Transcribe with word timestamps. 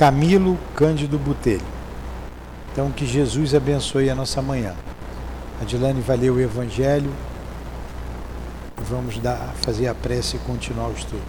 Camilo 0.00 0.58
Cândido 0.74 1.18
Botelho. 1.18 1.60
Então, 2.72 2.90
que 2.90 3.04
Jesus 3.04 3.54
abençoe 3.54 4.08
a 4.08 4.14
nossa 4.14 4.40
manhã. 4.40 4.74
A 5.60 5.64
Dilane 5.64 6.00
vai 6.00 6.16
ler 6.16 6.30
o 6.30 6.40
Evangelho. 6.40 7.12
Vamos 8.78 9.18
dar, 9.18 9.52
fazer 9.56 9.88
a 9.88 9.94
prece 9.94 10.36
e 10.36 10.38
continuar 10.38 10.88
o 10.88 10.94
estudo. 10.94 11.20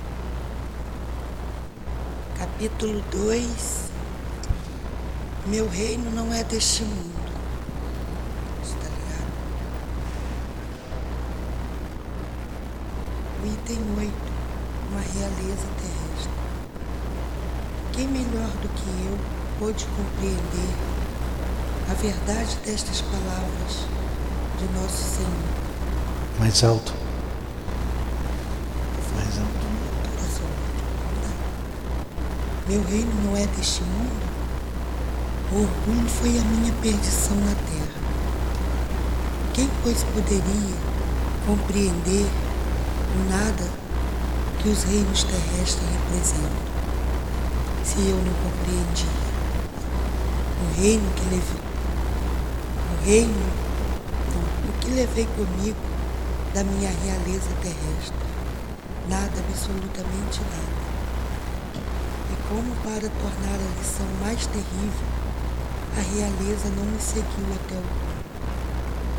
Capítulo 2.40 3.04
2 3.12 3.90
Meu 5.48 5.68
reino 5.68 6.10
não 6.12 6.34
é 6.34 6.42
deste 6.46 6.84
mundo. 6.84 7.12
Está 8.64 8.88
ligado? 8.88 9.34
O 13.44 13.48
item 13.48 13.80
8 13.98 14.14
Uma 14.90 15.02
realeza. 15.02 15.81
Quem 18.02 18.10
melhor 18.10 18.50
do 18.64 18.70
que 18.70 18.90
eu 19.06 19.16
pôde 19.60 19.86
compreender 19.96 20.74
a 21.88 21.94
verdade 21.94 22.58
destas 22.66 23.00
palavras 23.00 23.86
de 24.58 24.74
nosso 24.74 25.04
Senhor? 25.18 26.40
Mais 26.40 26.64
alto. 26.64 26.92
Mais 29.16 29.38
alto. 29.38 29.68
Meu 32.68 32.84
reino 32.86 33.12
não 33.24 33.38
é 33.38 33.46
deste 33.46 33.84
mundo. 33.84 34.32
O 35.52 35.62
orgulho 35.62 36.10
foi 36.10 36.40
a 36.40 36.44
minha 36.44 36.74
perdição 36.82 37.38
na 37.38 37.54
terra. 37.54 38.02
Quem, 39.54 39.70
pois, 39.84 40.04
poderia 40.06 40.76
compreender 41.46 42.26
o 43.16 43.30
nada 43.30 43.70
que 44.60 44.70
os 44.70 44.86
reinos 44.86 45.24
terrestres 45.24 45.88
representam? 45.88 46.71
Se 47.92 48.00
eu 48.08 48.16
não 48.16 48.34
compreendi. 48.36 49.06
O 50.62 50.82
reino 50.82 51.12
que 51.14 51.24
levei, 51.26 51.62
o 52.90 53.06
reino, 53.06 53.36
não, 54.34 54.70
o 54.70 54.80
que 54.80 54.92
levei 54.92 55.28
comigo 55.36 55.78
da 56.54 56.64
minha 56.64 56.90
realeza 57.04 57.50
terrestre, 57.62 58.16
nada, 59.10 59.34
absolutamente 59.46 60.40
nada. 60.40 60.82
E 62.32 62.48
como 62.48 62.74
para 62.78 63.10
tornar 63.10 63.60
a 63.60 63.78
lição 63.78 64.08
mais 64.22 64.46
terrível, 64.46 65.08
a 65.98 66.02
realeza 66.16 66.70
não 66.78 66.86
me 66.86 67.02
seguiu 67.02 67.46
até 67.56 67.76
o 67.76 67.84
fim. 67.84 68.12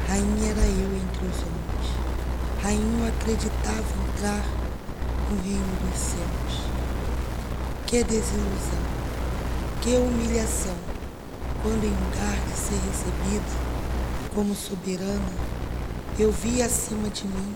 Rainha 0.08 0.50
era 0.50 0.66
eu 0.66 0.96
entre 0.96 1.26
os 1.26 1.36
homens. 1.42 1.88
Rainha 2.62 3.08
acreditava 3.08 3.84
entrar 4.08 4.42
no 5.28 5.42
reino 5.42 5.90
dos 5.90 5.98
céus. 5.98 6.71
Que 7.92 8.02
desilusão, 8.04 8.80
que 9.82 9.94
humilhação, 9.96 10.74
quando 11.62 11.84
em 11.84 11.90
lugar 11.90 12.40
de 12.48 12.56
ser 12.56 12.80
recebida 12.88 13.44
como 14.34 14.54
soberana, 14.54 15.32
eu 16.18 16.32
vi 16.32 16.62
acima 16.62 17.10
de 17.10 17.26
mim, 17.26 17.54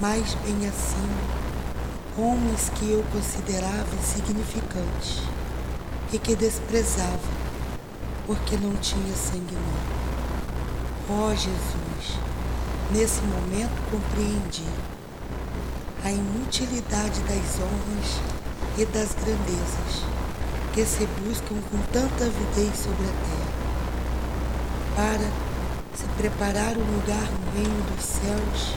mais 0.00 0.32
bem 0.34 0.68
acima, 0.68 1.18
homens 2.16 2.70
que 2.76 2.88
eu 2.88 3.04
considerava 3.12 3.96
insignificantes 4.00 5.22
e 6.12 6.20
que 6.20 6.36
desprezava, 6.36 7.18
porque 8.28 8.56
não 8.56 8.76
tinha 8.76 9.16
sangue 9.16 9.56
novo. 9.56 11.10
Ó 11.10 11.32
oh, 11.32 11.34
Jesus, 11.34 12.20
nesse 12.92 13.22
momento 13.22 13.90
compreendi 13.90 14.62
a 16.04 16.12
inutilidade 16.12 17.20
das 17.22 17.58
honras 17.58 18.35
e 18.78 18.84
das 18.86 19.14
grandezas 19.14 20.04
que 20.74 20.84
se 20.84 21.06
buscam 21.24 21.56
com 21.70 21.78
tanta 21.90 22.24
avidez 22.26 22.76
sobre 22.76 23.06
a 23.06 23.14
terra, 23.24 23.56
para 24.94 25.30
se 25.96 26.04
preparar 26.18 26.76
um 26.76 26.96
lugar 26.96 27.26
no 27.32 27.52
reino 27.54 27.82
dos 27.90 28.04
céus, 28.04 28.74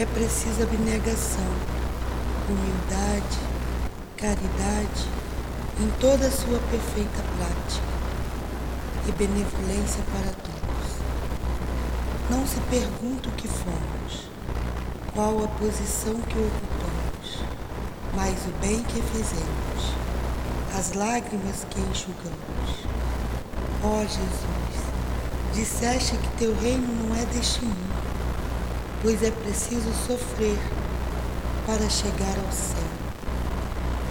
é 0.00 0.06
preciso 0.06 0.64
abnegação, 0.64 1.46
humildade, 2.48 3.38
caridade 4.16 5.06
em 5.78 5.88
toda 6.00 6.26
a 6.26 6.30
sua 6.30 6.58
perfeita 6.70 7.22
prática 7.36 7.86
e 9.06 9.12
benevolência 9.12 10.02
para 10.12 10.32
todos. 10.32 10.50
Não 12.28 12.44
se 12.44 12.60
pergunta 12.68 13.28
o 13.28 13.32
que 13.32 13.46
fomos, 13.46 14.28
qual 15.14 15.44
a 15.44 15.48
posição 15.48 16.14
que 16.22 16.38
ocupamos 16.38 16.69
mas 18.14 18.34
o 18.46 18.50
bem 18.60 18.82
que 18.82 19.00
fizemos, 19.02 19.94
as 20.76 20.92
lágrimas 20.94 21.64
que 21.70 21.80
enxugamos. 21.80 22.86
Ó 23.82 24.00
Jesus, 24.02 24.80
disseste 25.54 26.16
que 26.16 26.28
teu 26.38 26.54
reino 26.60 26.86
não 26.86 27.14
é 27.14 27.24
deste 27.26 27.64
mundo, 27.64 28.02
pois 29.02 29.22
é 29.22 29.30
preciso 29.30 29.90
sofrer 30.06 30.58
para 31.66 31.88
chegar 31.88 32.36
ao 32.44 32.52
céu. 32.52 32.90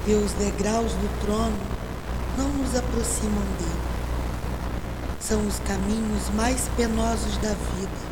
E 0.07 0.13
os 0.13 0.31
degraus 0.33 0.93
do 0.93 1.21
trono 1.21 1.57
não 2.37 2.47
nos 2.49 2.75
aproximam 2.75 3.43
dele. 3.57 3.89
São 5.19 5.45
os 5.45 5.59
caminhos 5.59 6.29
mais 6.35 6.69
penosos 6.75 7.37
da 7.37 7.49
vida 7.49 8.09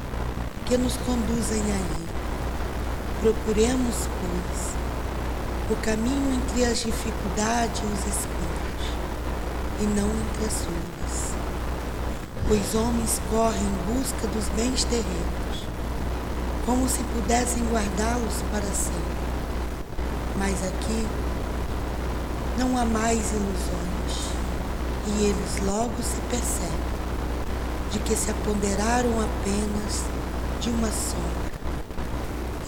que 0.66 0.78
nos 0.78 0.98
conduzem 0.98 1.62
a 1.62 1.76
ele. 1.76 2.08
Procuremos, 3.22 3.96
pois, 3.96 4.77
o 5.70 5.76
caminho 5.78 6.34
entre 6.34 6.64
as 6.64 6.78
dificuldades 6.78 7.82
e 7.82 7.86
os 7.86 8.00
espinhos, 8.00 8.84
e 9.82 9.84
não 9.84 10.08
entre 10.08 10.46
as 10.46 10.64
flores. 10.64 11.28
Os 12.50 12.76
homens 12.76 13.22
correm 13.30 13.62
em 13.62 13.94
busca 13.94 14.28
dos 14.28 14.48
bens 14.56 14.86
terrenos, 14.86 15.68
como 16.66 16.88
se 16.88 17.04
pudessem 17.04 17.64
guardá-los 17.66 18.42
para 18.50 18.62
sempre. 18.62 19.18
Mas 20.38 20.56
aqui 20.64 21.06
não 22.58 22.78
há 22.78 22.86
mais 22.86 23.32
ilusões, 23.34 24.32
e 25.06 25.26
eles 25.26 25.66
logo 25.66 26.02
se 26.02 26.22
percebem 26.30 26.98
de 27.92 28.00
que 28.00 28.16
se 28.16 28.32
apoderaram 28.32 29.12
apenas 29.20 30.04
de 30.62 30.70
uma 30.70 30.88
sombra 30.88 31.52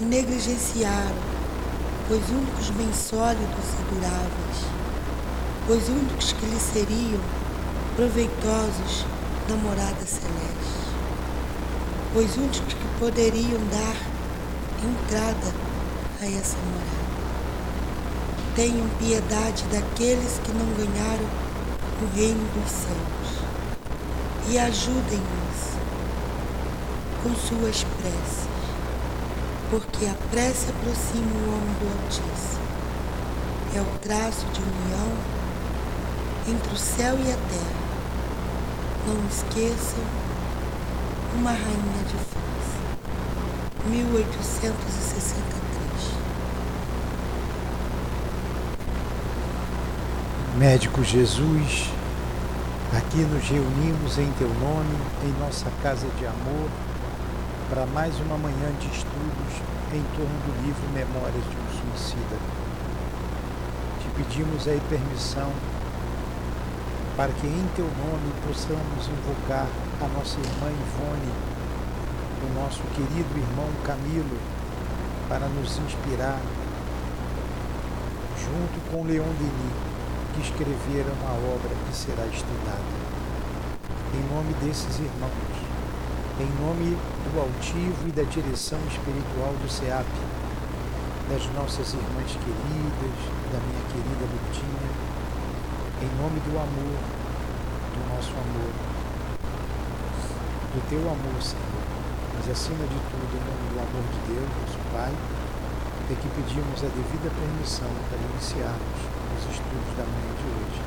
e 0.01 0.03
negligenciaram 0.03 1.38
os 2.09 2.29
únicos 2.31 2.71
bem 2.71 2.91
sólidos 2.91 3.65
e 3.79 3.93
duráveis, 3.93 4.65
os 5.69 5.89
únicos 5.89 6.33
que 6.33 6.45
lhe 6.47 6.59
seriam 6.59 7.21
proveitosos 7.95 9.05
na 9.47 9.55
morada 9.57 10.03
celeste, 10.07 10.89
os 12.15 12.35
únicos 12.35 12.73
que 12.73 12.99
poderiam 12.99 13.61
dar 13.69 13.95
entrada 14.83 15.53
a 16.19 16.25
essa 16.25 16.57
morada. 16.57 17.09
Tenham 18.55 18.89
piedade 18.97 19.63
daqueles 19.65 20.39
que 20.43 20.51
não 20.51 20.65
ganharam 20.73 21.29
o 22.01 22.15
reino 22.15 22.43
dos 22.55 22.71
céus 22.71 23.39
e 24.49 24.57
ajudem-nos 24.57 25.59
com 27.21 27.35
suas 27.35 27.83
preces 27.83 28.48
porque 29.69 30.06
a 30.07 30.16
prece 30.31 30.69
aproxima 30.69 31.31
o 31.31 31.50
homem 31.54 31.74
do 31.80 31.86
Altíssimo. 32.04 32.68
É 33.75 33.81
o 33.81 33.86
traço 34.00 34.45
de 34.48 34.62
união 34.62 35.12
entre 36.48 36.74
o 36.74 36.77
céu 36.77 37.16
e 37.19 37.31
a 37.31 37.36
terra. 37.36 37.89
Não 39.06 39.27
esqueçam 39.27 40.04
uma 41.36 41.51
rainha 41.51 42.04
de 42.07 42.16
força. 42.16 42.80
1863. 43.86 45.60
Médico 50.57 51.04
Jesus, 51.04 51.92
aqui 52.98 53.18
nos 53.18 53.48
reunimos 53.48 54.18
em 54.18 54.31
teu 54.39 54.50
nome, 54.50 54.98
em 55.24 55.31
nossa 55.39 55.69
casa 55.83 56.07
de 56.18 56.25
amor 56.25 56.69
para 57.69 57.86
mais 57.86 58.19
uma 58.22 58.36
manhã 58.36 58.72
de 58.80 58.88
estudos 59.19 59.62
em 59.94 60.04
torno 60.16 60.39
do 60.48 60.66
livro 60.66 60.88
Memórias 60.94 61.44
de 61.44 61.57
um 61.57 61.92
Suicida. 61.92 62.38
Te 64.00 64.10
pedimos 64.16 64.68
aí 64.68 64.81
permissão 64.89 65.51
para 67.18 67.31
que 67.33 67.48
em 67.48 67.69
teu 67.75 67.86
nome 67.86 68.31
possamos 68.48 69.07
invocar 69.07 69.68
a 70.00 70.07
nossa 70.18 70.39
irmã 70.39 70.71
Ivone, 70.71 71.33
o 72.44 72.62
nosso 72.62 72.81
querido 72.95 73.38
irmão 73.38 73.68
Camilo, 73.86 74.38
para 75.27 75.48
nos 75.48 75.77
inspirar, 75.80 76.39
junto 78.38 78.89
com 78.89 79.04
Leon 79.04 79.33
Denis, 79.38 79.75
que 80.33 80.42
escreveram 80.42 81.13
a 81.27 81.33
obra 81.54 81.75
que 81.88 81.95
será 81.95 82.25
estudada. 82.25 83.10
Em 84.13 84.33
nome 84.33 84.54
desses 84.63 84.98
irmãos, 85.00 85.58
em 86.39 86.47
nome 86.63 86.95
do 86.95 87.36
altivo 87.36 88.07
e 88.07 88.12
da 88.15 88.24
direção 88.24 88.80
espiritual 88.88 89.51
do 89.59 89.68
SEAP, 89.68 90.07
das 91.27 91.44
nossas 91.51 91.91
irmãs 91.91 92.31
queridas, 92.31 93.18
da 93.51 93.59
minha 93.59 93.83
querida 93.91 94.24
Lutinha, 94.24 94.88
em 96.00 96.12
nome 96.15 96.39
do 96.47 96.56
amor, 96.56 96.95
do 97.91 98.01
nosso 98.15 98.31
amor, 98.39 98.71
do 100.71 100.80
teu 100.88 101.03
amor, 101.12 101.44
Senhor, 101.44 101.83
mas 102.39 102.47
acima 102.47 102.88
de 102.88 103.00
tudo, 103.12 103.36
em 103.36 103.44
nome 103.44 103.65
do 103.75 103.80
amor 103.83 104.06
de 104.07 104.19
Deus, 104.31 104.47
nosso 104.63 104.80
Pai, 104.95 105.12
é 105.12 106.15
que 106.15 106.30
pedimos 106.39 106.80
a 106.80 106.88
devida 106.88 107.27
permissão 107.36 107.91
para 108.07 108.18
iniciarmos 108.31 109.00
os 109.36 109.44
estudos 109.44 109.91
da 110.00 110.07
manhã 110.07 110.31
de 110.39 110.47
hoje, 110.56 110.81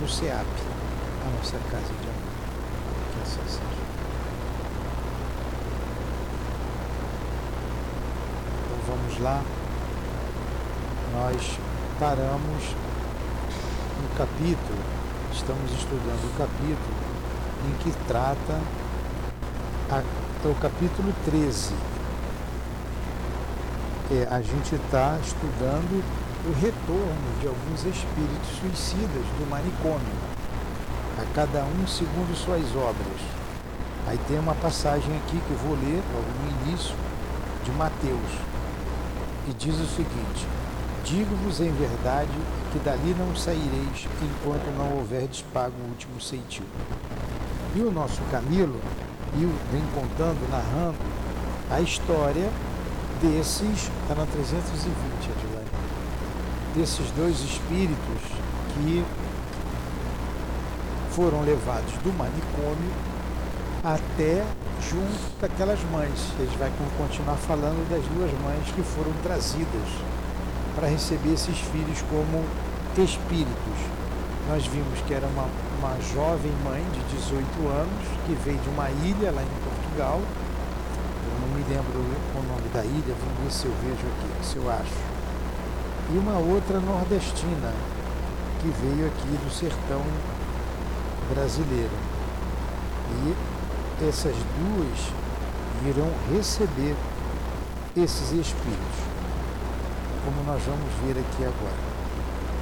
no 0.00 0.08
CEAP, 0.08 0.48
a 1.20 1.28
nossa 1.36 1.60
casa 1.68 1.92
de 2.00 2.08
amor. 2.08 2.32
Que 3.12 3.22
assim 3.22 3.44
seja. 3.44 3.80
Vamos 9.10 9.24
lá. 9.24 9.42
Nós 11.12 11.58
paramos 11.98 12.76
no 14.00 14.16
capítulo, 14.16 14.78
estamos 15.32 15.72
estudando 15.72 16.32
o 16.32 16.38
capítulo 16.38 16.94
em 17.66 17.82
que 17.82 17.90
trata 18.06 18.60
a, 19.90 20.02
o 20.48 20.54
capítulo 20.60 21.12
13. 21.24 21.74
É, 24.12 24.28
a 24.30 24.40
gente 24.40 24.76
está 24.76 25.18
estudando 25.24 26.04
o 26.46 26.52
retorno 26.60 27.40
de 27.40 27.48
alguns 27.48 27.80
espíritos 27.80 28.60
suicidas 28.60 29.24
do 29.38 29.50
manicômio, 29.50 30.14
a 31.18 31.34
cada 31.34 31.64
um 31.64 31.86
segundo 31.86 32.36
suas 32.36 32.64
obras. 32.76 33.20
Aí 34.06 34.18
tem 34.28 34.38
uma 34.38 34.54
passagem 34.54 35.16
aqui 35.16 35.40
que 35.40 35.50
eu 35.50 35.58
vou 35.58 35.74
ler 35.74 36.00
logo 36.14 36.28
no 36.44 36.68
início 36.68 36.94
de 37.64 37.72
Mateus, 37.72 38.49
e 39.50 39.54
diz 39.54 39.74
o 39.74 39.86
seguinte: 39.86 40.46
Digo-vos 41.04 41.60
em 41.60 41.72
verdade 41.72 42.30
que 42.72 42.78
dali 42.78 43.14
não 43.18 43.34
saireis 43.34 44.06
enquanto 44.22 44.76
não 44.76 44.98
houverdes 44.98 45.42
pago 45.52 45.74
o 45.82 45.88
último 45.88 46.20
ceitil. 46.20 46.64
E 47.74 47.80
o 47.80 47.90
nosso 47.90 48.20
Camilo 48.30 48.80
vem 49.34 49.82
contando, 49.94 50.48
narrando 50.50 50.98
a 51.70 51.80
história 51.80 52.48
desses, 53.20 53.90
está 54.02 54.14
na 54.16 54.26
320, 54.26 55.30
Adilane, 55.30 55.70
desses 56.74 57.10
dois 57.12 57.40
espíritos 57.40 58.22
que 58.74 59.04
foram 61.10 61.42
levados 61.42 61.92
do 62.04 62.12
manicômio 62.16 63.09
até 63.84 64.44
junto 64.88 65.40
daquelas 65.40 65.80
mães. 65.90 66.32
Eles 66.38 66.54
vai 66.54 66.70
continuar 66.98 67.36
falando 67.36 67.88
das 67.88 68.04
duas 68.14 68.30
mães 68.42 68.70
que 68.74 68.82
foram 68.82 69.12
trazidas 69.22 69.88
para 70.74 70.88
receber 70.88 71.32
esses 71.32 71.58
filhos 71.58 72.02
como 72.10 72.44
espíritos. 72.96 73.78
Nós 74.48 74.66
vimos 74.66 75.00
que 75.06 75.14
era 75.14 75.26
uma, 75.26 75.46
uma 75.78 75.96
jovem 76.12 76.52
mãe 76.64 76.84
de 76.92 77.16
18 77.16 77.46
anos 77.68 78.04
que 78.26 78.34
veio 78.44 78.58
de 78.58 78.68
uma 78.70 78.90
ilha 78.90 79.30
lá 79.30 79.42
em 79.42 79.54
Portugal. 79.64 80.20
Eu 80.20 81.40
não 81.40 81.54
me 81.54 81.62
lembro 81.68 82.00
o 82.00 82.42
nome 82.48 82.68
da 82.74 82.84
ilha, 82.84 83.14
vamos 83.14 83.44
ver 83.44 83.50
se 83.50 83.66
eu 83.66 83.72
vejo 83.82 84.06
aqui, 84.06 84.46
se 84.46 84.56
eu 84.56 84.70
acho. 84.70 85.10
E 86.12 86.18
uma 86.18 86.38
outra 86.38 86.80
nordestina 86.80 87.72
que 88.60 88.68
veio 88.68 89.06
aqui 89.06 89.28
do 89.44 89.50
sertão 89.50 90.02
brasileiro. 91.32 91.94
E 93.10 93.49
essas 94.02 94.34
duas 94.34 95.12
irão 95.86 96.10
receber 96.34 96.94
esses 97.96 98.32
espíritos 98.32 99.10
como 100.24 100.42
nós 100.44 100.62
vamos 100.62 100.92
ver 101.04 101.18
aqui 101.18 101.44
agora. 101.44 101.80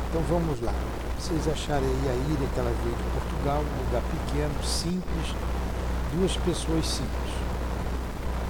Então 0.08 0.23
vamos 0.29 0.61
lá. 0.61 0.73
Vocês 1.19 1.49
acharem 1.49 1.88
aí 1.88 2.08
a 2.08 2.14
ilha 2.14 2.49
que 2.55 2.61
ela 2.61 2.73
veio 2.82 2.96
de 2.96 3.02
Portugal, 3.02 3.61
um 3.62 3.85
lugar 3.85 4.02
pequeno, 4.02 4.64
simples, 4.64 5.35
duas 6.14 6.37
pessoas 6.37 6.87
simples. 6.87 7.35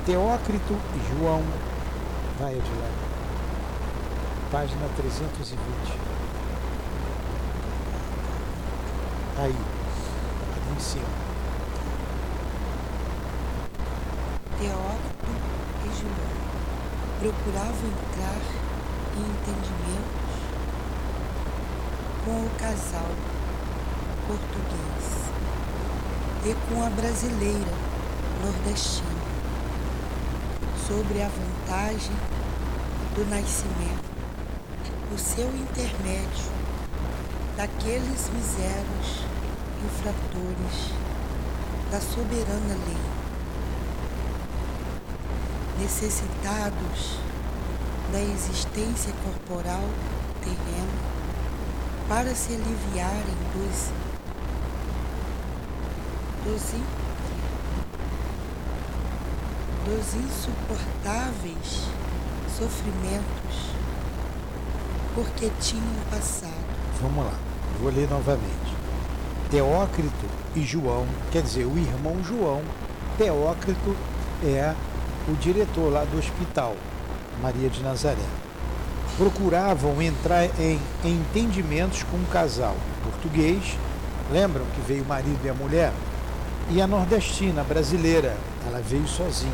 Teócrito 0.05 0.75
e 0.95 1.19
João. 1.19 1.43
Vai 2.39 2.53
adiante. 2.53 3.09
Página 4.53 4.89
320. 4.97 5.59
Aí, 9.39 9.45
ali 9.45 10.77
em 10.77 10.81
cima. 10.81 11.28
Teócrito 14.59 15.31
e 15.85 15.89
João 16.01 16.39
procuravam 17.21 17.89
entrar 17.89 18.43
entendimentos 19.17 20.29
com 22.25 22.45
o 22.45 22.51
casal 22.59 23.11
português 24.27 25.29
e 26.45 26.55
com 26.69 26.85
a 26.85 26.91
brasileira 26.91 27.73
nordestina 28.43 29.09
sobre 30.87 31.23
a 31.23 31.29
vantagem 31.29 32.17
do 33.15 33.29
nascimento, 33.31 34.09
o 35.15 35.19
seu 35.19 35.47
intermédio 35.57 36.53
daqueles 37.57 38.31
miseros 38.31 39.25
infratores 39.85 40.93
da 41.91 42.01
soberana 42.01 42.75
lei, 42.87 43.08
necessitados 45.79 47.19
da 48.13 48.21
existência 48.21 49.13
corporal 49.25 49.85
terrena 50.43 51.19
para 52.09 52.35
se 52.35 52.55
aliviarem 52.55 53.37
dos, 53.55 53.91
dos, 56.45 56.63
dos 59.85 60.15
insuportáveis 60.15 61.83
sofrimentos 62.57 63.79
porque 65.15 65.51
tinham 65.61 65.85
passado. 66.11 66.53
Vamos 67.03 67.25
lá, 67.25 67.35
vou 67.81 67.91
ler 67.91 68.09
novamente. 68.09 68.79
Teócrito 69.51 70.27
e 70.55 70.63
João, 70.63 71.07
quer 71.33 71.43
dizer, 71.43 71.65
o 71.65 71.77
irmão 71.77 72.23
João, 72.23 72.63
Teócrito 73.17 73.97
é 74.45 74.75
o 75.29 75.37
diretor 75.37 75.93
lá 75.93 76.05
do 76.05 76.19
hospital, 76.19 76.75
Maria 77.43 77.69
de 77.69 77.83
Nazaré. 77.83 78.17
Procuravam 79.17 80.01
entrar 80.01 80.45
em 80.59 80.81
entendimentos 81.05 82.03
com 82.05 82.17
um 82.17 82.25
casal 82.25 82.77
português, 83.03 83.77
lembram 84.31 84.65
que 84.75 84.81
veio 84.81 85.03
o 85.03 85.07
marido 85.07 85.41
e 85.45 85.49
a 85.49 85.55
mulher? 85.55 85.93
E 86.71 86.81
a 86.81 86.87
nordestina, 86.87 87.63
brasileira, 87.65 88.37
ela 88.67 88.81
veio 88.81 89.09
sozinha. 89.09 89.53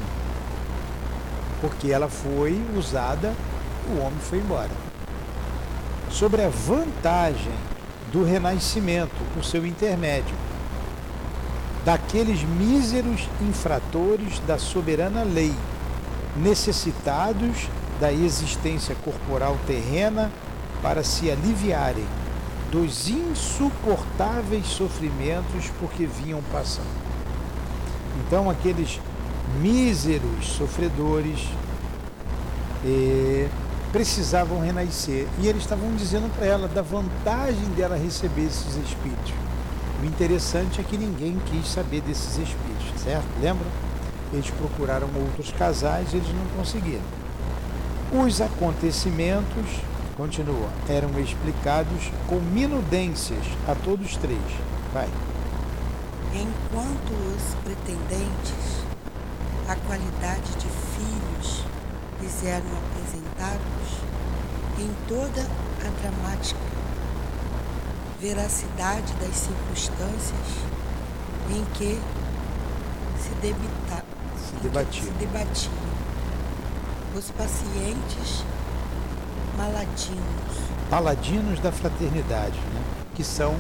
Porque 1.61 1.91
ela 1.91 2.09
foi 2.09 2.61
usada, 2.77 3.33
o 3.89 4.01
homem 4.01 4.19
foi 4.21 4.39
embora. 4.39 4.71
Sobre 6.11 6.43
a 6.43 6.49
vantagem 6.49 7.53
do 8.13 8.25
renascimento, 8.25 9.15
o 9.39 9.43
seu 9.43 9.67
intermédio, 9.67 10.35
daqueles 11.85 12.43
míseros 12.43 13.29
infratores 13.41 14.41
da 14.47 14.59
soberana 14.59 15.23
lei 15.23 15.55
necessitados 16.37 17.69
da 18.01 18.13
existência 18.13 18.97
corporal 19.05 19.57
terrena 19.67 20.33
para 20.83 21.05
se 21.05 21.31
aliviarem 21.31 22.07
dos 22.71 23.09
insuportáveis 23.09 24.67
sofrimentos 24.67 25.71
por 25.79 25.91
que 25.91 26.07
vinham 26.07 26.43
passando. 26.51 27.05
Então, 28.27 28.51
aqueles 28.51 29.01
míseros 29.61 30.47
sofredores 30.47 31.49
eh, 32.85 33.49
precisavam 33.93 34.61
renascer 34.61 35.29
e 35.41 35.47
eles 35.47 35.63
estavam 35.63 35.95
dizendo 35.95 36.29
para 36.35 36.47
ela 36.47 36.67
da 36.67 36.83
vantagem 36.83 37.67
dela 37.77 37.97
receber 37.97 38.47
esses 38.47 38.75
espíritos. 38.77 39.44
O 40.05 40.07
interessante 40.07 40.83
é 40.83 40.85
que 40.85 40.99
ninguém 40.99 41.41
quis 41.47 41.67
saber 41.67 42.03
desses 42.03 42.37
espíritos, 42.37 43.01
certo? 43.03 43.25
Lembra? 43.41 43.67
Eles 44.35 44.51
procuraram 44.51 45.09
outros 45.17 45.51
casais 45.53 46.13
e 46.13 46.17
eles 46.17 46.29
não 46.29 46.45
conseguiram. 46.59 47.01
Os 48.13 48.39
acontecimentos, 48.43 49.81
continua, 50.15 50.69
eram 50.91 51.09
explicados 51.19 52.13
com 52.29 52.35
minudências 52.35 53.47
a 53.67 53.75
todos 53.75 54.19
três. 54.19 54.39
Vai. 54.93 55.09
Enquanto 56.35 57.11
os 57.35 57.55
pretendentes 57.65 58.85
à 59.67 59.75
qualidade 59.87 60.53
de 60.59 60.69
filhos 60.69 61.65
lhes 62.21 62.45
eram 62.45 62.67
apresentados 62.77 64.05
em 64.79 64.91
toda 65.09 65.41
a 65.81 65.89
dramática 66.03 66.74
veracidade 68.21 69.13
das 69.15 69.37
circunstâncias 69.37 70.49
em 71.51 71.65
que 71.75 72.01
se 73.21 73.35
debitavam 73.41 74.15
debatiam. 74.65 75.05
Se 75.05 75.11
debatiam. 75.13 75.73
Os 77.17 77.31
pacientes 77.31 78.45
maladinos. 79.57 80.65
Paladinos 80.91 81.61
da 81.61 81.71
fraternidade, 81.71 82.59
né? 82.59 82.83
que 83.15 83.23
são 83.23 83.55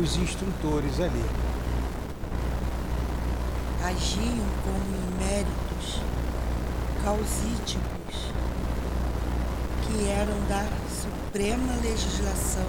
os 0.00 0.16
instrutores 0.16 1.00
ali. 1.00 1.24
Agiam 3.82 4.46
como 4.62 5.24
eméritos 5.24 6.00
causídicos 7.02 8.30
que 9.86 10.08
eram 10.08 10.38
da 10.46 10.66
suprema 10.90 11.72
legislação, 11.82 12.66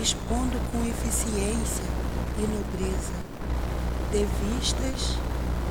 expondo 0.00 0.58
com 0.72 0.78
eficiência 0.86 1.84
e 2.38 2.42
nobreza 2.42 3.12
de 4.10 4.24
vistas 4.24 5.18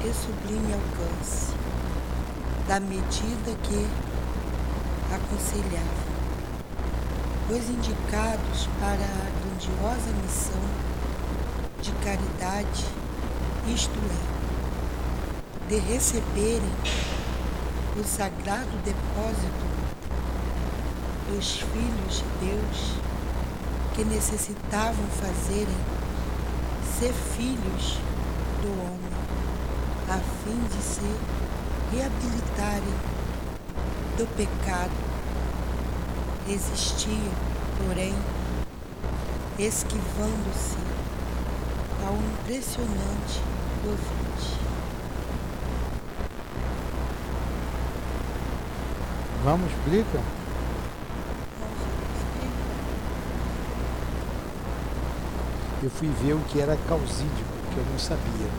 e 0.05 0.13
sublime 0.13 0.71
alcance, 0.71 1.51
da 2.67 2.79
medida 2.79 3.55
que 3.63 3.87
aconselhavam, 5.11 6.09
os 7.49 7.69
indicados 7.69 8.69
para 8.79 8.93
a 8.93 9.29
grandiosa 9.41 10.11
missão 10.23 10.61
de 11.81 11.91
caridade, 12.03 12.85
isto 13.67 13.97
é, 13.97 15.69
de 15.69 15.79
receberem 15.79 16.71
o 17.99 18.03
sagrado 18.03 18.77
depósito 18.85 19.69
dos 21.29 21.61
filhos 21.61 22.23
de 22.41 22.45
Deus 22.45 23.09
que 23.99 24.05
necessitavam 24.05 25.05
fazerem 25.19 25.75
ser 26.97 27.11
filhos 27.35 27.99
do 28.61 28.71
homem, 28.71 29.11
a 30.07 30.17
fim 30.41 30.57
de 30.69 30.81
se 30.81 31.01
reabilitarem 31.91 32.93
do 34.15 34.25
pecado. 34.37 34.93
Resistiam, 36.47 37.33
porém, 37.85 38.15
esquivando-se 39.59 40.77
ao 42.07 42.15
impressionante 42.15 43.41
convite. 43.83 44.59
Vamos, 49.43 49.69
explica? 49.69 50.38
Eu 55.81 55.89
fui 55.89 56.09
ver 56.21 56.33
o 56.33 56.39
que 56.49 56.59
era 56.59 56.77
causídico, 56.89 57.53
que 57.71 57.77
eu 57.77 57.85
não 57.89 57.97
sabia. 57.97 58.49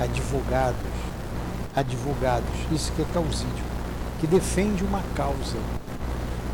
Advogados, 0.00 0.78
advogados, 1.76 2.48
isso 2.72 2.90
que 2.92 3.02
é 3.02 3.04
causídico, 3.12 3.68
que 4.18 4.26
defende 4.26 4.82
uma 4.82 5.02
causa. 5.14 5.58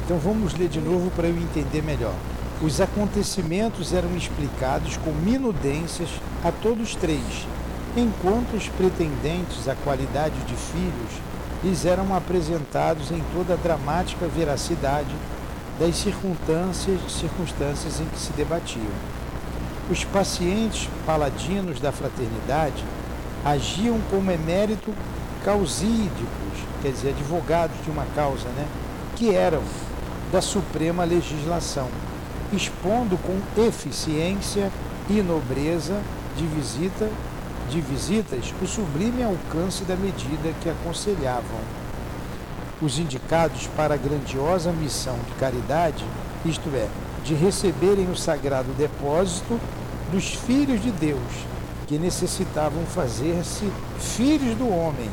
Então 0.05 0.19
vamos 0.19 0.53
ler 0.55 0.69
de 0.69 0.81
novo 0.81 1.13
para 1.13 1.29
eu 1.29 1.37
entender 1.37 1.81
melhor. 1.81 2.15
Os 2.61 2.81
acontecimentos 2.81 3.93
eram 3.93 4.17
explicados 4.17 4.97
com 4.97 5.13
minudências 5.13 6.09
a 6.43 6.51
todos 6.51 6.97
três, 6.97 7.47
enquanto 7.97 8.55
os 8.55 8.69
pretendentes 8.69 9.69
à 9.69 9.77
qualidade 9.77 10.41
de 10.41 10.57
filhos 10.57 11.23
lhes 11.63 11.87
eram 11.87 12.17
apresentados 12.17 13.13
em 13.13 13.23
toda 13.33 13.55
a 13.55 13.57
dramática 13.57 14.27
veracidade 14.27 15.15
das 15.79 15.95
circunstâncias, 15.97 17.01
circunstâncias 17.13 18.01
em 18.01 18.07
que 18.07 18.19
se 18.19 18.33
debatiam. 18.33 19.24
Os 19.91 20.03
pacientes 20.03 20.89
paladinos 21.05 21.79
da 21.79 21.93
fraternidade 21.93 22.83
agiam 23.45 24.01
como 24.11 24.31
emérito 24.31 24.95
causídicos, 25.45 26.59
quer 26.81 26.91
dizer, 26.91 27.11
advogados 27.11 27.77
de 27.85 27.91
uma 27.91 28.07
causa, 28.15 28.49
né? 28.57 28.67
que 29.15 29.35
eram 29.35 29.63
da 30.33 30.41
suprema 30.41 31.05
legislação, 31.05 31.89
expondo 32.53 33.19
com 33.19 33.39
eficiência 33.61 34.73
e 35.09 35.21
nobreza 35.21 36.01
de 36.37 36.47
visita 36.47 37.09
de 37.71 37.81
visitas 37.81 38.53
o 38.63 38.67
sublime 38.67 39.23
alcance 39.23 39.85
da 39.85 39.97
medida 39.97 40.53
que 40.63 40.69
aconselhavam. 40.69 41.61
Os 42.81 42.99
indicados 42.99 43.67
para 43.77 43.95
a 43.95 43.97
grandiosa 43.97 44.73
missão 44.73 45.17
de 45.27 45.33
caridade, 45.35 46.05
isto 46.45 46.69
é, 46.75 46.89
de 47.25 47.35
receberem 47.35 48.11
o 48.11 48.17
sagrado 48.17 48.73
depósito 48.77 49.59
dos 50.13 50.35
filhos 50.35 50.81
de 50.83 50.91
Deus, 50.91 51.21
que 51.87 51.99
necessitavam 51.99 52.85
fazer-se 52.87 53.71
filhos 53.99 54.57
do 54.57 54.69
homem, 54.69 55.11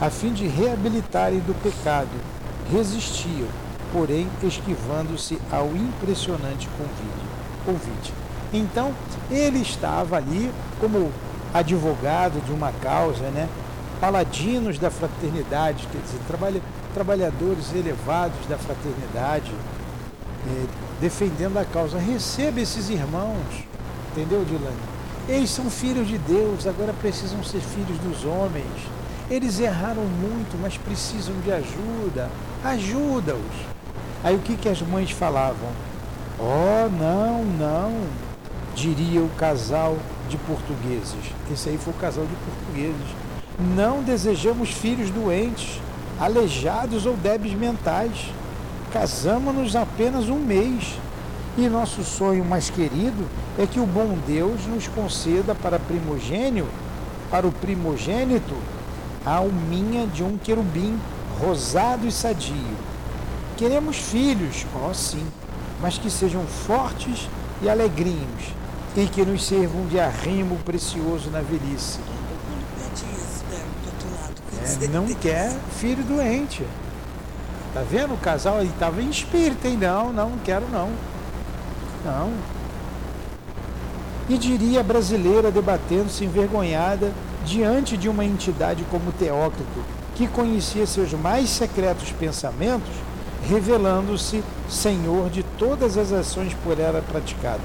a 0.00 0.08
fim 0.08 0.32
de 0.32 0.46
reabilitarem 0.46 1.40
do 1.40 1.54
pecado, 1.62 2.08
resistiam, 2.72 3.48
porém 3.92 4.28
esquivando-se 4.42 5.38
ao 5.50 5.66
impressionante 5.74 6.68
convite. 7.64 8.12
Então, 8.52 8.92
ele 9.30 9.60
estava 9.60 10.16
ali 10.16 10.50
como 10.80 11.10
advogado 11.52 12.44
de 12.44 12.52
uma 12.52 12.72
causa, 12.80 13.24
né? 13.30 13.48
paladinos 14.00 14.78
da 14.78 14.90
fraternidade, 14.90 15.86
quer 15.90 16.00
dizer, 16.02 16.20
trabalha, 16.26 16.60
trabalhadores 16.94 17.74
elevados 17.74 18.38
da 18.48 18.56
fraternidade, 18.56 19.52
é, 20.48 20.66
defendendo 21.00 21.58
a 21.58 21.64
causa. 21.64 21.98
Receba 21.98 22.60
esses 22.60 22.88
irmãos, 22.88 23.64
entendeu, 24.12 24.44
Dilane? 24.44 24.76
Eles 25.28 25.50
são 25.50 25.68
filhos 25.68 26.08
de 26.08 26.16
Deus, 26.16 26.66
agora 26.66 26.92
precisam 26.94 27.44
ser 27.44 27.60
filhos 27.60 27.98
dos 27.98 28.24
homens. 28.24 28.64
Eles 29.30 29.60
erraram 29.60 30.04
muito, 30.04 30.58
mas 30.60 30.78
precisam 30.78 31.34
de 31.44 31.52
ajuda. 31.52 32.30
Ajuda-os. 32.64 33.78
Aí 34.24 34.34
o 34.34 34.38
que, 34.38 34.56
que 34.56 34.68
as 34.68 34.80
mães 34.80 35.10
falavam? 35.10 35.68
Oh, 36.38 36.88
não, 36.88 37.44
não, 37.44 37.92
diria 38.74 39.20
o 39.20 39.28
casal 39.30 39.98
de 40.28 40.38
portugueses. 40.38 41.32
Esse 41.52 41.68
aí 41.68 41.78
foi 41.78 41.92
o 41.92 41.96
casal 41.96 42.24
de 42.24 42.34
portugueses. 42.36 43.16
Não 43.76 44.02
desejamos 44.02 44.70
filhos 44.70 45.10
doentes, 45.10 45.80
aleijados 46.18 47.04
ou 47.04 47.16
débeis 47.16 47.54
mentais. 47.54 48.32
Casamos-nos 48.92 49.76
apenas 49.76 50.28
um 50.28 50.38
mês. 50.38 50.98
E 51.56 51.68
nosso 51.68 52.04
sonho 52.04 52.44
mais 52.44 52.70
querido 52.70 53.26
é 53.58 53.66
que 53.66 53.80
o 53.80 53.86
bom 53.86 54.16
Deus 54.26 54.64
nos 54.66 54.86
conceda 54.86 55.54
para 55.54 55.78
primogênio, 55.78 56.68
para 57.30 57.46
o 57.46 57.52
primogênito, 57.52 58.54
a 59.26 59.36
alminha 59.36 60.06
de 60.06 60.22
um 60.22 60.38
querubim 60.38 60.98
rosado 61.40 62.06
e 62.06 62.12
sadio. 62.12 62.76
Queremos 63.56 63.96
filhos, 63.96 64.64
ó 64.72 64.88
oh, 64.88 64.94
sim, 64.94 65.26
mas 65.82 65.98
que 65.98 66.08
sejam 66.08 66.44
fortes 66.46 67.28
e 67.60 67.68
alegrinhos, 67.68 68.54
e 68.96 69.06
que 69.06 69.24
nos 69.24 69.44
sirvam 69.44 69.84
de 69.86 69.98
arrimo 69.98 70.56
precioso 70.64 71.28
na 71.30 71.40
velhice. 71.40 71.98
É, 74.80 74.88
não 74.88 75.06
quer 75.06 75.56
filho 75.78 76.04
doente. 76.04 76.64
Tá 77.74 77.82
vendo? 77.88 78.14
O 78.14 78.18
casal 78.18 78.58
aí 78.58 78.68
estava 78.68 79.02
em 79.02 79.10
espírito, 79.10 79.66
hein? 79.66 79.76
Não, 79.76 80.12
não, 80.12 80.30
não 80.30 80.38
quero 80.38 80.66
não. 80.68 80.90
Não. 82.04 82.32
E 84.28 84.36
diria 84.36 84.80
a 84.80 84.82
brasileira 84.82 85.50
debatendo-se 85.50 86.24
envergonhada 86.24 87.12
diante 87.44 87.96
de 87.96 88.08
uma 88.08 88.24
entidade 88.24 88.84
como 88.90 89.12
Teócrito, 89.12 89.84
que 90.14 90.26
conhecia 90.26 90.86
seus 90.86 91.12
mais 91.12 91.48
secretos 91.48 92.12
pensamentos, 92.12 92.90
revelando-se 93.48 94.42
senhor 94.68 95.30
de 95.30 95.42
todas 95.42 95.96
as 95.96 96.12
ações 96.12 96.54
por 96.62 96.78
ela 96.78 97.02
praticadas. 97.02 97.60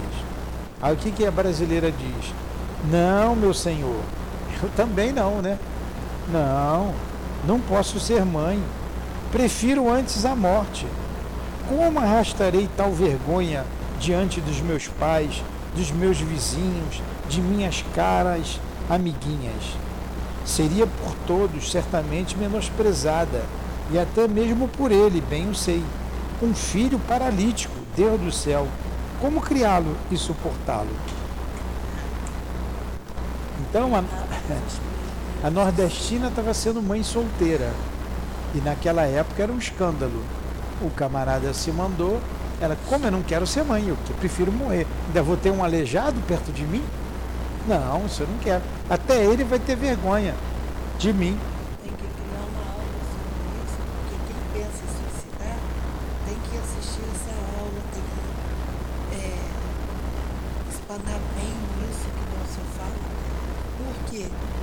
Aí 0.81 0.93
o 0.93 0.97
que, 0.97 1.11
que 1.11 1.25
a 1.25 1.31
brasileira 1.31 1.91
diz? 1.91 2.33
Não, 2.89 3.35
meu 3.35 3.53
senhor, 3.53 3.99
eu 4.61 4.69
também 4.75 5.11
não, 5.11 5.41
né? 5.41 5.57
Não, 6.31 6.93
não 7.45 7.59
posso 7.59 7.99
ser 7.99 8.23
mãe. 8.25 8.61
Prefiro 9.33 9.91
antes 9.91 10.25
a 10.25 10.35
morte. 10.35 10.85
Como 11.67 11.99
arrastarei 11.99 12.69
tal 12.77 12.91
vergonha 12.91 13.65
diante 13.99 14.39
dos 14.39 14.61
meus 14.61 14.87
pais, 14.87 15.41
dos 15.75 15.89
meus 15.89 16.19
vizinhos, 16.19 17.01
de 17.27 17.41
minhas 17.41 17.83
caras 17.95 18.59
amiguinhas? 18.87 19.75
Seria 20.45 20.85
por 20.85 21.15
todos 21.25 21.71
certamente 21.71 22.37
menosprezada, 22.37 23.43
e 23.91 23.97
até 23.97 24.27
mesmo 24.27 24.67
por 24.67 24.91
ele, 24.91 25.19
bem 25.19 25.49
o 25.49 25.55
sei. 25.55 25.83
Um 26.39 26.53
filho 26.53 26.99
paralítico, 26.99 27.73
Deus 27.97 28.21
do 28.21 28.31
céu, 28.31 28.67
como 29.19 29.41
criá-lo 29.41 29.97
e 30.11 30.15
suportá-lo? 30.15 30.95
Então, 33.61 33.95
a, 33.95 34.03
a 35.47 35.49
nordestina 35.49 36.27
estava 36.27 36.53
sendo 36.53 36.83
mãe 36.83 37.01
solteira. 37.01 37.71
E 38.53 38.61
naquela 38.61 39.03
época 39.03 39.43
era 39.43 39.51
um 39.51 39.57
escândalo. 39.57 40.23
O 40.81 40.89
camarada 40.89 41.53
se 41.53 41.71
mandou, 41.71 42.19
ela, 42.59 42.77
como 42.87 43.05
eu 43.05 43.11
não 43.11 43.23
quero 43.23 43.47
ser 43.47 43.63
mãe, 43.63 43.87
eu 43.87 43.97
prefiro 44.19 44.51
morrer. 44.51 44.87
Ainda 45.07 45.23
vou 45.23 45.37
ter 45.37 45.51
um 45.51 45.63
aleijado 45.63 46.19
perto 46.27 46.51
de 46.51 46.63
mim? 46.63 46.83
Não, 47.67 48.05
isso 48.05 48.23
eu 48.23 48.27
não 48.27 48.37
quero. 48.39 48.63
Até 48.89 49.23
ele 49.23 49.43
vai 49.43 49.59
ter 49.59 49.75
vergonha 49.75 50.33
de 50.99 51.13
mim. 51.13 51.39
espanar 60.93 61.19
bem 61.35 61.53
isso 61.89 62.05
que 62.05 62.23
você 62.37 62.61
fala, 62.77 62.97
porque 63.77 64.23
é 64.23 64.62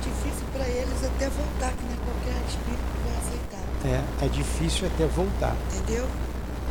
difícil 0.00 0.46
para 0.52 0.68
eles 0.68 1.04
até 1.04 1.28
voltar, 1.28 1.72
que 1.72 1.84
é 1.84 1.96
qualquer 2.04 2.42
espírito 2.48 2.82
vai 3.04 3.16
aceitar. 3.18 4.22
É, 4.22 4.26
é 4.26 4.28
difícil 4.28 4.86
até 4.86 5.06
voltar. 5.06 5.56
Entendeu? 5.74 6.06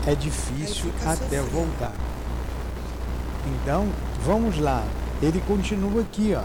É 0.07 0.15
difícil 0.15 0.91
até 1.01 1.15
sofrendo. 1.15 1.49
voltar. 1.51 1.93
Então, 3.47 3.87
vamos 4.23 4.57
lá. 4.59 4.83
Ele 5.21 5.41
continua 5.47 6.01
aqui, 6.01 6.35
ó. 6.35 6.43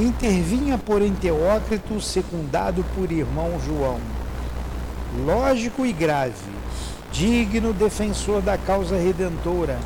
Intervinha, 0.00 0.78
porém, 0.78 1.12
Teócrito, 1.12 2.00
secundado 2.00 2.84
por 2.94 3.10
irmão 3.10 3.58
João. 3.66 4.00
Lógico 5.24 5.84
e 5.84 5.92
grave, 5.92 6.34
digno 7.10 7.72
defensor 7.72 8.40
da 8.40 8.56
causa 8.56 8.96
redentora, 8.96 9.78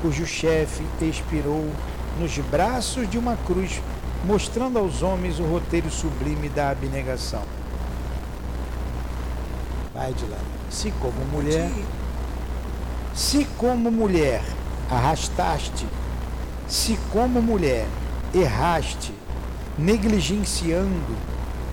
cujo 0.00 0.24
chefe 0.24 0.82
expirou 1.02 1.68
nos 2.20 2.36
braços 2.38 3.08
de 3.08 3.16
uma 3.16 3.34
cruz, 3.46 3.80
mostrando 4.24 4.78
aos 4.78 5.02
homens 5.02 5.40
o 5.40 5.44
roteiro 5.44 5.90
sublime 5.90 6.50
da 6.50 6.70
abnegação. 6.70 7.42
Vai 9.94 10.12
de 10.12 10.26
lá. 10.26 10.36
Se 10.70 10.90
como 11.00 11.24
mulher, 11.32 11.70
se 13.14 13.46
como 13.56 13.90
mulher 13.90 14.42
arrastaste, 14.90 15.86
se 16.68 16.98
como 17.10 17.40
mulher 17.40 17.86
erraste, 18.34 19.14
negligenciando, 19.78 21.16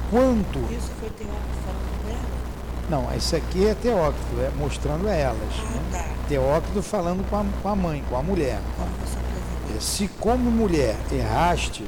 quanto. 0.09 0.59
Isso 0.71 0.89
foi 0.99 1.09
Teócrito 1.09 1.57
falando 1.65 2.01
com 2.03 2.09
ela? 2.09 3.01
Não, 3.03 3.17
isso 3.17 3.35
aqui 3.35 3.67
é 3.67 3.75
Teócrito, 3.75 4.39
é 4.39 4.49
mostrando 4.57 5.09
a 5.09 5.13
elas. 5.13 5.37
né? 5.37 5.81
Ah, 5.93 5.97
tá. 5.97 6.05
Teócrito 6.29 6.81
falando 6.81 7.29
com 7.29 7.35
a, 7.35 7.45
com 7.61 7.69
a 7.69 7.75
mãe, 7.75 8.03
com 8.09 8.15
a 8.15 8.23
mulher. 8.23 8.61
É, 8.79 9.26
Se 9.79 10.07
como 10.19 10.49
mulher 10.49 10.95
erraste, 11.11 11.85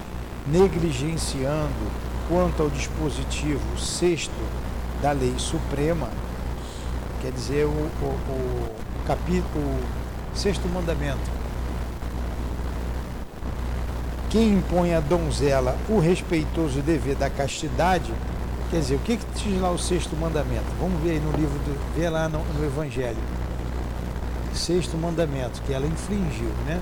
negligenciando 0.48 1.92
quanto 2.28 2.62
ao 2.62 2.70
dispositivo 2.70 3.78
sexto 3.78 4.32
da 5.02 5.12
lei 5.12 5.34
suprema, 5.38 6.10
quer 7.22 7.32
dizer, 7.32 7.66
o, 7.66 7.70
o, 7.70 8.06
o 8.06 9.08
capítulo, 9.08 9.64
o 10.34 10.38
sexto 10.38 10.68
mandamento, 10.68 11.40
que 14.30 14.38
impõe 14.38 14.94
à 14.94 15.00
donzela 15.00 15.76
o 15.90 16.00
respeitoso 16.00 16.82
dever 16.82 17.16
da 17.16 17.30
castidade, 17.30 18.14
quer 18.70 18.80
dizer, 18.80 18.96
o 18.96 19.00
que, 19.00 19.18
que 19.18 19.26
diz 19.36 19.60
lá 19.60 19.72
o 19.72 19.80
sexto 19.80 20.16
mandamento? 20.16 20.66
Vamos 20.80 21.02
ver 21.02 21.12
aí 21.12 21.20
no 21.20 21.32
livro, 21.32 21.58
do, 21.60 21.96
vê 21.96 22.08
lá 22.10 22.30
no, 22.30 22.40
no 22.40 22.66
Evangelho. 22.66 23.18
Sexto 24.54 24.98
mandamento, 24.98 25.62
que 25.64 25.74
ela 25.74 25.88
infringiu, 25.88 26.52
né? 26.68 26.80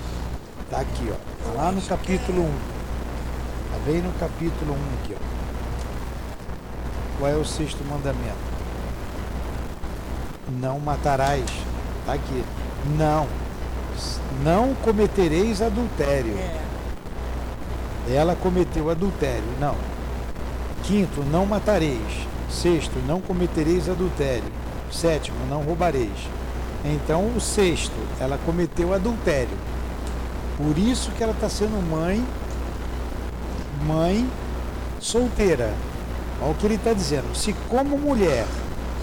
Tá 0.69 0.79
aqui, 0.81 1.09
ó. 1.09 1.15
Tá 1.45 1.63
lá 1.63 1.71
no 1.71 1.81
capítulo 1.81 2.41
1. 2.41 2.45
Tá 3.71 3.79
bem 3.85 4.01
no 4.01 4.11
capítulo 4.19 4.73
1 4.73 4.75
aqui, 5.03 5.15
ó. 5.15 5.37
Qual 7.19 7.31
é 7.31 7.35
o 7.35 7.45
sexto 7.45 7.83
mandamento? 7.85 8.37
Não 10.59 10.79
matarás. 10.79 11.45
Tá 12.05 12.13
aqui. 12.13 12.43
Não. 12.97 13.27
Não 14.43 14.75
cometereis 14.75 15.61
adultério. 15.61 16.37
É, 16.37 18.13
Ela 18.13 18.35
cometeu 18.35 18.89
adultério. 18.89 19.47
Não. 19.59 19.75
Quinto, 20.83 21.23
não 21.23 21.45
matareis. 21.45 22.27
Sexto, 22.49 22.97
não 23.07 23.19
cometereis 23.19 23.89
adultério. 23.89 24.51
Sétimo, 24.91 25.37
não 25.49 25.63
roubareis. 25.63 26.29
Então, 26.85 27.35
o 27.35 27.41
sexto, 27.41 27.95
ela 28.19 28.37
cometeu 28.45 28.93
adultério. 28.93 29.57
Por 30.57 30.77
isso 30.77 31.11
que 31.11 31.23
ela 31.23 31.33
está 31.33 31.47
sendo 31.47 31.79
mãe, 31.89 32.25
mãe 33.85 34.27
solteira. 34.99 35.71
Olha 36.41 36.51
o 36.51 36.55
que 36.55 36.65
ele 36.65 36.75
está 36.75 36.93
dizendo. 36.93 37.35
Se 37.35 37.53
como 37.69 37.97
mulher 37.97 38.45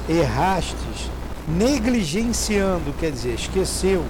errastes, 0.09 1.11
negligenciando, 1.47 2.93
quer 2.99 3.11
dizer, 3.11 3.35
esqueceu 3.35 4.05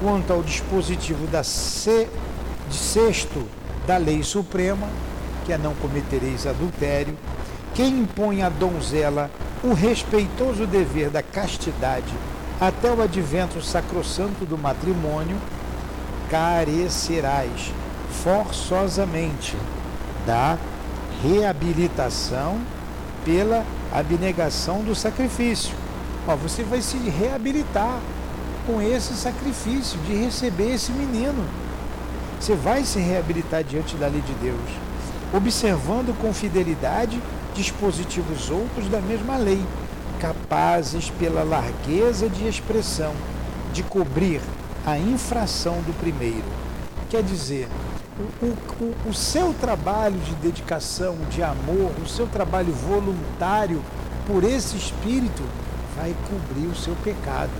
quanto 0.00 0.32
ao 0.32 0.42
dispositivo 0.42 1.26
da 1.26 1.42
se, 1.42 2.08
de 2.68 2.76
sexto 2.76 3.46
da 3.86 3.96
lei 3.96 4.22
suprema, 4.22 4.88
que 5.44 5.52
é 5.52 5.58
não 5.58 5.74
cometereis 5.74 6.46
adultério, 6.46 7.16
quem 7.74 8.00
impõe 8.00 8.42
à 8.42 8.48
donzela 8.48 9.30
o 9.62 9.72
respeitoso 9.72 10.66
dever 10.66 11.10
da 11.10 11.22
castidade 11.22 12.12
até 12.60 12.90
o 12.90 13.02
advento 13.02 13.62
sacrossanto 13.62 14.44
do 14.46 14.56
matrimônio, 14.56 15.36
carecerás 16.30 17.72
forçosamente 18.22 19.56
da 20.26 20.58
reabilitação 21.22 22.58
pela 23.24 23.64
abnegação 23.92 24.82
do 24.82 24.94
sacrifício. 24.94 25.74
Ó, 26.26 26.34
você 26.36 26.62
vai 26.62 26.82
se 26.82 26.96
reabilitar 26.96 28.00
com 28.66 28.82
esse 28.82 29.14
sacrifício 29.14 29.98
de 30.00 30.14
receber 30.14 30.74
esse 30.74 30.90
menino. 30.92 31.44
Você 32.40 32.54
vai 32.54 32.84
se 32.84 32.98
reabilitar 32.98 33.62
diante 33.62 33.96
da 33.96 34.08
lei 34.08 34.20
de 34.20 34.32
Deus, 34.34 34.70
observando 35.32 36.16
com 36.20 36.32
fidelidade 36.34 37.20
dispositivos 37.54 38.50
outros 38.50 38.88
da 38.88 39.00
mesma 39.00 39.36
lei, 39.36 39.62
capazes 40.20 41.08
pela 41.10 41.42
largueza 41.42 42.28
de 42.28 42.46
expressão 42.46 43.14
de 43.72 43.82
cobrir 43.82 44.40
a 44.86 44.96
infração 44.96 45.82
do 45.82 45.92
primeiro. 45.98 46.44
Quer 47.10 47.24
dizer, 47.24 47.68
o, 48.40 48.46
o, 48.46 49.10
o 49.10 49.12
seu 49.12 49.52
trabalho 49.54 50.18
de 50.20 50.32
dedicação, 50.36 51.16
de 51.28 51.42
amor, 51.42 51.90
o 52.00 52.08
seu 52.08 52.28
trabalho 52.28 52.72
voluntário 52.72 53.82
por 54.28 54.44
esse 54.44 54.76
espírito 54.76 55.42
vai 55.96 56.14
cobrir 56.30 56.68
o 56.68 56.76
seu 56.76 56.94
pecado. 57.02 57.50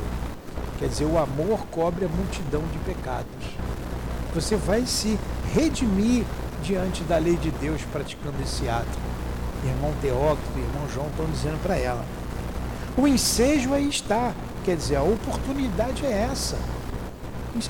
Quer 0.79 0.89
dizer, 0.89 1.05
o 1.05 1.19
amor 1.19 1.67
cobre 1.71 2.05
a 2.05 2.09
multidão 2.09 2.63
de 2.73 2.79
pecados. 2.79 3.27
Você 4.33 4.55
vai 4.55 4.87
se 4.87 5.19
redimir 5.53 6.25
diante 6.63 7.03
da 7.05 7.19
lei 7.19 7.37
de 7.37 7.51
Deus 7.51 7.83
praticando 7.91 8.41
esse 8.43 8.69
ato. 8.69 8.99
Irmão 9.65 9.93
Teócrito 10.01 10.53
e 10.57 10.61
irmão 10.61 10.89
João 10.95 11.09
estão 11.09 11.27
dizendo 11.27 11.61
para 11.61 11.77
ela. 11.77 12.05
O 12.97 13.09
ensejo 13.09 13.75
aí 13.75 13.89
está. 13.89 14.33
Quer 14.65 14.77
dizer, 14.77 14.97
a 14.97 15.03
oportunidade 15.03 16.05
é 16.05 16.29
essa. 16.31 16.57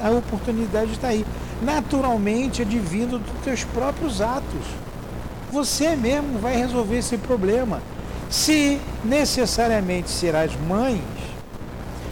A 0.03 0.11
oportunidade 0.11 0.92
está 0.92 1.09
aí. 1.09 1.25
Naturalmente 1.62 2.62
advindo 2.62 3.18
dos 3.18 3.42
teus 3.44 3.64
próprios 3.64 4.20
atos. 4.20 4.66
Você 5.53 5.94
mesmo 5.96 6.38
vai 6.38 6.57
resolver 6.57 6.99
esse 6.99 7.16
problema. 7.16 7.81
Se 8.29 8.81
necessariamente 9.05 10.11
serás 10.11 10.53
mãe, 10.68 11.01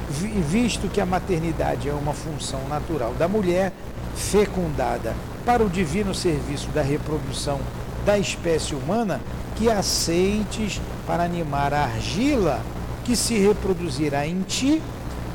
vi- 0.08 0.40
visto 0.40 0.88
que 0.88 1.00
a 1.00 1.06
maternidade 1.06 1.88
é 1.88 1.92
uma 1.92 2.12
função 2.12 2.60
natural 2.68 3.12
da 3.18 3.26
mulher 3.26 3.72
fecundada 4.14 5.14
para 5.44 5.62
o 5.62 5.68
divino 5.68 6.14
serviço 6.14 6.68
da 6.68 6.82
reprodução 6.82 7.60
da 8.06 8.16
espécie 8.18 8.74
humana, 8.74 9.20
que 9.56 9.70
aceites 9.70 10.80
para 11.06 11.22
animar 11.24 11.74
a 11.74 11.82
argila 11.84 12.60
que 13.04 13.16
se 13.16 13.36
reproduzirá 13.38 14.26
em 14.26 14.40
ti 14.42 14.80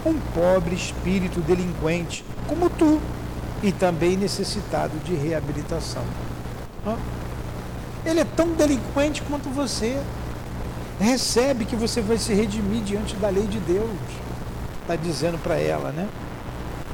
um 0.06 0.18
pobre 0.34 0.76
espírito 0.76 1.42
delinquente 1.42 2.24
como 2.48 2.70
tu 2.70 3.02
e 3.62 3.72
também 3.72 4.16
necessitado 4.16 4.98
de 5.04 5.14
reabilitação. 5.14 6.04
Ele 8.06 8.22
é 8.22 8.26
tão 8.26 8.50
delinquente 8.54 9.22
quanto 9.24 9.50
você. 9.50 10.02
Recebe 11.00 11.66
que 11.66 11.76
você 11.76 12.02
vai 12.02 12.18
se 12.18 12.34
redimir 12.34 12.82
diante 12.82 13.16
da 13.16 13.30
lei 13.30 13.46
de 13.48 13.60
Deus. 13.60 13.90
Está 14.82 14.96
dizendo 14.96 15.38
para 15.42 15.56
ela, 15.58 15.92
né? 15.92 16.08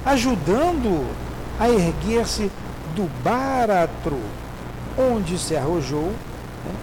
Ajudando 0.05 1.07
a 1.59 1.69
erguer-se 1.69 2.51
do 2.95 3.09
báratro 3.23 4.19
onde 4.97 5.37
se 5.37 5.55
arrojou, 5.55 6.11
né? 6.65 6.73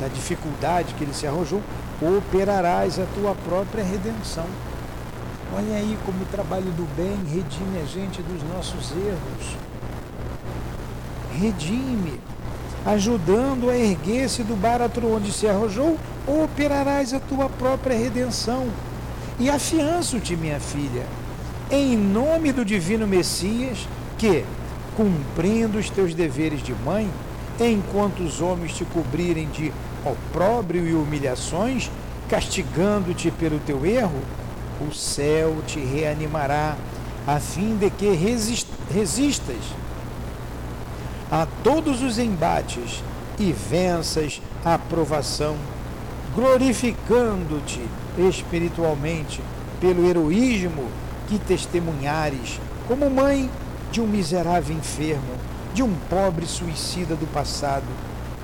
da 0.00 0.08
dificuldade 0.08 0.94
que 0.94 1.04
ele 1.04 1.14
se 1.14 1.26
arrojou, 1.26 1.62
operarás 2.00 2.98
a 2.98 3.04
tua 3.14 3.34
própria 3.34 3.84
redenção. 3.84 4.46
Olha 5.52 5.76
aí 5.76 5.98
como 6.06 6.22
o 6.22 6.26
trabalho 6.26 6.70
do 6.72 6.86
bem 6.94 7.16
redime 7.26 7.80
a 7.82 7.84
gente 7.84 8.22
dos 8.22 8.40
nossos 8.54 8.92
erros. 8.92 9.56
Redime, 11.32 12.20
ajudando 12.86 13.68
a 13.68 13.76
erguer-se 13.76 14.44
do 14.44 14.54
báratro 14.54 15.12
onde 15.12 15.32
se 15.32 15.48
arrojou, 15.48 15.98
operarás 16.26 17.12
a 17.12 17.18
tua 17.18 17.48
própria 17.48 17.98
redenção. 17.98 18.68
E 19.40 19.50
afianço-te, 19.50 20.36
minha 20.36 20.60
filha, 20.60 21.04
em 21.68 21.96
nome 21.96 22.52
do 22.52 22.64
divino 22.64 23.06
Messias, 23.06 23.88
que, 24.18 24.44
cumprindo 24.96 25.78
os 25.78 25.90
teus 25.90 26.14
deveres 26.14 26.62
de 26.62 26.74
mãe, 26.74 27.10
enquanto 27.58 28.20
os 28.20 28.40
homens 28.40 28.76
te 28.76 28.84
cobrirem 28.84 29.48
de 29.48 29.72
opróbrio 30.04 30.86
e 30.86 30.94
humilhações, 30.94 31.90
castigando-te 32.28 33.30
pelo 33.32 33.58
teu 33.60 33.84
erro, 33.84 34.20
o 34.80 34.92
céu 34.94 35.56
te 35.66 35.78
reanimará 35.78 36.76
a 37.26 37.38
fim 37.38 37.76
de 37.76 37.90
que 37.90 38.10
resistas 38.90 39.56
a 41.30 41.46
todos 41.62 42.02
os 42.02 42.18
embates 42.18 43.02
e 43.38 43.52
venças 43.52 44.42
a 44.64 44.76
provação, 44.76 45.56
glorificando-te 46.34 47.80
espiritualmente 48.18 49.40
pelo 49.80 50.06
heroísmo 50.06 50.88
que 51.28 51.38
testemunhares 51.38 52.60
como 52.88 53.08
mãe 53.08 53.48
de 53.92 54.00
um 54.00 54.06
miserável 54.06 54.76
enfermo, 54.76 55.34
de 55.72 55.82
um 55.82 55.94
pobre 56.08 56.46
suicida 56.46 57.14
do 57.14 57.26
passado, 57.32 57.86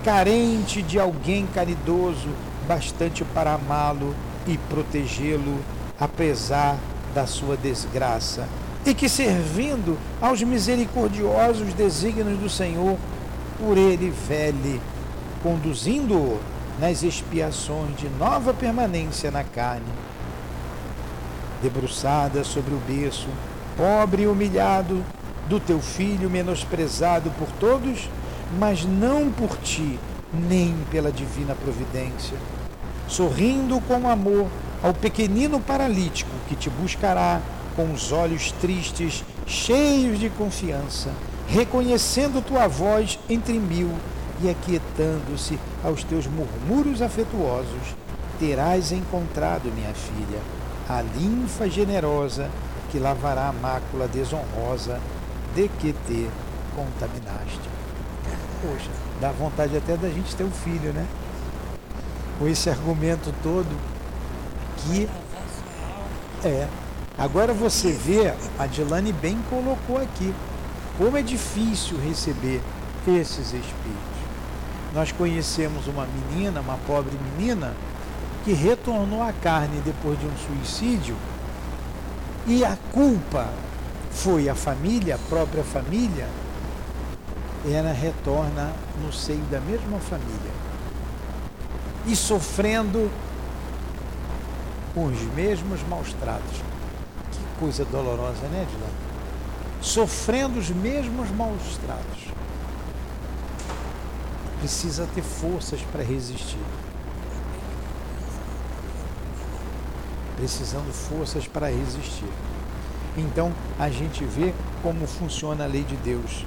carente 0.05 0.83
de 0.83 0.99
alguém 0.99 1.47
caridoso 1.47 2.29
bastante 2.69 3.25
para 3.25 3.55
amá-lo 3.55 4.15
e 4.47 4.57
protegê-lo, 4.57 5.59
apesar 5.99 6.77
da 7.15 7.27
sua 7.27 7.57
desgraça, 7.57 8.47
e 8.85 8.95
que, 8.95 9.09
servindo 9.09 9.99
aos 10.21 10.43
misericordiosos 10.43 11.75
desígnios 11.75 12.39
do 12.39 12.49
Senhor, 12.49 12.97
por 13.59 13.77
ele 13.77 14.11
vele, 14.29 14.81
conduzindo-o 15.43 16.39
nas 16.79 17.03
expiações 17.03 17.97
de 17.97 18.09
nova 18.11 18.53
permanência 18.53 19.31
na 19.31 19.43
carne. 19.43 19.87
Debruçada 21.63 22.45
sobre 22.45 22.75
o 22.75 22.79
berço, 22.87 23.29
pobre 23.77 24.23
e 24.23 24.27
humilhado, 24.27 25.03
do 25.49 25.59
teu 25.59 25.81
filho 25.81 26.29
menosprezado 26.29 27.31
por 27.39 27.49
todos, 27.59 28.09
mas 28.59 28.85
não 28.85 29.31
por 29.31 29.57
ti, 29.59 29.99
nem 30.33 30.77
pela 30.91 31.11
divina 31.11 31.55
providência. 31.55 32.37
Sorrindo 33.09 33.81
com 33.83 34.09
amor 34.09 34.49
ao 34.83 34.93
pequenino 34.95 35.61
paralítico 35.61 36.31
que 36.49 36.57
te 36.57 36.71
buscará 36.71 37.41
com 37.75 37.93
os 37.93 38.13
olhos 38.13 38.53
tristes, 38.53 39.25
cheios 39.47 40.19
de 40.19 40.31
confiança, 40.31 41.11
reconhecendo 41.49 42.45
tua 42.45 42.67
voz 42.67 43.19
entre 43.29 43.55
mil 43.59 43.91
e 44.43 44.51
aquietando-se 44.51 45.59
aos 45.85 46.03
teus 46.03 46.27
murmúrios 46.27 47.03
afetuosos, 47.03 47.95
terás 48.39 48.93
encontrado, 48.93 49.73
minha 49.73 49.93
filha, 49.95 50.41
a 50.89 51.03
linfa 51.03 51.69
generosa 51.69 52.51
que 52.91 52.99
lavará 52.99 53.49
a 53.49 53.53
mácula 53.53 54.09
desonrosa 54.09 55.01
de 55.55 55.69
que 55.69 55.93
te 56.07 56.29
contaminaste. 56.75 57.77
Poxa, 58.63 58.91
dá 59.21 59.31
vontade 59.33 59.77
até 59.77 59.97
da 59.97 60.09
gente 60.09 60.35
ter 60.35 60.45
um 60.45 60.51
filho, 60.51 60.93
né? 60.93 61.07
Com 62.39 62.47
esse 62.47 62.69
argumento 62.69 63.33
todo 63.43 63.96
que 64.87 65.09
é. 66.47 66.69
Agora 67.19 67.53
você 67.53 67.93
vê, 67.93 68.35
a 68.59 68.67
Dilane 68.67 69.13
bem 69.13 69.39
colocou 69.49 69.97
aqui, 69.97 70.35
como 70.99 71.17
é 71.17 71.23
difícil 71.23 71.99
receber 71.99 72.61
esses 73.07 73.47
espíritos. 73.47 74.17
Nós 74.95 75.13
conhecemos 75.13 75.87
uma 75.87 76.07
menina, 76.07 76.61
uma 76.61 76.79
pobre 76.87 77.17
menina, 77.37 77.75
que 78.45 78.53
retornou 78.53 79.23
à 79.23 79.33
carne 79.33 79.81
depois 79.85 80.19
de 80.19 80.27
um 80.27 80.37
suicídio 80.37 81.17
e 82.47 82.65
a 82.65 82.79
culpa 82.93 83.49
foi 84.13 84.49
a 84.49 84.55
família, 84.55 85.17
a 85.17 85.29
própria 85.29 85.65
família, 85.65 86.29
ela 87.69 87.93
retorna 87.93 88.73
no 89.03 89.13
seio 89.13 89.43
da 89.51 89.59
mesma 89.61 89.99
família 89.99 90.53
e 92.07 92.15
sofrendo 92.15 93.11
os 95.05 95.21
mesmos 95.35 95.81
maus 95.89 96.13
tratos. 96.15 96.63
Que 97.31 97.61
coisa 97.61 97.85
dolorosa, 97.85 98.47
né, 98.49 98.67
Edilão? 98.69 98.91
Sofrendo 99.81 100.59
os 100.59 100.71
mesmos 100.71 101.31
maus 101.31 101.79
tratos. 101.85 102.25
Precisa 104.59 105.07
ter 105.15 105.23
forças 105.23 105.81
para 105.93 106.03
resistir. 106.03 106.59
precisando 110.37 110.93
forças 110.93 111.49
para 111.49 111.69
resistir. 111.69 112.31
Então 113.17 113.53
a 113.79 113.89
gente 113.89 114.25
vê 114.25 114.55
como 114.83 115.07
funciona 115.07 115.65
a 115.65 115.67
lei 115.67 115.83
de 115.83 115.97
Deus. 115.97 116.45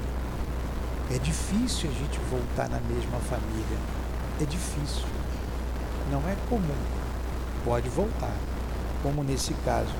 É 1.12 1.18
difícil 1.18 1.90
a 1.90 1.94
gente 1.94 2.20
voltar 2.30 2.70
na 2.70 2.80
mesma 2.82 3.18
família. 3.20 3.78
É 4.40 4.46
difícil. 4.46 5.06
Não 6.12 6.20
é 6.30 6.36
comum. 6.48 7.09
Pode 7.66 7.90
voltar, 7.90 8.34
como 9.04 9.24
nesse 9.24 9.54
caso, 9.66 9.94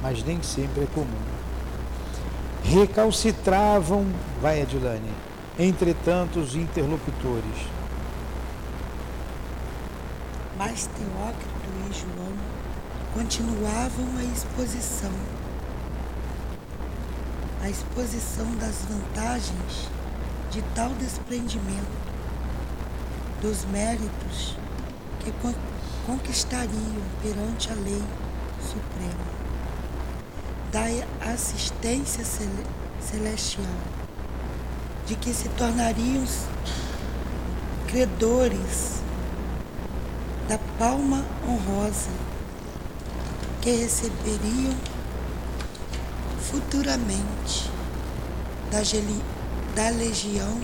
mas 0.00 0.22
nem 0.22 0.42
sempre 0.42 0.84
é 0.84 0.86
comum. 0.86 1.06
Recalcitravam, 2.64 4.06
vai 4.40 4.62
Adilane, 4.62 5.12
entretanto 5.58 6.38
os 6.38 6.54
interlocutores. 6.54 7.66
Mas 10.56 10.86
Teócrito 10.86 11.52
e 11.90 11.92
João 11.92 12.32
continuavam 13.14 14.06
a 14.18 14.24
exposição. 14.24 15.12
A 17.62 17.68
exposição 17.68 18.46
das 18.56 18.84
vantagens 18.88 19.88
de 20.50 20.62
tal 20.74 20.90
desprendimento, 20.90 22.02
dos 23.40 23.64
méritos 23.66 24.56
que 25.20 25.32
conquistariam 26.06 27.02
perante 27.22 27.70
a 27.70 27.74
lei 27.74 28.02
suprema, 28.60 29.42
da 30.70 31.32
assistência 31.32 32.24
celestial, 33.00 33.66
de 35.06 35.16
que 35.16 35.32
se 35.32 35.48
tornariam 35.50 36.24
credores 37.88 39.02
da 40.48 40.58
palma 40.78 41.24
honrosa 41.46 42.10
que 43.60 43.70
receberiam 43.70 44.74
futuramente 46.40 47.70
da, 48.70 48.78
da 49.74 49.90
legião 49.90 50.60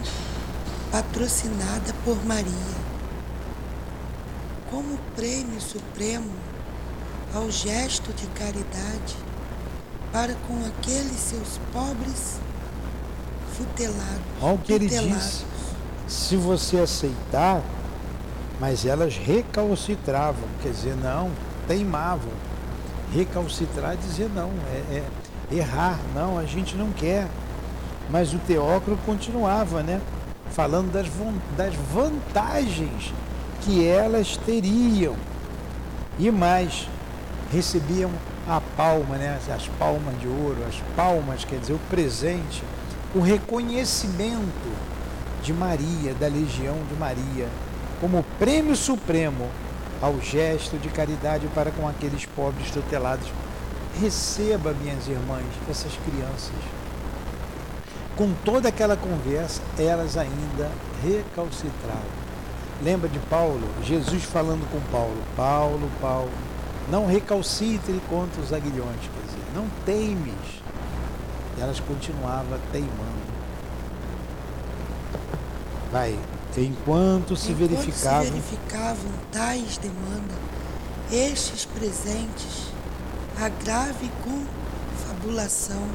patrocinada 0.90 1.94
por 2.05 2.24
Maria, 2.24 2.78
como 4.70 4.98
prêmio 5.14 5.61
supremo 5.61 6.31
ao 7.35 7.50
gesto 7.50 8.12
de 8.12 8.26
caridade 8.28 9.16
para 10.12 10.35
com 10.46 10.64
aqueles 10.66 11.16
seus 11.16 11.61
pobres 11.72 12.38
futelados. 13.57 14.22
Olha 14.40 14.54
o 14.54 14.59
que 14.59 14.72
ele 14.72 14.88
diz. 14.88 15.44
Se 16.07 16.37
você 16.37 16.78
aceitar, 16.78 17.62
mas 18.59 18.87
elas 18.87 19.16
recalcitravam, 19.16 20.48
quer 20.62 20.70
dizer, 20.70 20.96
não, 20.96 21.31
teimavam 21.66 22.33
recalcitrar 23.12 23.94
e 23.94 23.96
dizer 23.96 24.28
não, 24.35 24.50
é, 24.70 25.02
é, 25.50 25.54
errar, 25.54 25.98
não, 26.14 26.38
a 26.38 26.44
gente 26.44 26.76
não 26.76 26.92
quer. 26.92 27.26
Mas 28.11 28.33
o 28.33 28.38
Teócrito 28.38 28.98
continuava, 29.04 29.83
né? 29.83 30.00
Falando 30.50 30.90
das, 30.90 31.07
das 31.57 31.74
vantagens 31.92 33.12
que 33.62 33.87
elas 33.87 34.37
teriam. 34.37 35.16
E 36.18 36.31
mais, 36.31 36.88
recebiam 37.53 38.11
a 38.47 38.61
palma, 38.77 39.16
né? 39.16 39.38
as 39.55 39.68
palmas 39.79 40.18
de 40.21 40.27
ouro, 40.27 40.59
as 40.66 40.77
palmas, 40.97 41.44
quer 41.44 41.61
dizer, 41.61 41.75
o 41.75 41.81
presente, 41.90 42.62
o 43.14 43.21
reconhecimento 43.21 44.88
de 45.42 45.53
Maria, 45.53 46.14
da 46.14 46.27
legião 46.27 46.77
de 46.90 46.94
Maria, 46.99 47.49
como 48.01 48.25
prêmio 48.38 48.75
supremo 48.75 49.49
ao 50.01 50.21
gesto 50.21 50.77
de 50.79 50.88
caridade 50.88 51.47
para 51.55 51.71
com 51.71 51.88
aqueles 51.88 52.25
pobres 52.27 52.71
tutelados. 52.71 53.29
Receba, 54.01 54.73
minhas 54.75 55.09
irmãs, 55.09 55.44
essas 55.68 55.92
crianças. 56.05 56.55
Com 58.16 58.33
toda 58.44 58.68
aquela 58.68 58.97
conversa, 58.97 59.61
elas 59.79 60.16
ainda 60.16 60.71
recalcitravam. 61.03 62.28
Lembra 62.83 63.09
de 63.09 63.19
Paulo? 63.21 63.69
Jesus 63.85 64.25
falando 64.25 64.69
com 64.71 64.81
Paulo: 64.93 65.23
Paulo, 65.37 65.91
Paulo, 66.01 66.31
não 66.91 67.07
recalcitre 67.07 68.01
contra 68.09 68.41
os 68.41 68.53
aguilhões, 68.53 69.01
quer 69.01 69.27
dizer, 69.27 69.45
não 69.55 69.69
teimes. 69.85 70.62
E 71.57 71.61
elas 71.61 71.81
continuavam 71.81 72.59
teimando. 72.73 73.38
Vai, 75.91 76.17
Enquanto 76.57 77.37
se 77.37 77.53
Enquanto 77.53 77.69
verificavam, 77.69 78.25
se 78.25 78.31
verificavam 78.31 79.12
tais 79.31 79.79
demandas, 79.79 80.37
estes 81.11 81.64
presentes, 81.64 82.73
a 83.41 83.49
grave 83.49 84.11
confabulação, 84.25 85.87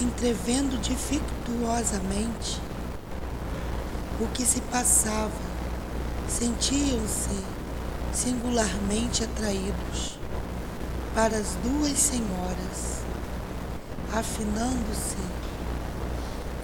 entrevendo 0.00 0.80
dificultuosamente 0.80 2.60
o 4.18 4.26
que 4.28 4.44
se 4.44 4.60
passava, 4.62 5.49
sentiam-se 6.30 7.44
singularmente 8.12 9.24
atraídos 9.24 10.18
para 11.14 11.36
as 11.36 11.56
duas 11.62 11.98
senhoras 11.98 13.00
afinando-se 14.12 15.16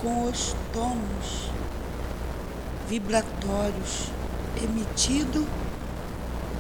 com 0.01 0.25
os 0.25 0.55
tons 0.73 1.51
vibratórios 2.89 4.11
emitidos 4.63 5.45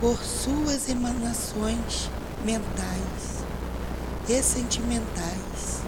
por 0.00 0.16
suas 0.18 0.88
emanações 0.88 2.10
mentais 2.44 3.44
e 4.28 4.42
sentimentais, 4.42 5.80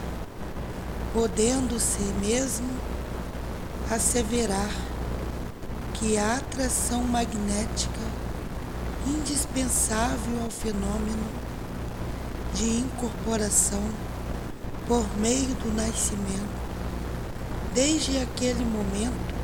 podendo-se 1.13 2.03
mesmo 2.21 2.69
asseverar 3.91 4.71
que 5.99 6.17
a 6.17 6.37
atração 6.37 7.03
magnética 7.03 8.01
indispensável 9.07 10.43
ao 10.45 10.51
fenômeno 10.51 11.25
de 12.55 12.79
incorporação 12.79 13.83
por 14.87 15.05
meio 15.19 15.55
do 15.57 15.75
nascimento, 15.75 16.69
desde 17.75 18.19
aquele 18.19 18.65
momento, 18.65 19.35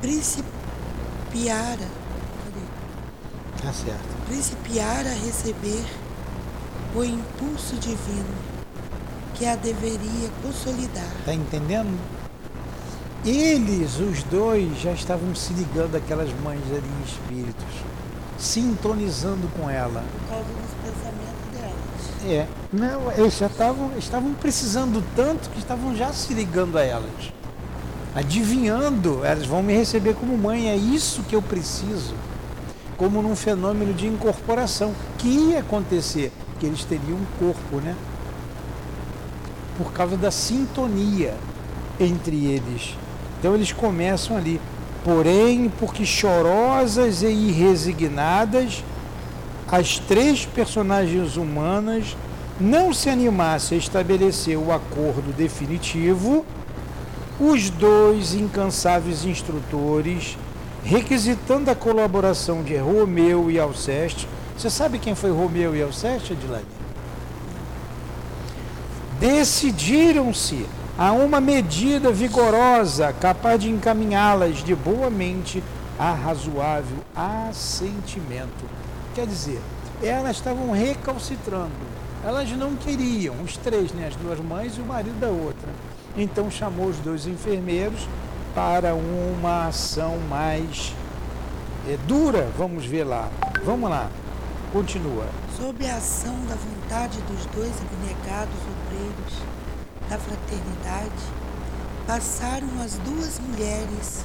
principiara, 0.00 1.88
tá 3.62 3.72
certo. 3.72 4.26
principiara 4.26 5.10
a 5.10 5.14
receber 5.14 5.84
o 6.94 7.04
impulso 7.04 7.74
divino 7.76 8.56
que 9.34 9.44
a 9.44 9.56
deveria 9.56 10.30
consolidar. 10.42 11.10
Tá 11.24 11.34
entendendo? 11.34 12.15
Eles, 13.26 13.98
os 13.98 14.22
dois, 14.22 14.80
já 14.80 14.92
estavam 14.92 15.34
se 15.34 15.52
ligando 15.52 15.96
àquelas 15.96 16.30
mães 16.44 16.62
ali 16.70 16.80
em 16.86 17.04
espíritos, 17.04 17.66
sintonizando 18.38 19.48
com 19.58 19.68
ela. 19.68 20.04
Por 20.20 20.28
causa 20.28 20.44
dos 20.44 20.70
pensamentos 20.84 21.60
delas. 21.60 22.24
É, 22.24 22.46
não, 22.72 23.10
eles 23.10 23.36
já 23.36 23.46
estavam, 23.46 23.90
estavam 23.98 24.32
precisando 24.34 25.04
tanto 25.16 25.50
que 25.50 25.58
estavam 25.58 25.96
já 25.96 26.12
se 26.12 26.32
ligando 26.34 26.78
a 26.78 26.84
elas, 26.84 27.32
adivinhando, 28.14 29.24
elas 29.24 29.44
vão 29.44 29.60
me 29.60 29.76
receber 29.76 30.14
como 30.14 30.38
mãe, 30.38 30.70
é 30.70 30.76
isso 30.76 31.24
que 31.24 31.34
eu 31.34 31.42
preciso, 31.42 32.14
como 32.96 33.20
num 33.20 33.34
fenômeno 33.34 33.92
de 33.92 34.06
incorporação, 34.06 34.94
que 35.18 35.26
ia 35.26 35.58
acontecer, 35.58 36.32
que 36.60 36.66
eles 36.66 36.84
teriam 36.84 37.18
um 37.18 37.26
corpo, 37.40 37.78
né? 37.78 37.96
Por 39.76 39.92
causa 39.92 40.16
da 40.16 40.30
sintonia 40.30 41.34
entre 41.98 42.46
eles. 42.46 42.94
Então 43.38 43.54
eles 43.54 43.72
começam 43.72 44.36
ali, 44.36 44.60
porém, 45.04 45.70
porque 45.78 46.04
chorosas 46.04 47.22
e 47.22 47.26
irresignadas, 47.26 48.82
as 49.70 49.98
três 49.98 50.44
personagens 50.44 51.36
humanas 51.36 52.16
não 52.60 52.92
se 52.92 53.10
animassem 53.10 53.76
a 53.76 53.80
estabelecer 53.80 54.56
o 54.56 54.72
acordo 54.72 55.34
definitivo, 55.36 56.44
os 57.38 57.68
dois 57.68 58.34
incansáveis 58.34 59.24
instrutores, 59.24 60.38
requisitando 60.82 61.70
a 61.70 61.74
colaboração 61.74 62.62
de 62.62 62.76
Romeu 62.76 63.50
e 63.50 63.58
Alceste. 63.58 64.26
Você 64.56 64.70
sabe 64.70 64.98
quem 64.98 65.14
foi 65.14 65.30
Romeu 65.30 65.76
e 65.76 65.82
Alceste, 65.82 66.32
Adilane? 66.32 66.64
Decidiram-se 69.20 70.66
a 70.98 71.12
uma 71.12 71.40
medida 71.40 72.10
vigorosa 72.10 73.12
capaz 73.12 73.60
de 73.60 73.70
encaminhá-las 73.70 74.64
de 74.64 74.74
boa 74.74 75.10
mente 75.10 75.62
a 75.98 76.12
razoável 76.12 76.98
assentimento. 77.14 78.64
Quer 79.14 79.26
dizer, 79.26 79.60
elas 80.02 80.36
estavam 80.36 80.70
recalcitrando. 80.70 81.96
Elas 82.24 82.50
não 82.52 82.74
queriam, 82.76 83.34
os 83.44 83.56
três, 83.58 83.92
né, 83.92 84.08
as 84.08 84.16
duas 84.16 84.40
mães 84.40 84.76
e 84.76 84.80
o 84.80 84.86
marido 84.86 85.20
da 85.20 85.28
outra. 85.28 85.68
Então 86.16 86.50
chamou 86.50 86.86
os 86.86 86.96
dois 86.98 87.26
enfermeiros 87.26 88.08
para 88.54 88.94
uma 88.94 89.66
ação 89.66 90.18
mais 90.30 90.94
é, 91.86 91.98
dura. 92.08 92.48
Vamos 92.56 92.86
ver 92.86 93.04
lá. 93.04 93.28
Vamos 93.64 93.90
lá. 93.90 94.08
Continua. 94.72 95.26
Sob 95.58 95.86
a 95.86 95.96
ação 95.96 96.34
da 96.48 96.54
vontade 96.54 97.18
dos 97.28 97.44
dois 97.54 97.72
abnegados 97.82 98.54
obreiros 98.86 99.55
da 100.08 100.18
fraternidade, 100.18 101.12
passaram 102.06 102.68
as 102.84 102.92
duas 102.98 103.40
mulheres 103.40 104.24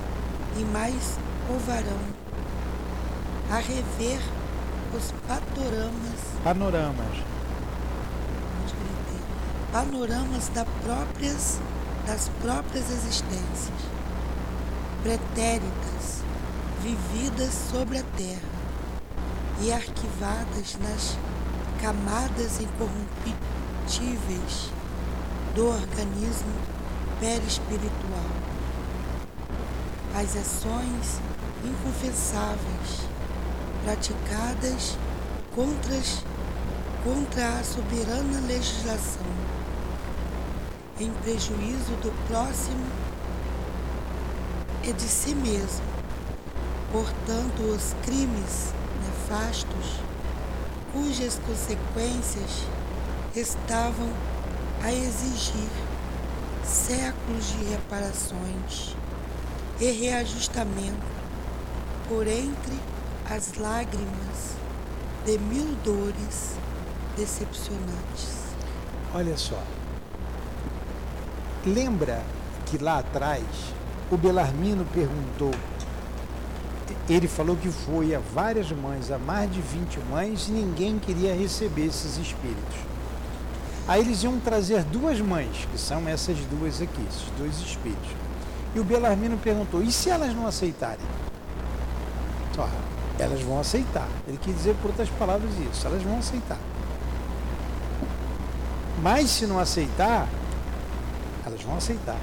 e 0.58 0.66
mais 0.66 1.18
o 1.50 1.58
varão 1.60 2.22
a 3.50 3.56
rever 3.58 4.22
os 4.96 5.12
panoramas, 5.28 6.20
Panoramas. 6.44 7.32
panoramas 9.72 10.50
da 10.50 10.66
próprias, 10.84 11.60
das 12.06 12.30
próprias 12.42 12.92
existências, 12.92 13.72
pretéritas, 15.02 16.22
vividas 16.82 17.54
sobre 17.72 17.98
a 17.98 18.04
terra 18.16 18.52
e 19.62 19.72
arquivadas 19.72 20.78
nas 20.82 21.18
camadas 21.82 22.60
incorruptíveis 22.62 24.70
do 25.56 25.68
organismo 25.68 26.54
perispiritual. 27.20 28.32
As 30.16 30.36
ações 30.36 31.20
inconfessáveis 31.64 33.08
praticadas 33.84 34.98
contra, 35.54 36.00
contra 37.04 37.60
a 37.60 37.64
soberana 37.64 38.40
legislação, 38.48 39.26
em 41.00 41.12
prejuízo 41.24 41.92
do 42.02 42.12
próximo 42.28 42.86
e 44.84 44.94
de 44.94 45.04
si 45.04 45.36
mesmo. 45.36 45.92
Portanto, 46.92 47.62
os 47.64 47.94
crimes 48.06 48.74
nefastos, 49.04 50.00
cujas 50.94 51.40
consequências 51.46 52.66
estavam 53.36 54.10
a 54.84 54.92
exigir 54.92 55.70
séculos 56.64 57.52
de 57.52 57.66
reparações 57.66 58.96
e 59.80 59.92
reajustamento 59.92 61.06
por 62.08 62.26
entre 62.28 62.80
as 63.30 63.54
lágrimas 63.56 64.56
de 65.26 65.38
mil 65.38 65.76
dores 65.84 66.56
decepcionantes. 67.16 68.42
Olha 69.14 69.38
só. 69.38 69.62
Lembra 71.66 72.24
que 72.66 72.78
lá 72.78 73.00
atrás 73.00 73.44
o 74.10 74.18
Belarmino 74.18 74.86
perguntou. 74.86 75.54
Ele 77.08 77.28
falou 77.28 77.56
que 77.56 77.70
foi 77.70 78.16
a 78.16 78.20
várias 78.20 78.72
mães, 78.72 79.12
a 79.12 79.18
mais 79.18 79.52
de 79.54 79.62
20 79.62 80.00
mães, 80.10 80.48
e 80.48 80.52
ninguém 80.52 80.98
queria 80.98 81.36
receber 81.36 81.86
esses 81.86 82.18
espíritos. 82.18 82.91
Aí 83.88 84.02
eles 84.02 84.24
iam 84.24 84.40
trazer 84.40 84.84
duas 84.84 85.20
mães, 85.20 85.68
que 85.72 85.78
são 85.78 86.08
essas 86.08 86.38
duas 86.46 86.82
aqui, 86.82 87.06
esses 87.10 87.30
dois 87.38 87.60
espíritos. 87.60 88.10
E 88.76 88.80
o 88.80 88.84
Belarmino 88.84 89.38
perguntou: 89.38 89.82
e 89.82 89.92
se 89.92 90.10
elas 90.10 90.34
não 90.34 90.48
aceitarem? 90.48 91.06
Ó, 92.58 92.68
elas 93.20 93.42
vão 93.42 93.60
aceitar. 93.60 94.08
Ele 94.28 94.38
quis 94.38 94.56
dizer, 94.56 94.76
por 94.82 94.90
outras 94.90 95.10
palavras, 95.10 95.52
isso: 95.72 95.86
elas 95.86 96.02
vão 96.04 96.18
aceitar. 96.20 96.58
Mas 99.02 99.30
se 99.30 99.48
não 99.48 99.60
aceitar, 99.60 100.28
elas 101.46 101.62
vão 101.64 101.76
aceitar. 101.76 102.18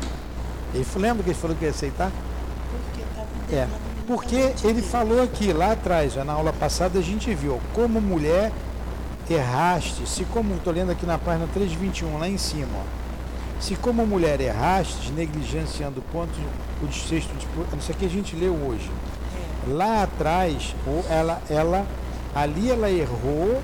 Ele 0.73 0.87
lembra 0.97 1.23
que 1.23 1.31
ele 1.31 1.39
falou 1.39 1.57
que 1.57 1.65
ia 1.65 1.71
aceitar? 1.71 2.11
Porque 2.71 3.55
É, 3.55 3.67
porque 4.07 4.55
ele 4.65 4.81
falou 4.81 5.23
aqui, 5.23 5.53
lá 5.53 5.73
atrás, 5.73 6.15
já 6.15 6.25
na 6.25 6.33
aula 6.33 6.53
passada 6.53 6.99
a 6.99 7.03
gente 7.03 7.35
viu, 7.35 7.61
como 7.75 8.01
mulher 8.01 8.53
erraste, 9.31 10.09
se 10.09 10.25
como, 10.25 10.55
estou 10.55 10.73
lendo 10.73 10.93
aqui 10.93 11.07
na 11.07 11.19
página 11.19 11.47
321, 11.53 12.19
lá 12.19 12.29
em 12.29 12.39
cima, 12.39 12.69
ó, 12.75 13.61
se 13.61 13.75
como 13.77 14.07
mulher 14.07 14.41
erraste, 14.41 15.11
negligenciando 15.13 16.03
pontos, 16.13 16.39
o 16.83 16.87
desfecho, 16.87 17.29
isso 17.79 17.91
aqui 17.91 18.07
a 18.07 18.09
gente 18.09 18.37
leu 18.37 18.55
hoje. 18.55 18.91
É, 19.67 19.73
Lá 19.73 20.05
atrás, 20.05 20.75
ou 20.87 21.05
ela, 21.11 21.43
ela, 21.51 21.87
ali 22.35 22.71
ela 22.71 22.91
errou 22.91 23.61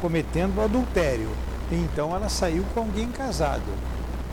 cometendo 0.00 0.60
adultério. 0.60 1.28
Então 1.70 2.14
ela 2.14 2.28
saiu 2.28 2.64
com 2.74 2.80
alguém 2.80 3.08
casado. 3.10 3.62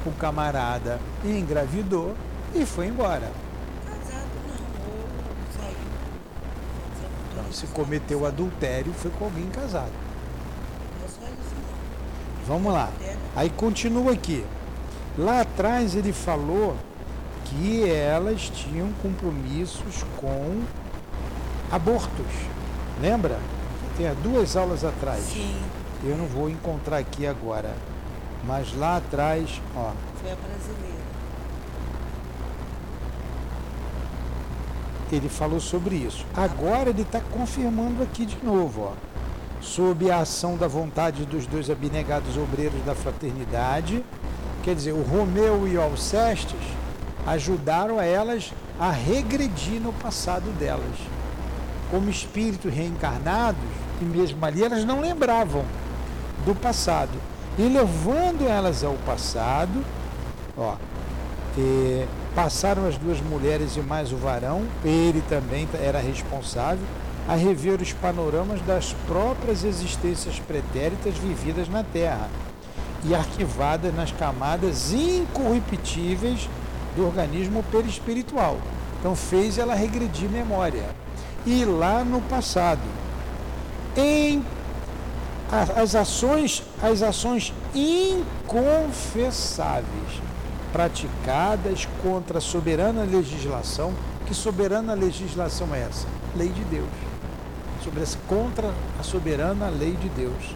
O 0.05 0.11
camarada 0.11 0.99
engravidou 1.23 2.15
e 2.53 2.65
foi 2.65 2.87
embora. 2.87 3.31
Então, 7.31 7.51
se 7.51 7.67
cometeu 7.67 8.25
adultério, 8.25 8.93
foi 8.93 9.11
com 9.11 9.25
alguém 9.25 9.47
casado. 9.49 9.91
É 11.03 11.07
só 11.07 11.21
isso 11.25 11.55
não. 11.55 12.38
Vamos 12.49 12.73
lá. 12.73 12.89
Aí 13.35 13.47
continua 13.51 14.11
aqui. 14.11 14.43
Lá 15.15 15.41
atrás 15.41 15.93
ele 15.93 16.11
falou 16.11 16.75
que 17.45 17.87
elas 17.87 18.49
tinham 18.49 18.91
compromissos 19.03 20.03
com 20.17 20.63
abortos. 21.71 22.25
Lembra? 22.99 23.39
Tem 23.95 24.07
há 24.07 24.15
duas 24.15 24.57
aulas 24.57 24.83
atrás. 24.83 25.25
Sim. 25.25 25.55
Eu 26.03 26.17
não 26.17 26.25
vou 26.25 26.49
encontrar 26.49 26.97
aqui 26.97 27.27
agora. 27.27 27.71
Mas 28.43 28.75
lá 28.75 28.97
atrás, 28.97 29.61
ó. 29.75 29.91
Foi 30.19 30.31
a 30.31 30.35
brasileira. 30.35 30.99
Ele 35.11 35.29
falou 35.29 35.59
sobre 35.59 35.97
isso. 35.97 36.25
Agora 36.35 36.89
ele 36.89 37.03
está 37.03 37.21
confirmando 37.21 38.01
aqui 38.01 38.25
de 38.25 38.43
novo, 38.43 38.91
ó. 38.91 39.08
Sob 39.61 40.09
a 40.09 40.19
ação 40.19 40.55
da 40.55 40.67
vontade 40.67 41.25
dos 41.25 41.45
dois 41.45 41.69
abnegados 41.69 42.37
obreiros 42.37 42.83
da 42.85 42.95
fraternidade, 42.95 44.03
quer 44.63 44.73
dizer, 44.73 44.93
o 44.93 45.03
Romeu 45.03 45.67
e 45.67 45.77
o 45.77 45.81
Alcestes 45.81 46.59
ajudaram 47.27 48.01
elas 48.01 48.53
a 48.79 48.89
regredir 48.91 49.81
no 49.81 49.91
passado 49.93 50.49
delas. 50.57 50.97
Como 51.91 52.09
espíritos 52.09 52.73
reencarnados, 52.73 53.59
e 54.01 54.05
mesmo 54.05 54.43
ali 54.45 54.63
elas 54.63 54.85
não 54.85 55.01
lembravam 55.01 55.65
do 56.45 56.55
passado. 56.55 57.11
E 57.57 57.63
levando 57.63 58.47
elas 58.47 58.83
ao 58.83 58.93
passado, 59.05 59.83
ó, 60.57 60.75
passaram 62.33 62.87
as 62.87 62.97
duas 62.97 63.19
mulheres 63.19 63.75
e 63.75 63.81
mais 63.81 64.13
o 64.13 64.17
varão, 64.17 64.63
ele 64.85 65.21
também 65.27 65.67
era 65.81 65.99
responsável, 65.99 66.85
a 67.29 67.35
rever 67.35 67.79
os 67.79 67.93
panoramas 67.93 68.59
das 68.63 68.91
próprias 69.05 69.63
existências 69.63 70.39
pretéritas 70.39 71.15
vividas 71.15 71.69
na 71.69 71.83
Terra 71.83 72.27
e 73.03 73.13
arquivadas 73.13 73.95
nas 73.95 74.11
camadas 74.11 74.91
incorruptíveis 74.91 76.49
do 76.95 77.05
organismo 77.05 77.63
perispiritual. 77.71 78.57
Então 78.99 79.15
fez 79.15 79.59
ela 79.59 79.75
regredir 79.75 80.27
memória. 80.27 80.89
E 81.45 81.63
lá 81.63 82.03
no 82.03 82.19
passado, 82.21 82.81
em 83.95 84.43
as 85.51 85.93
ações, 85.93 86.63
as 86.81 87.03
ações 87.03 87.53
inconfessáveis 87.75 89.85
praticadas 90.73 91.87
contra 92.01 92.39
a 92.39 92.41
soberana 92.41 93.03
legislação. 93.03 93.93
Que 94.25 94.33
soberana 94.33 94.95
legislação 94.95 95.75
é 95.75 95.81
essa? 95.81 96.07
Lei 96.35 96.49
de 96.49 96.63
Deus. 96.65 97.08
Sobre 97.83 98.01
essa, 98.01 98.17
contra 98.27 98.73
a 98.99 99.03
soberana 99.03 99.69
lei 99.69 99.93
de 99.93 100.09
Deus. 100.09 100.55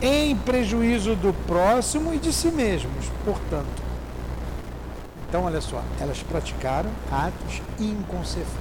Em 0.00 0.36
prejuízo 0.36 1.14
do 1.14 1.32
próximo 1.46 2.12
e 2.12 2.18
de 2.18 2.32
si 2.32 2.50
mesmos, 2.50 3.06
portanto. 3.24 3.82
Então, 5.28 5.44
olha 5.44 5.60
só, 5.60 5.82
elas 6.00 6.22
praticaram 6.22 6.90
atos 7.10 7.62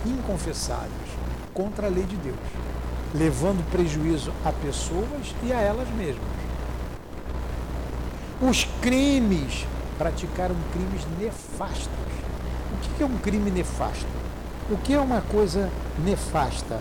inconfessáveis 0.06 1.10
contra 1.54 1.88
a 1.88 1.90
lei 1.90 2.04
de 2.04 2.16
Deus 2.16 2.38
levando 3.14 3.64
prejuízo 3.72 4.32
a 4.46 4.52
pessoas 4.52 5.36
e 5.44 5.52
a 5.52 5.60
elas 5.60 5.90
mesmas. 5.90 6.24
Os 8.42 8.64
crimes 8.82 9.66
praticaram 9.98 10.56
crimes 10.74 11.06
nefastos. 11.20 11.90
O 12.74 12.98
que 12.98 13.04
é 13.04 13.06
um 13.06 13.18
crime 13.18 13.52
nefasto? 13.52 14.08
O 14.70 14.78
que 14.78 14.94
é 14.94 15.00
uma 15.00 15.22
coisa 15.22 15.70
nefasta? 16.04 16.80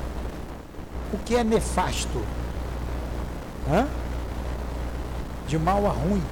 O 1.13 1.19
que 1.19 1.35
é 1.35 1.45
nefasto? 1.45 2.23
Hã? 3.69 3.87
De 5.49 5.59
mal 5.59 5.87
a 5.87 5.91
ruim. 5.91 6.23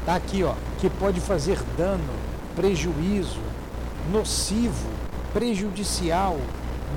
Está 0.00 0.16
aqui, 0.16 0.42
ó, 0.42 0.54
que 0.78 0.88
pode 0.88 1.20
fazer 1.20 1.58
dano, 1.76 2.14
prejuízo, 2.54 3.40
nocivo, 4.10 4.88
prejudicial, 5.32 6.38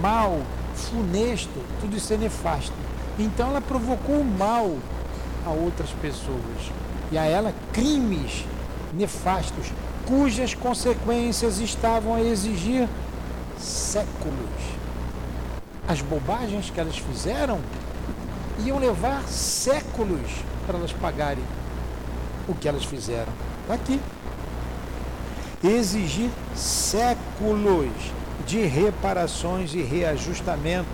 mal, 0.01 0.39
funesto, 0.75 1.59
tudo 1.81 1.97
isso 1.97 2.13
é 2.13 2.17
nefasto. 2.17 2.73
Então 3.17 3.49
ela 3.49 3.61
provocou 3.61 4.23
mal 4.23 4.77
a 5.45 5.49
outras 5.49 5.89
pessoas 6.01 6.71
e 7.11 7.17
a 7.17 7.25
ela 7.25 7.53
crimes 7.73 8.45
nefastos, 8.93 9.71
cujas 10.07 10.53
consequências 10.53 11.59
estavam 11.59 12.15
a 12.15 12.21
exigir 12.21 12.87
séculos. 13.57 14.78
As 15.89 16.03
bobagens 16.03 16.69
que 16.69 16.79
elas 16.79 16.99
fizeram 16.99 17.59
iam 18.63 18.77
levar 18.77 19.23
séculos 19.23 20.29
para 20.67 20.77
elas 20.77 20.93
pagarem 20.93 21.43
o 22.47 22.53
que 22.53 22.69
elas 22.69 22.85
fizeram. 22.85 23.33
Está 23.63 23.73
aqui. 23.73 23.99
Exigir 25.63 26.29
séculos 26.55 27.89
de 28.45 28.61
reparações 28.67 29.73
e 29.73 29.81
reajustamento, 29.81 30.87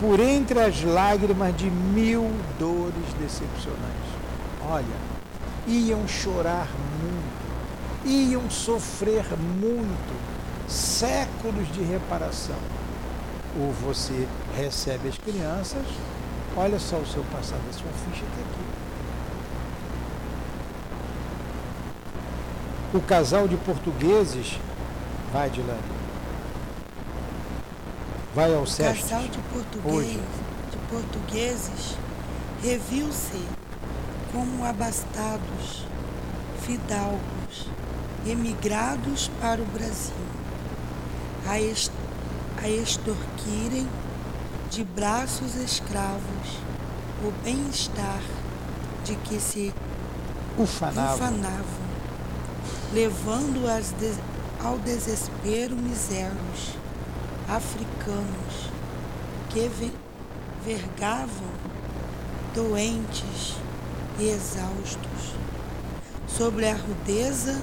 por 0.00 0.18
entre 0.18 0.58
as 0.58 0.82
lágrimas 0.82 1.56
de 1.56 1.70
mil 1.70 2.28
dores 2.58 3.14
decepcionantes. 3.20 4.10
Olha, 4.68 4.84
iam 5.68 6.08
chorar 6.08 6.66
muito, 7.00 8.04
iam 8.04 8.50
sofrer 8.50 9.24
muito, 9.60 10.12
séculos 10.68 11.72
de 11.72 11.84
reparação. 11.84 12.81
Ou 13.58 13.70
você 13.72 14.26
recebe 14.56 15.08
as 15.08 15.18
crianças, 15.18 15.84
olha 16.56 16.78
só 16.78 16.96
o 16.96 17.06
seu 17.06 17.22
passado, 17.24 17.60
a 17.68 17.72
sua 17.72 17.90
ficha 18.04 18.24
está 18.24 18.40
aqui. 18.40 18.72
O 22.96 23.00
casal 23.00 23.46
de 23.46 23.56
portugueses, 23.58 24.58
vai, 25.32 25.50
Dilane, 25.50 25.80
vai 28.34 28.54
ao 28.54 28.66
SESC. 28.66 29.02
Casal 29.02 29.28
de, 29.28 29.38
português, 29.38 30.20
de 30.70 30.78
portugueses 30.90 31.96
reviu-se 32.62 33.44
como 34.32 34.64
abastados, 34.64 35.86
fidalgos, 36.62 37.68
emigrados 38.26 39.30
para 39.40 39.60
o 39.60 39.64
Brasil, 39.66 40.14
a, 41.46 41.60
est 41.60 41.90
a 42.62 42.68
extorquirem 42.68 43.88
de 44.70 44.84
braços 44.84 45.54
escravos 45.56 46.58
o 47.24 47.30
bem-estar 47.44 48.22
de 49.04 49.14
que 49.16 49.40
se 49.40 49.74
ufanavam, 50.58 51.14
ufanavam 51.14 51.82
levando-as 52.92 53.90
de, 53.92 54.12
ao 54.62 54.78
desespero 54.78 55.74
miseros 55.76 56.76
africanos 57.48 58.70
que 59.50 59.70
vergavam 60.64 61.52
doentes 62.54 63.56
e 64.18 64.28
exaustos. 64.28 65.34
Sobre 66.28 66.68
a 66.68 66.74
rudeza 66.74 67.60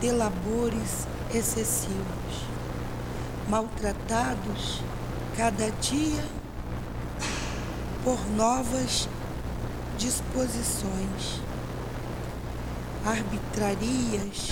de 0.00 0.10
labores 0.10 1.06
excessivos, 1.34 2.49
maltratados 3.50 4.80
cada 5.36 5.72
dia 5.80 6.24
por 8.04 8.16
novas 8.30 9.08
disposições 9.98 11.40
arbitrarias, 13.04 14.50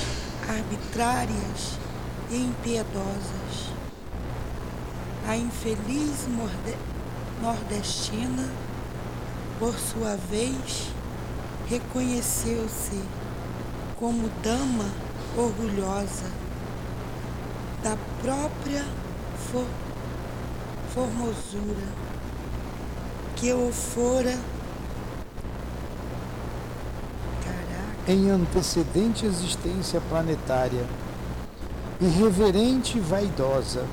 arbitrárias 0.49 1.78
e 2.28 2.36
impiedosas. 2.38 3.70
A 5.28 5.36
infeliz 5.36 6.26
nordestina, 7.40 8.49
por 9.61 9.78
sua 9.78 10.16
vez, 10.16 10.88
reconheceu-se 11.68 13.01
como 13.96 14.28
dama 14.42 14.90
orgulhosa 15.36 16.47
própria 18.22 18.84
for 19.50 19.66
formosura 20.92 21.86
que 23.36 23.52
o 23.52 23.72
fora 23.72 24.36
Caraca. 27.44 28.12
em 28.12 28.30
antecedente 28.30 29.24
existência 29.24 30.00
planetária, 30.08 30.84
irreverente 32.00 32.98
e 32.98 33.00
vaidosa 33.00 33.84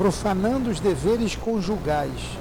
profanando 0.00 0.70
os 0.70 0.80
deveres 0.80 1.36
conjugais. 1.36 2.38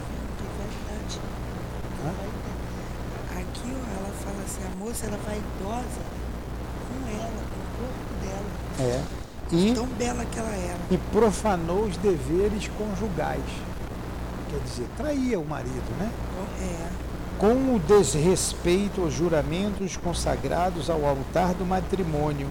Aqui 3.32 3.66
ó, 3.66 3.98
ela 3.98 4.14
fala 4.24 4.44
assim, 4.46 4.62
a 4.66 4.76
moça 4.78 5.06
ela 5.08 5.18
vai 5.26 5.38
idosa 5.38 6.02
com 6.88 7.10
ela, 7.10 7.44
com 7.50 7.60
o 7.60 7.70
corpo 7.76 8.14
dela. 8.24 8.50
É. 8.80 9.19
E, 9.52 9.74
tão 9.74 9.88
bela 9.88 10.26
que 10.26 10.40
ela 10.40 10.54
era. 10.54 10.78
E 10.92 10.98
profanou 11.12 11.86
os 11.86 11.98
deveres 11.98 12.70
conjugais. 12.78 13.44
Quer 14.50 14.60
dizer, 14.64 14.88
traía 14.98 15.40
o 15.40 15.46
marido, 15.46 15.98
né? 16.00 16.10
É. 16.62 16.88
Com 17.38 17.76
o 17.76 17.80
desrespeito 17.80 19.02
aos 19.02 19.14
juramentos 19.14 19.96
consagrados 19.98 20.90
ao 20.90 21.06
altar 21.06 21.54
do 21.54 21.66
matrimônio 21.66 22.48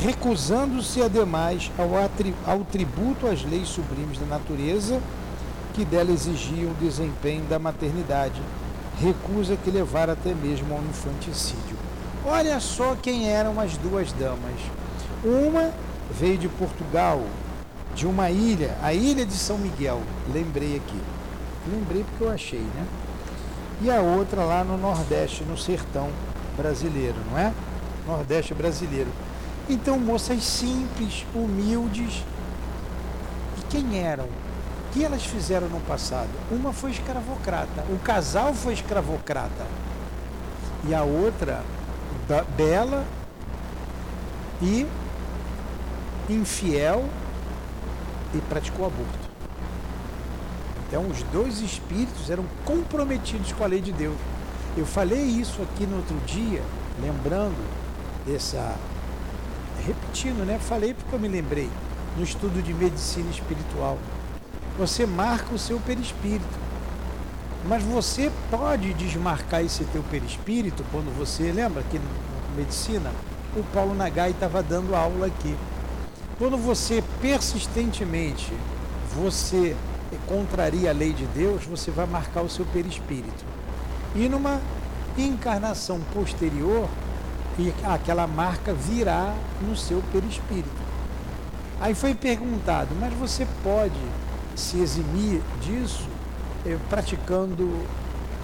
recusando-se 0.00 1.02
ademais 1.02 1.70
ao, 1.78 1.90
ao 2.50 2.64
tributo 2.64 3.26
às 3.26 3.42
leis 3.44 3.68
sublimes 3.68 4.18
da 4.18 4.26
natureza 4.26 5.00
que 5.74 5.84
dela 5.84 6.10
exigiam 6.10 6.70
o 6.70 6.74
desempenho 6.74 7.44
da 7.44 7.58
maternidade, 7.58 8.40
recusa 9.00 9.56
que 9.56 9.70
levara 9.70 10.12
até 10.12 10.34
mesmo 10.34 10.74
ao 10.74 10.82
infanticídio. 10.82 11.76
Olha 12.26 12.60
só 12.60 12.94
quem 13.00 13.30
eram 13.30 13.58
as 13.58 13.76
duas 13.78 14.12
damas. 14.12 14.60
Uma 15.24 15.70
veio 16.12 16.38
de 16.38 16.48
Portugal, 16.48 17.22
de 17.94 18.06
uma 18.06 18.30
ilha, 18.30 18.76
a 18.82 18.92
ilha 18.92 19.24
de 19.24 19.34
São 19.34 19.58
Miguel, 19.58 20.00
lembrei 20.32 20.76
aqui. 20.76 21.00
Lembrei 21.70 22.04
porque 22.04 22.24
eu 22.24 22.30
achei, 22.30 22.60
né? 22.60 22.86
E 23.80 23.90
a 23.90 24.00
outra 24.00 24.44
lá 24.44 24.64
no 24.64 24.76
Nordeste, 24.76 25.44
no 25.44 25.56
sertão 25.56 26.08
brasileiro, 26.56 27.16
não 27.30 27.38
é? 27.38 27.52
Nordeste 28.06 28.54
brasileiro. 28.54 29.10
Então, 29.68 29.98
moças 29.98 30.42
simples, 30.44 31.24
humildes. 31.34 32.24
E 33.58 33.62
quem 33.70 33.98
eram? 33.98 34.24
O 34.24 34.92
que 34.92 35.04
elas 35.04 35.24
fizeram 35.24 35.68
no 35.68 35.80
passado? 35.80 36.28
Uma 36.50 36.72
foi 36.72 36.90
escravocrata, 36.90 37.84
o 37.88 37.98
casal 37.98 38.52
foi 38.52 38.74
escravocrata. 38.74 39.66
E 40.86 40.94
a 40.94 41.02
outra, 41.02 41.62
bela 42.56 43.04
e 44.60 44.86
infiel 46.28 47.08
e 48.34 48.38
praticou 48.42 48.86
aborto. 48.86 49.32
Então, 50.88 51.06
os 51.08 51.22
dois 51.24 51.60
espíritos 51.60 52.28
eram 52.28 52.44
comprometidos 52.64 53.52
com 53.52 53.64
a 53.64 53.66
lei 53.66 53.80
de 53.80 53.92
Deus. 53.92 54.16
Eu 54.76 54.86
falei 54.86 55.22
isso 55.22 55.62
aqui 55.62 55.86
no 55.86 55.96
outro 55.96 56.16
dia, 56.26 56.62
lembrando 57.00 57.56
dessa. 58.26 58.76
Repetindo, 59.86 60.44
né? 60.44 60.58
Falei 60.58 60.94
porque 60.94 61.14
eu 61.14 61.18
me 61.18 61.28
lembrei, 61.28 61.68
no 62.16 62.22
estudo 62.22 62.62
de 62.62 62.72
medicina 62.72 63.30
espiritual. 63.30 63.98
Você 64.78 65.06
marca 65.06 65.54
o 65.54 65.58
seu 65.58 65.80
perispírito. 65.80 66.62
Mas 67.64 67.82
você 67.82 68.30
pode 68.50 68.92
desmarcar 68.94 69.64
esse 69.64 69.84
teu 69.84 70.02
perispírito 70.04 70.84
quando 70.90 71.16
você. 71.16 71.52
Lembra 71.52 71.82
que 71.84 71.98
na 71.98 72.04
medicina 72.56 73.10
o 73.56 73.62
Paulo 73.72 73.94
Nagai 73.94 74.30
estava 74.30 74.62
dando 74.62 74.94
aula 74.94 75.26
aqui. 75.26 75.56
Quando 76.38 76.56
você 76.56 77.02
persistentemente 77.20 78.52
você 79.14 79.76
contraria 80.26 80.90
a 80.90 80.92
lei 80.92 81.12
de 81.12 81.26
Deus, 81.26 81.64
você 81.64 81.90
vai 81.90 82.06
marcar 82.06 82.42
o 82.42 82.48
seu 82.48 82.64
perispírito. 82.66 83.44
E 84.14 84.28
numa 84.28 84.60
encarnação 85.16 86.00
posterior, 86.12 86.88
e 87.58 87.72
aquela 87.84 88.26
marca 88.26 88.72
virá 88.72 89.34
no 89.60 89.76
seu 89.76 90.02
perispírito. 90.12 90.70
Aí 91.80 91.94
foi 91.94 92.14
perguntado, 92.14 92.94
mas 92.98 93.12
você 93.14 93.46
pode 93.62 94.00
se 94.54 94.78
eximir 94.78 95.42
disso 95.60 96.08
eh, 96.64 96.78
praticando 96.88 97.70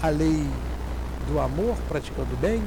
a 0.01 0.09
lei 0.09 0.45
do 1.27 1.39
amor, 1.39 1.75
praticando 1.87 2.33
o 2.33 2.37
bem? 2.37 2.61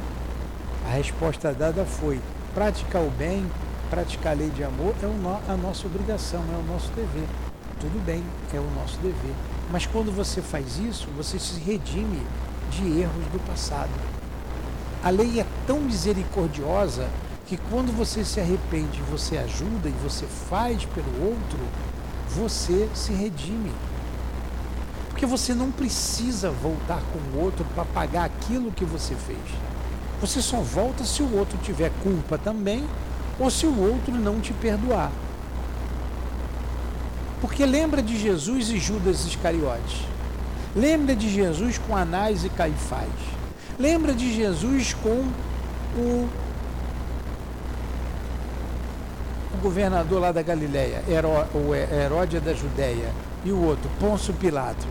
A 0.86 0.92
resposta 0.92 1.52
dada 1.52 1.84
foi: 1.84 2.20
praticar 2.54 3.02
o 3.02 3.10
bem, 3.10 3.46
praticar 3.93 4.32
a 4.32 4.36
lei 4.36 4.49
de 4.49 4.64
amor 4.64 4.95
é 5.03 5.53
a 5.53 5.55
nossa 5.55 5.86
obrigação, 5.86 6.43
é 6.51 6.57
o 6.57 6.72
nosso 6.72 6.90
dever. 6.93 7.28
Tudo 7.78 8.03
bem, 8.03 8.24
é 8.51 8.59
o 8.59 8.70
nosso 8.70 8.97
dever. 9.01 9.34
Mas 9.70 9.84
quando 9.84 10.11
você 10.11 10.40
faz 10.40 10.78
isso, 10.78 11.09
você 11.14 11.38
se 11.38 11.61
redime 11.61 12.26
de 12.70 13.01
erros 13.01 13.26
do 13.30 13.47
passado. 13.47 13.90
A 15.05 15.11
lei 15.11 15.38
é 15.38 15.47
tão 15.66 15.78
misericordiosa 15.78 17.07
que 17.47 17.59
quando 17.68 17.95
você 17.95 18.24
se 18.24 18.40
arrepende, 18.40 19.03
você 19.11 19.36
ajuda 19.36 19.90
e 19.90 20.03
você 20.03 20.24
faz 20.24 20.86
pelo 20.86 21.26
outro, 21.26 21.59
você 22.30 22.88
se 22.95 23.12
redime. 23.12 23.72
Porque 25.11 25.26
você 25.26 25.53
não 25.53 25.70
precisa 25.70 26.51
voltar 26.51 27.03
com 27.12 27.36
o 27.36 27.43
outro 27.43 27.62
para 27.74 27.84
pagar 27.84 28.24
aquilo 28.24 28.72
que 28.72 28.86
você 28.86 29.14
fez. 29.14 29.38
Você 30.18 30.40
só 30.40 30.62
volta 30.62 31.05
se 31.05 31.22
o 31.22 31.36
outro 31.36 31.59
tiver 31.59 31.93
culpa 32.03 32.38
também 32.38 32.88
ou 33.43 33.51
se 33.51 33.66
o 33.66 33.76
outro 33.76 34.14
não 34.14 34.40
te 34.40 34.53
perdoar. 34.53 35.11
Porque 37.40 37.66
lembra 37.66 38.01
de 38.01 38.16
Jesus 38.16 38.70
e 38.70 38.78
Judas 38.78 39.26
Iscariotes. 39.26 40.03
Lembra 40.76 41.16
de 41.16 41.28
Jesus 41.28 41.76
com 41.76 41.97
Anás 41.97 42.45
e 42.45 42.49
Caifás. 42.49 43.11
Lembra 43.80 44.14
de 44.14 44.32
Jesus 44.32 44.95
com 44.95 45.26
o, 45.99 46.28
o 49.53 49.57
governador 49.61 50.20
lá 50.20 50.30
da 50.30 50.40
Galileia, 50.40 51.03
o 51.53 51.74
Heródia 51.74 52.40
da 52.40 52.55
Judéia, 52.55 53.11
e 53.45 53.51
o 53.51 53.61
outro, 53.61 53.90
Pôncio 53.99 54.32
Pilatos. 54.34 54.86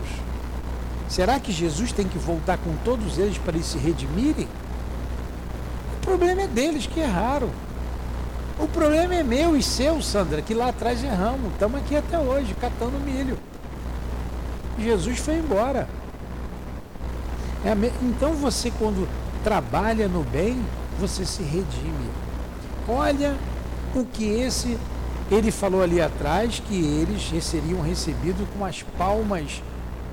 Será 1.08 1.40
que 1.40 1.50
Jesus 1.50 1.90
tem 1.90 2.06
que 2.06 2.18
voltar 2.18 2.58
com 2.58 2.76
todos 2.84 3.16
eles 3.16 3.38
para 3.38 3.54
eles 3.54 3.66
se 3.66 3.78
redimirem? 3.78 4.46
O 5.96 6.00
problema 6.04 6.42
é 6.42 6.46
deles 6.46 6.86
que 6.86 7.00
erraram. 7.00 7.48
O 8.62 8.68
problema 8.68 9.16
é 9.16 9.24
meu 9.24 9.56
e 9.56 9.62
seu, 9.62 10.00
Sandra, 10.00 10.40
que 10.40 10.54
lá 10.54 10.68
atrás 10.68 11.02
erramos. 11.02 11.52
Estamos 11.52 11.80
aqui 11.80 11.96
até 11.96 12.16
hoje, 12.16 12.54
catando 12.60 12.96
milho. 13.00 13.36
Jesus 14.78 15.18
foi 15.18 15.34
embora. 15.34 15.88
É 17.64 17.72
então 18.00 18.34
você, 18.34 18.70
quando 18.78 19.08
trabalha 19.42 20.06
no 20.06 20.22
bem, 20.22 20.64
você 21.00 21.26
se 21.26 21.42
redime. 21.42 22.08
Olha 22.86 23.34
o 23.96 24.04
que 24.04 24.26
esse, 24.26 24.78
ele 25.28 25.50
falou 25.50 25.82
ali 25.82 26.00
atrás, 26.00 26.62
que 26.64 26.76
eles 26.76 27.44
seriam 27.44 27.80
recebidos 27.80 28.46
com 28.56 28.64
as 28.64 28.84
palmas, 28.96 29.60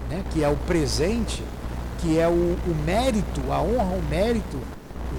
né, 0.09 0.23
que 0.31 0.43
é 0.43 0.49
o 0.49 0.55
presente, 0.55 1.43
que 1.99 2.17
é 2.17 2.27
o, 2.27 2.31
o 2.31 2.75
mérito, 2.83 3.41
a 3.51 3.61
honra, 3.61 3.95
o 3.95 4.03
mérito 4.09 4.57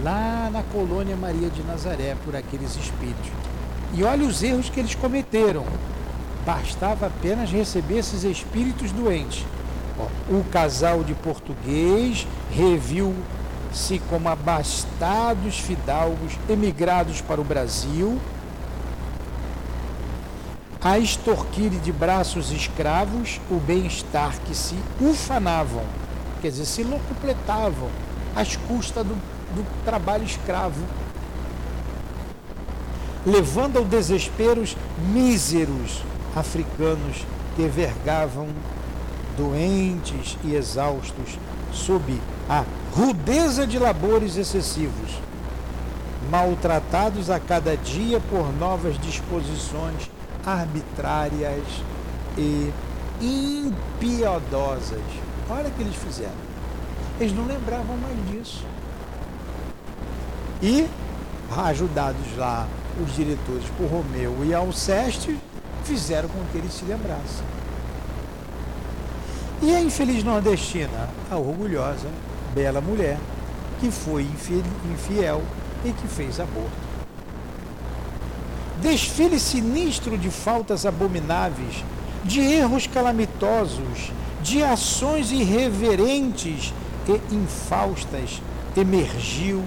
lá 0.02 0.48
na 0.52 0.62
colônia 0.62 1.16
Maria 1.16 1.48
de 1.50 1.62
Nazaré 1.62 2.16
por 2.24 2.34
aqueles 2.34 2.76
espíritos. 2.76 3.30
E 3.92 4.02
olha 4.02 4.26
os 4.26 4.42
erros 4.42 4.68
que 4.68 4.80
eles 4.80 4.94
cometeram. 4.94 5.64
Bastava 6.44 7.06
apenas 7.06 7.50
receber 7.50 7.98
esses 7.98 8.24
espíritos 8.24 8.92
doentes. 8.92 9.44
O 10.30 10.42
casal 10.44 11.04
de 11.04 11.12
português 11.12 12.26
reviu-se 12.50 13.98
como 14.08 14.28
abastados 14.28 15.58
fidalgos 15.58 16.32
emigrados 16.48 17.20
para 17.20 17.40
o 17.40 17.44
Brasil, 17.44 18.18
a 20.82 20.98
extorquir 20.98 21.68
de 21.68 21.92
braços 21.92 22.50
escravos 22.50 23.38
o 23.50 23.56
bem-estar 23.56 24.32
que 24.46 24.54
se 24.54 24.74
ufanavam, 24.98 25.84
quer 26.40 26.48
dizer, 26.48 26.64
se 26.64 26.82
locupletavam 26.82 27.90
às 28.34 28.56
custas 28.56 29.04
do 29.06 29.14
do 29.54 29.84
trabalho 29.84 30.24
escravo, 30.24 30.82
levando 33.26 33.78
ao 33.78 33.84
desespero 33.84 34.60
os 34.60 34.76
míseros 35.12 36.02
africanos 36.34 37.24
que 37.56 37.66
vergavam 37.66 38.48
doentes 39.36 40.36
e 40.44 40.54
exaustos 40.54 41.38
sob 41.72 42.20
a 42.48 42.64
rudeza 42.94 43.66
de 43.66 43.78
labores 43.78 44.36
excessivos, 44.36 45.18
maltratados 46.30 47.30
a 47.30 47.38
cada 47.38 47.76
dia 47.76 48.20
por 48.30 48.52
novas 48.58 48.98
disposições 48.98 50.10
arbitrárias 50.44 51.64
e 52.36 52.72
impiedosas. 53.20 55.00
Olha 55.48 55.68
o 55.68 55.70
que 55.72 55.82
eles 55.82 55.96
fizeram. 55.96 56.50
Eles 57.18 57.32
não 57.34 57.44
lembravam 57.44 57.96
mais 57.96 58.16
disso. 58.30 58.64
E, 60.62 60.86
ajudados 61.56 62.36
lá 62.36 62.68
os 63.02 63.14
diretores 63.14 63.64
por 63.78 63.86
Romeu 63.86 64.44
e 64.44 64.52
Alceste, 64.52 65.38
fizeram 65.84 66.28
com 66.28 66.44
que 66.52 66.58
ele 66.58 66.70
se 66.70 66.84
lembrasse. 66.84 67.42
E 69.62 69.74
a 69.74 69.80
infeliz 69.80 70.22
nordestina, 70.22 71.08
a 71.30 71.36
orgulhosa, 71.36 72.08
bela 72.54 72.80
mulher, 72.80 73.18
que 73.80 73.90
foi 73.90 74.26
infiel 74.92 75.42
e 75.84 75.92
que 75.92 76.08
fez 76.08 76.38
aborto. 76.38 76.90
Desfile 78.82 79.38
sinistro 79.38 80.16
de 80.16 80.30
faltas 80.30 80.86
abomináveis, 80.86 81.84
de 82.24 82.40
erros 82.40 82.86
calamitosos, 82.86 84.12
de 84.42 84.62
ações 84.62 85.30
irreverentes 85.30 86.72
e 87.08 87.34
infaustas 87.34 88.42
emergiu 88.76 89.62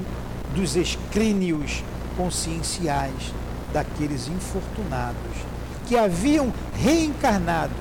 dos 0.55 0.75
escrínios 0.75 1.83
conscienciais 2.15 3.33
daqueles 3.73 4.27
infortunados 4.27 5.53
que 5.87 5.97
haviam 5.97 6.53
reencarnado, 6.75 7.73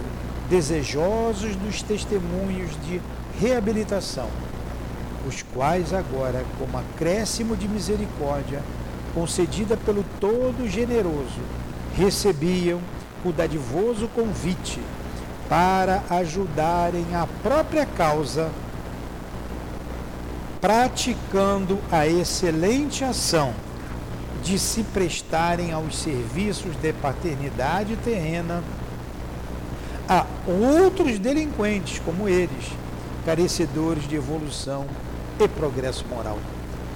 desejosos 0.48 1.54
dos 1.56 1.82
testemunhos 1.82 2.70
de 2.86 3.00
reabilitação, 3.38 4.28
os 5.26 5.42
quais 5.42 5.92
agora, 5.92 6.44
como 6.58 6.78
acréscimo 6.78 7.56
de 7.56 7.68
misericórdia 7.68 8.60
concedida 9.14 9.76
pelo 9.76 10.04
Todo 10.18 10.68
Generoso, 10.68 11.40
recebiam 11.96 12.80
o 13.24 13.32
dadivoso 13.32 14.08
convite 14.08 14.80
para 15.48 16.02
ajudarem 16.10 17.04
a 17.14 17.26
própria 17.42 17.86
causa 17.86 18.50
praticando 20.62 21.76
a 21.90 22.06
excelente 22.06 23.02
ação 23.02 23.52
de 24.44 24.56
se 24.60 24.84
prestarem 24.84 25.72
aos 25.72 25.98
serviços 25.98 26.76
de 26.80 26.92
paternidade 26.92 27.96
terrena 27.96 28.62
a 30.08 30.24
outros 30.46 31.18
delinquentes 31.18 31.98
como 31.98 32.28
eles, 32.28 32.70
carecedores 33.26 34.06
de 34.06 34.14
evolução 34.14 34.86
e 35.40 35.48
progresso 35.48 36.06
moral. 36.06 36.38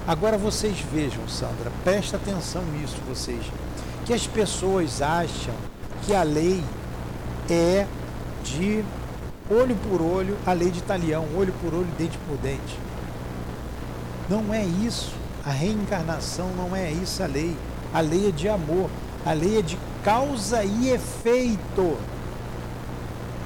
Agora 0.07 0.39
vocês 0.39 0.79
vejam, 0.93 1.27
Sandra, 1.29 1.73
presta 1.83 2.19
atenção 2.19 2.63
nisso 2.67 2.97
vocês, 3.09 3.43
que 4.05 4.13
as 4.15 4.29
pessoas 4.29 5.03
acham 5.03 5.55
que 6.03 6.15
a 6.15 6.23
lei 6.23 6.63
é 7.51 7.85
de 8.45 8.85
olho 9.51 9.75
por 9.89 10.01
olho, 10.01 10.37
a 10.47 10.53
lei 10.53 10.71
de 10.71 10.83
talião, 10.83 11.27
olho 11.37 11.53
por 11.61 11.75
olho, 11.75 11.89
dente 11.99 12.17
por 12.29 12.37
dente. 12.37 12.86
Não 14.29 14.53
é 14.53 14.65
isso. 14.65 15.13
A 15.45 15.51
reencarnação 15.51 16.51
não 16.57 16.75
é 16.75 16.91
isso 16.91 17.23
a 17.23 17.27
lei. 17.27 17.57
A 17.95 18.01
lei 18.01 18.29
é 18.29 18.33
de 18.33 18.49
amor. 18.49 18.91
A 19.25 19.33
lei 19.33 19.59
é 19.59 19.63
de 19.63 19.79
causa 20.05 20.65
e 20.65 20.91
efeito. 20.91 21.97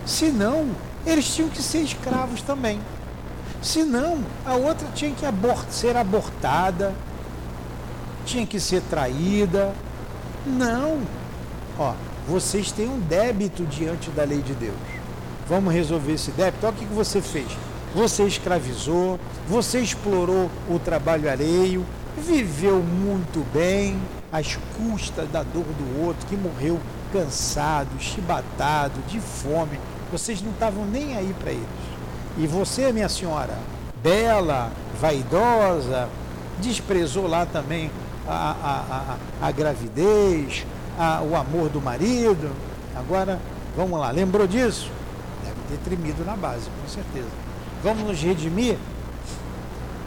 Senão, 0.07 0.71
eles 1.07 1.35
tinham 1.35 1.49
que 1.49 1.63
ser 1.63 1.81
escravos 1.81 2.43
também. 2.43 2.81
Senão, 3.63 4.19
a 4.45 4.55
outra 4.55 4.89
tinha 4.95 5.11
que 5.13 5.27
abort 5.27 5.71
ser 5.71 5.97
abortada, 5.97 6.95
tinha 8.25 8.47
que 8.47 8.59
ser 8.59 8.83
traída. 8.89 9.75
Não. 10.47 11.01
Ó, 11.79 11.93
vocês 12.27 12.73
têm 12.73 12.89
um 12.89 12.99
débito 12.99 13.65
diante 13.65 14.11
da 14.11 14.25
lei 14.25 14.41
de 14.41 14.55
Deus. 14.55 14.77
Vamos 15.49 15.73
resolver 15.75 16.13
esse 16.13 16.31
débito. 16.31 16.67
Olha 16.67 16.75
o 16.75 16.79
que 16.79 16.85
você 16.87 17.21
fez. 17.21 17.49
Você 17.95 18.23
escravizou, 18.23 19.19
você 19.49 19.81
explorou 19.81 20.49
o 20.69 20.79
trabalho 20.79 21.29
alheio, 21.29 21.85
viveu 22.17 22.81
muito 22.81 23.45
bem, 23.53 24.01
às 24.31 24.57
custas 24.77 25.29
da 25.29 25.43
dor 25.43 25.65
do 25.65 26.07
outro, 26.07 26.25
que 26.29 26.37
morreu 26.37 26.79
cansado, 27.13 27.89
chibatado, 27.99 29.01
de 29.09 29.19
fome. 29.19 29.81
Vocês 30.13 30.41
não 30.41 30.53
estavam 30.53 30.85
nem 30.85 31.17
aí 31.17 31.35
para 31.37 31.51
eles. 31.51 31.67
E 32.39 32.47
você, 32.47 32.93
minha 32.93 33.09
senhora, 33.09 33.59
bela, 34.01 34.71
vaidosa, 35.01 36.09
desprezou 36.61 37.27
lá 37.27 37.45
também 37.45 37.91
a, 38.29 38.51
a, 38.63 39.45
a, 39.45 39.49
a 39.49 39.51
gravidez, 39.51 40.65
a, 40.97 41.23
o 41.23 41.35
amor 41.35 41.69
do 41.69 41.81
marido. 41.81 42.53
Agora, 42.95 43.41
vamos 43.77 43.99
lá, 43.99 44.13
lembrou 44.13 44.47
disso? 44.47 44.89
Deve 45.43 45.57
ter 45.69 45.79
tremido 45.85 46.25
na 46.25 46.37
base, 46.37 46.69
com 46.81 46.89
certeza 46.89 47.50
vamos 47.83 48.05
nos 48.05 48.21
redimir, 48.21 48.77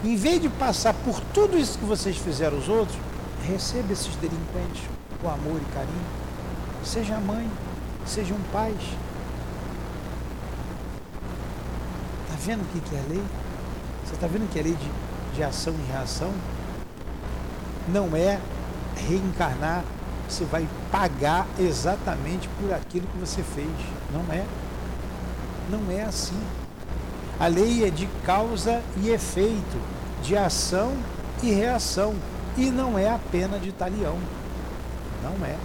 em 0.04 0.16
vez 0.16 0.40
de 0.40 0.48
passar 0.48 0.94
por 0.94 1.20
tudo 1.32 1.58
isso 1.58 1.78
que 1.78 1.84
vocês 1.84 2.16
fizeram 2.16 2.56
aos 2.56 2.68
outros, 2.68 2.96
receba 3.46 3.92
esses 3.92 4.14
delinquentes 4.16 4.82
com 5.20 5.28
amor 5.28 5.60
e 5.60 5.74
carinho. 5.74 6.06
Seja 6.84 7.18
mãe, 7.18 7.50
sejam 8.06 8.36
pais. 8.52 8.76
Está 12.24 12.36
vendo 12.40 12.62
o 12.62 12.66
que 12.66 12.94
é 12.94 13.02
lei? 13.08 13.24
Você 14.04 14.14
está 14.14 14.26
vendo 14.26 14.50
que 14.52 14.58
é 14.58 14.62
lei 14.62 14.74
de, 14.74 15.36
de 15.36 15.42
ação 15.42 15.74
e 15.74 15.90
reação? 15.90 16.32
Não 17.88 18.14
é 18.14 18.38
reencarnar, 19.08 19.84
você 20.28 20.44
vai 20.44 20.68
pagar 20.90 21.46
exatamente 21.58 22.48
por 22.60 22.72
aquilo 22.72 23.06
que 23.06 23.18
você 23.18 23.42
fez. 23.42 23.70
Não 24.12 24.20
é. 24.32 24.44
Não 25.70 25.90
é 25.90 26.02
assim. 26.02 26.40
A 27.38 27.46
lei 27.48 27.84
é 27.84 27.90
de 27.90 28.06
causa 28.24 28.82
e 29.02 29.10
efeito, 29.10 29.80
de 30.22 30.36
ação 30.36 30.96
e 31.42 31.50
reação, 31.50 32.14
e 32.56 32.70
não 32.70 32.98
é 32.98 33.10
a 33.10 33.18
pena 33.30 33.58
de 33.58 33.72
talião. 33.72 34.18
Não 35.22 35.32
é. 35.44 35.56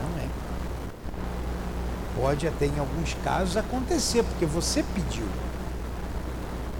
Não 0.00 0.22
é. 0.22 0.28
Pode 2.16 2.46
até 2.46 2.66
em 2.66 2.78
alguns 2.78 3.14
casos 3.24 3.56
acontecer, 3.56 4.22
porque 4.22 4.46
você 4.46 4.84
pediu. 4.94 5.26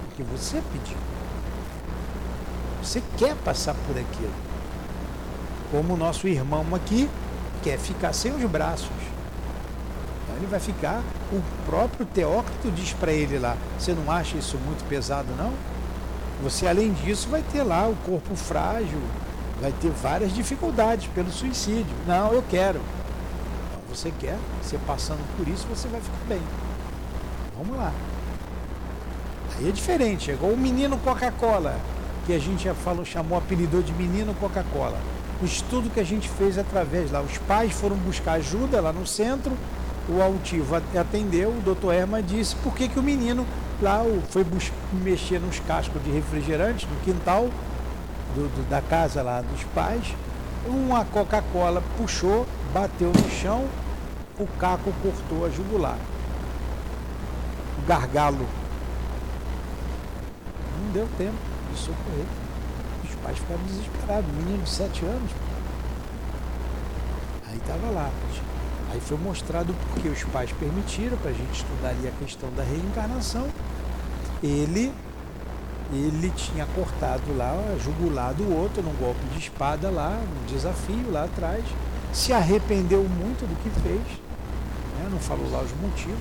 Porque 0.05 0.23
você 0.23 0.61
pediu. 0.71 0.97
Você 2.81 3.03
quer 3.17 3.35
passar 3.37 3.75
por 3.87 3.97
aquilo. 3.97 4.33
Como 5.71 5.95
o 5.95 5.97
nosso 5.97 6.27
irmão 6.27 6.65
aqui 6.73 7.09
quer 7.61 7.77
ficar 7.77 8.13
sem 8.13 8.31
os 8.31 8.43
braços. 8.49 9.02
Ele 10.43 10.51
vai 10.51 10.59
ficar, 10.59 11.01
o 11.31 11.41
próprio 11.65 12.05
Teócrito 12.05 12.69
diz 12.71 12.91
para 12.91 13.13
ele 13.13 13.39
lá, 13.39 13.55
você 13.79 13.93
não 13.93 14.11
acha 14.11 14.35
isso 14.35 14.57
muito 14.57 14.85
pesado 14.89 15.29
não? 15.37 15.53
Você 16.43 16.67
além 16.67 16.91
disso 16.91 17.29
vai 17.29 17.41
ter 17.41 17.63
lá 17.63 17.87
o 17.87 17.95
corpo 18.05 18.35
frágil, 18.35 18.99
vai 19.61 19.71
ter 19.71 19.89
várias 19.89 20.35
dificuldades 20.35 21.07
pelo 21.15 21.31
suicídio. 21.31 21.95
Não, 22.05 22.33
eu 22.33 22.43
quero. 22.49 22.81
Então, 23.69 23.95
você 23.95 24.11
quer, 24.19 24.37
você 24.61 24.77
passando 24.85 25.21
por 25.37 25.47
isso, 25.47 25.65
você 25.67 25.87
vai 25.87 26.01
ficar 26.01 26.25
bem. 26.27 26.41
Vamos 27.57 27.77
lá. 27.77 27.93
Aí 29.57 29.69
é 29.69 29.71
diferente, 29.71 30.29
é 30.29 30.33
igual 30.33 30.51
o 30.51 30.57
menino 30.57 30.97
Coca-Cola, 30.97 31.79
que 32.25 32.33
a 32.33 32.39
gente 32.39 32.65
já 32.65 32.73
falou, 32.73 33.05
chamou, 33.05 33.37
apelidou 33.37 33.81
de 33.81 33.93
menino 33.93 34.35
Coca-Cola. 34.41 34.99
O 35.41 35.45
estudo 35.45 35.89
que 35.89 36.01
a 36.01 36.05
gente 36.05 36.27
fez 36.27 36.57
através 36.57 37.11
lá, 37.11 37.21
os 37.21 37.37
pais 37.37 37.71
foram 37.71 37.95
buscar 37.95 38.33
ajuda 38.33 38.81
lá 38.81 38.91
no 38.91 39.07
centro, 39.07 39.57
o 40.09 40.21
altivo 40.21 40.75
atendeu, 40.75 41.49
o 41.49 41.61
doutor 41.61 41.93
Erma 41.93 42.21
disse 42.21 42.55
por 42.57 42.73
que, 42.73 42.87
que 42.89 42.99
o 42.99 43.03
menino 43.03 43.45
lá 43.81 44.01
foi 44.29 44.45
mexer 44.91 45.39
nos 45.39 45.59
cascos 45.59 46.03
de 46.03 46.11
refrigerante 46.11 46.87
no 46.87 46.99
quintal 47.01 47.49
do, 48.35 48.47
do, 48.49 48.69
da 48.69 48.81
casa 48.81 49.21
lá 49.21 49.41
dos 49.41 49.63
pais. 49.75 50.13
Uma 50.65 51.05
Coca-Cola 51.05 51.83
puxou, 51.97 52.45
bateu 52.73 53.11
no 53.11 53.29
chão, 53.29 53.65
o 54.39 54.47
caco 54.59 54.93
cortou 55.01 55.45
a 55.45 55.49
jugular. 55.49 55.97
O 57.77 57.85
gargalo. 57.85 58.47
Não 60.81 60.91
deu 60.91 61.07
tempo 61.17 61.37
de 61.71 61.79
socorrer. 61.79 62.25
Os 63.03 63.15
pais 63.15 63.37
ficaram 63.37 63.61
desesperados. 63.63 64.31
Menino 64.33 64.63
de 64.63 64.69
sete 64.69 65.05
anos. 65.05 65.31
Aí 67.47 67.57
estava 67.57 67.89
lá. 67.91 68.09
Aí 68.93 69.01
foi 69.01 69.17
mostrado 69.17 69.73
porque 69.89 70.07
os 70.07 70.23
pais 70.25 70.51
permitiram 70.51 71.17
para 71.17 71.31
a 71.31 71.33
gente 71.33 71.53
estudar 71.53 71.89
ali 71.89 72.07
a 72.07 72.11
questão 72.11 72.49
da 72.55 72.63
reencarnação. 72.63 73.47
Ele 74.41 74.93
ele 75.91 76.31
tinha 76.35 76.65
cortado 76.67 77.35
lá, 77.37 77.55
jugulado 77.83 78.43
o 78.43 78.57
outro 78.57 78.81
num 78.81 78.93
golpe 78.93 79.23
de 79.31 79.39
espada 79.39 79.89
lá, 79.89 80.09
num 80.09 80.45
desafio 80.45 81.11
lá 81.11 81.25
atrás. 81.25 81.63
Se 82.11 82.33
arrependeu 82.33 83.03
muito 83.03 83.47
do 83.47 83.55
que 83.61 83.69
fez, 83.81 84.01
né? 84.97 85.07
não 85.11 85.19
falou 85.19 85.49
lá 85.51 85.61
os 85.61 85.71
motivos. 85.81 86.17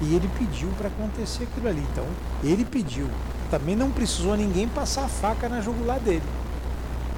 E 0.00 0.14
ele 0.14 0.28
pediu 0.36 0.68
para 0.76 0.88
acontecer 0.88 1.44
aquilo 1.44 1.68
ali. 1.68 1.86
Então, 1.92 2.06
ele 2.42 2.64
pediu. 2.64 3.08
Também 3.50 3.76
não 3.76 3.90
precisou 3.90 4.36
ninguém 4.36 4.68
passar 4.68 5.04
a 5.04 5.08
faca 5.08 5.48
na 5.48 5.60
jugular 5.60 6.00
dele. 6.00 6.22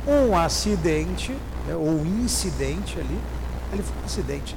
Um 0.06 0.36
acidente, 0.36 1.32
né, 1.66 1.74
ou 1.74 2.04
incidente 2.04 2.98
ali, 2.98 3.18
ele 3.76 3.82
foi 3.82 4.02
um 4.02 4.04
acidente. 4.04 4.56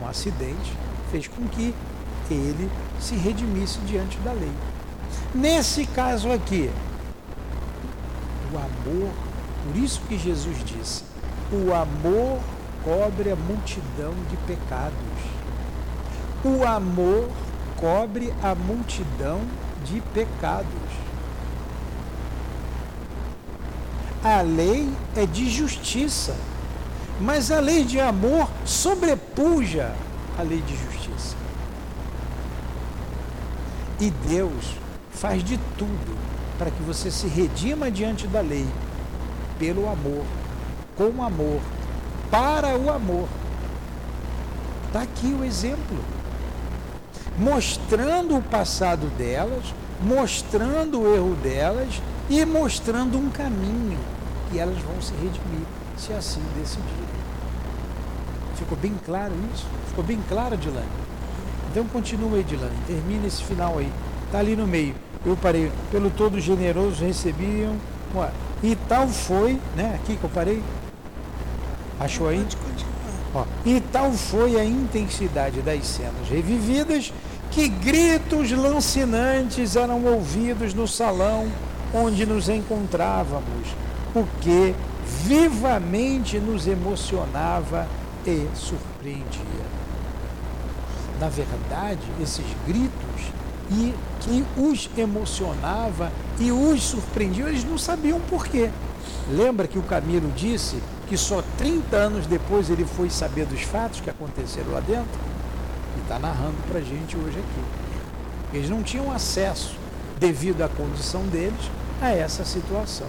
Um 0.00 0.06
acidente 0.06 0.72
fez 1.10 1.26
com 1.26 1.46
que 1.48 1.74
ele 2.30 2.70
se 3.00 3.14
redimisse 3.16 3.78
diante 3.80 4.18
da 4.18 4.32
lei. 4.32 4.52
Nesse 5.34 5.86
caso 5.86 6.30
aqui, 6.30 6.70
o 8.52 8.56
amor, 8.56 9.10
por 9.64 9.76
isso 9.76 10.00
que 10.08 10.18
Jesus 10.18 10.58
disse, 10.64 11.04
o 11.52 11.74
amor 11.74 12.38
cobre 12.84 13.30
a 13.30 13.36
multidão 13.36 14.14
de 14.30 14.36
pecados. 14.46 14.94
O 16.44 16.64
amor 16.64 17.28
cobre 17.76 18.32
a 18.42 18.54
multidão 18.54 19.40
de 19.84 20.00
pecados. 20.12 20.66
A 24.22 24.42
lei 24.42 24.88
é 25.16 25.26
de 25.26 25.48
justiça. 25.48 26.36
Mas 27.20 27.50
a 27.50 27.60
lei 27.60 27.84
de 27.84 28.00
amor 28.00 28.48
sobrepuja 28.64 29.94
a 30.38 30.42
lei 30.42 30.62
de 30.62 30.74
justiça. 30.76 31.36
E 34.00 34.10
Deus 34.10 34.76
faz 35.10 35.44
de 35.44 35.58
tudo 35.76 36.18
para 36.58 36.70
que 36.70 36.82
você 36.82 37.10
se 37.10 37.26
redima 37.26 37.90
diante 37.90 38.26
da 38.26 38.40
lei 38.40 38.66
pelo 39.58 39.90
amor, 39.90 40.24
com 40.96 41.22
amor, 41.22 41.60
para 42.30 42.76
o 42.78 42.90
amor. 42.90 43.28
Está 44.86 45.02
aqui 45.02 45.26
o 45.26 45.44
exemplo. 45.44 45.98
Mostrando 47.38 48.36
o 48.36 48.42
passado 48.42 49.06
delas, 49.16 49.74
mostrando 50.02 51.00
o 51.00 51.14
erro 51.14 51.34
delas 51.36 52.00
e 52.28 52.44
mostrando 52.44 53.18
um 53.18 53.28
caminho 53.30 53.98
que 54.50 54.58
elas 54.58 54.78
vão 54.78 55.00
se 55.00 55.12
redimir, 55.12 55.66
se 55.96 56.12
assim 56.12 56.42
decidirem. 56.58 57.09
Ficou 58.70 58.78
bem 58.78 58.94
claro 59.04 59.32
isso? 59.52 59.66
Ficou 59.88 60.04
bem 60.04 60.20
claro, 60.28 60.56
Dilane? 60.56 60.86
Então 61.72 61.84
continua 61.86 62.36
aí, 62.36 62.44
Dilane. 62.44 62.76
Termina 62.86 63.26
esse 63.26 63.42
final 63.42 63.76
aí. 63.78 63.90
Está 64.26 64.38
ali 64.38 64.54
no 64.54 64.64
meio. 64.64 64.94
eu 65.26 65.36
parei. 65.36 65.72
Pelo 65.90 66.08
todo 66.08 66.38
generoso 66.38 67.04
recebiam. 67.04 67.74
E 68.62 68.76
tal 68.88 69.08
foi, 69.08 69.58
né? 69.74 69.96
Aqui 69.96 70.16
que 70.16 70.22
eu 70.22 70.30
parei. 70.30 70.62
Achou 71.98 72.28
aí? 72.28 72.38
Pode 72.38 72.56
continuar. 72.58 72.92
Ó, 73.34 73.44
e 73.66 73.80
tal 73.80 74.12
foi 74.12 74.56
a 74.56 74.64
intensidade 74.64 75.62
das 75.62 75.84
cenas 75.84 76.28
revividas 76.28 77.12
que 77.50 77.66
gritos 77.66 78.52
lancinantes 78.52 79.74
eram 79.74 80.04
ouvidos 80.04 80.74
no 80.74 80.86
salão 80.86 81.48
onde 81.92 82.24
nos 82.24 82.48
encontrávamos, 82.48 83.66
o 84.14 84.24
que 84.40 84.76
vivamente 85.26 86.38
nos 86.38 86.68
emocionava 86.68 87.88
e 88.26 88.48
surpreendia. 88.54 89.80
Na 91.18 91.28
verdade, 91.28 92.00
esses 92.20 92.44
gritos 92.66 93.32
e 93.70 93.94
que 94.20 94.44
os 94.56 94.90
emocionava 94.96 96.10
e 96.38 96.50
os 96.50 96.82
surpreendia, 96.82 97.48
eles 97.48 97.64
não 97.64 97.78
sabiam 97.78 98.20
por 98.20 98.46
quê. 98.46 98.70
Lembra 99.30 99.68
que 99.68 99.78
o 99.78 99.82
Camilo 99.82 100.30
disse 100.32 100.82
que 101.08 101.16
só 101.16 101.42
30 101.58 101.96
anos 101.96 102.26
depois 102.26 102.70
ele 102.70 102.84
foi 102.84 103.10
saber 103.10 103.46
dos 103.46 103.62
fatos 103.62 104.00
que 104.00 104.10
aconteceram 104.10 104.72
lá 104.72 104.80
dentro? 104.80 105.20
E 105.96 106.00
está 106.00 106.18
narrando 106.18 106.56
para 106.68 106.78
a 106.78 106.82
gente 106.82 107.16
hoje 107.16 107.38
aqui. 107.38 108.56
Eles 108.56 108.68
não 108.68 108.82
tinham 108.82 109.12
acesso, 109.12 109.76
devido 110.18 110.62
à 110.62 110.68
condição 110.68 111.22
deles, 111.26 111.70
a 112.02 112.10
essa 112.10 112.44
situação. 112.44 113.06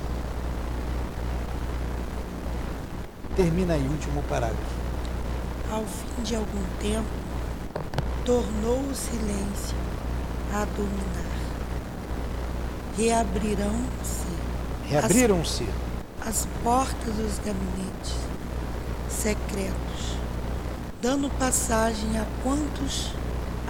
Termina 3.35 3.73
aí 3.73 3.87
o 3.87 3.91
último 3.91 4.21
parágrafo. 4.23 4.80
Ao 5.71 5.85
fim 5.85 6.21
de 6.21 6.35
algum 6.35 6.63
tempo, 6.81 7.07
tornou 8.25 8.79
o 8.81 8.93
silêncio 8.93 9.77
a 10.53 10.65
dominar. 10.65 11.31
Reabrirão-se. 12.97 14.27
Reabriram-se 14.89 15.65
as 16.19 16.45
portas 16.61 17.15
dos 17.15 17.37
gabinetes 17.37 18.15
secretos, 19.09 20.17
dando 21.01 21.29
passagem 21.39 22.19
a 22.19 22.25
quantos 22.43 23.13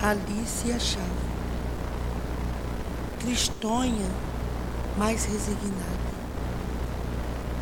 ali 0.02 0.44
se 0.48 0.72
achavam. 0.72 1.08
Tristonha, 3.20 4.10
mais 4.98 5.26
resignada, 5.26 6.02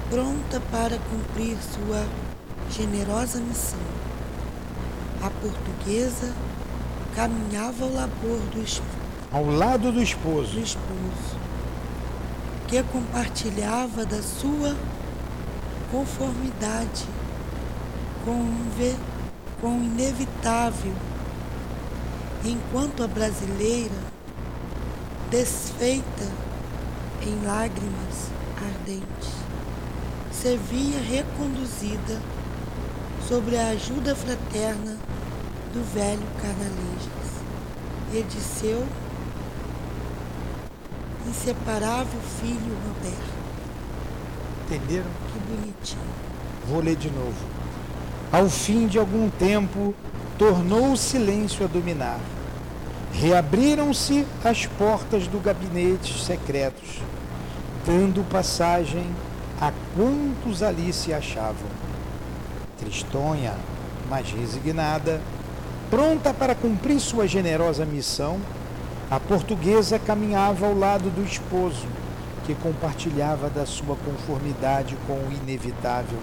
pronta 0.10 0.62
para 0.72 0.98
cumprir 0.98 1.58
sua 1.58 2.08
generosa 2.72 3.42
missão. 3.42 3.99
A 5.22 5.30
portuguesa 5.30 6.34
caminhava 7.16 7.84
ao 7.84 7.94
labor 7.94 8.40
do 8.54 8.64
ao 9.32 9.46
lado 9.46 9.92
do 9.92 10.02
esposo. 10.02 10.54
Do 10.54 10.60
esposo 10.62 11.40
que 12.70 12.84
compartilhava 12.84 14.06
da 14.06 14.22
sua 14.22 14.76
conformidade 15.92 17.06
com, 18.24 18.48
com 19.60 19.80
o 19.80 19.84
inevitável, 19.84 20.94
enquanto 22.46 23.04
a 23.04 23.08
brasileira, 23.08 23.96
desfeita 25.32 26.32
em 27.24 27.44
lágrimas 27.44 28.30
ardentes, 28.56 29.34
servia 30.32 31.00
reconduzida 31.02 32.22
sobre 33.30 33.56
a 33.58 33.68
ajuda 33.70 34.16
fraterna 34.16 34.98
do 35.72 35.94
velho 35.94 36.26
Carnalejas 36.42 37.30
e 38.12 38.24
de 38.24 38.42
seu 38.42 38.84
inseparável 41.28 42.20
filho 42.42 42.76
Roberto. 42.88 43.40
Entenderam? 44.66 45.12
Que 45.32 45.40
bonitinho. 45.48 46.02
Vou 46.68 46.82
ler 46.82 46.96
de 46.96 47.12
novo. 47.12 47.38
Ao 48.32 48.50
fim 48.50 48.88
de 48.88 48.98
algum 48.98 49.30
tempo, 49.30 49.94
tornou 50.40 50.94
o 50.94 50.98
silêncio 50.98 51.64
a 51.64 51.68
dominar. 51.68 52.20
Reabriram-se 53.14 54.26
as 54.44 54.66
portas 54.66 55.28
do 55.28 55.40
gabinete 55.40 56.20
secretos, 56.20 57.00
dando 57.86 58.28
passagem 58.28 59.06
a 59.62 59.72
quantos 59.96 60.64
ali 60.64 60.92
se 60.92 61.14
achavam. 61.14 61.79
Tristonha, 62.80 63.54
mas 64.10 64.32
resignada, 64.32 65.22
pronta 65.90 66.34
para 66.34 66.56
cumprir 66.56 67.00
sua 67.00 67.28
generosa 67.28 67.86
missão, 67.86 68.40
a 69.10 69.20
portuguesa 69.20 69.98
caminhava 70.00 70.68
ao 70.68 70.78
lado 70.78 71.10
do 71.10 71.24
esposo, 71.24 71.88
que 72.46 72.56
compartilhava 72.56 73.50
da 73.50 73.66
sua 73.66 73.96
conformidade 73.96 74.96
com 75.06 75.14
o 75.14 75.32
inevitável, 75.32 76.20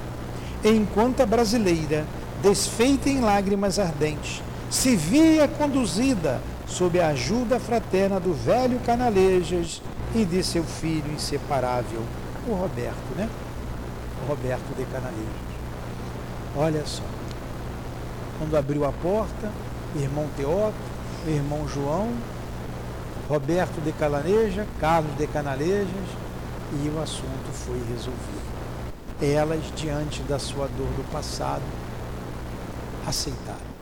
enquanto 0.65 1.21
a 1.21 1.27
brasileira, 1.27 2.05
desfeita 2.43 3.09
em 3.09 3.21
lágrimas 3.21 3.79
ardentes, 3.79 4.43
se 4.71 4.97
via 4.97 5.47
conduzida 5.47 6.41
sob 6.67 7.01
a 7.01 7.09
ajuda 7.09 7.61
fraterna 7.61 8.19
do 8.19 8.33
velho 8.35 8.81
Canalejas 8.81 9.81
e 10.15 10.25
de 10.25 10.43
seu 10.43 10.65
filho 10.65 11.13
inseparável, 11.13 12.03
o 12.49 12.55
Roberto, 12.55 13.17
né? 13.17 13.29
O 14.25 14.29
Roberto 14.29 14.77
de 14.77 14.85
Canalejas. 14.87 15.56
Olha 16.57 16.87
só. 16.87 17.03
Quando 18.39 18.57
abriu 18.57 18.87
a 18.87 18.93
porta, 18.93 19.51
irmão 19.95 20.27
Teófilo, 20.37 20.75
irmão 21.27 21.69
João, 21.69 22.11
Roberto 23.29 23.79
de 23.83 23.93
Calaneja, 23.93 24.67
Carlos 24.81 25.15
de 25.19 25.27
Canalejas, 25.27 25.87
e 26.73 26.89
o 26.89 27.03
assunto 27.03 27.53
foi 27.53 27.79
resolvido. 27.89 28.47
Elas, 29.21 29.61
diante 29.77 30.23
da 30.23 30.39
sua 30.39 30.67
dor 30.69 30.89
do 30.89 31.11
passado, 31.13 31.63
aceitaram. 33.07 33.77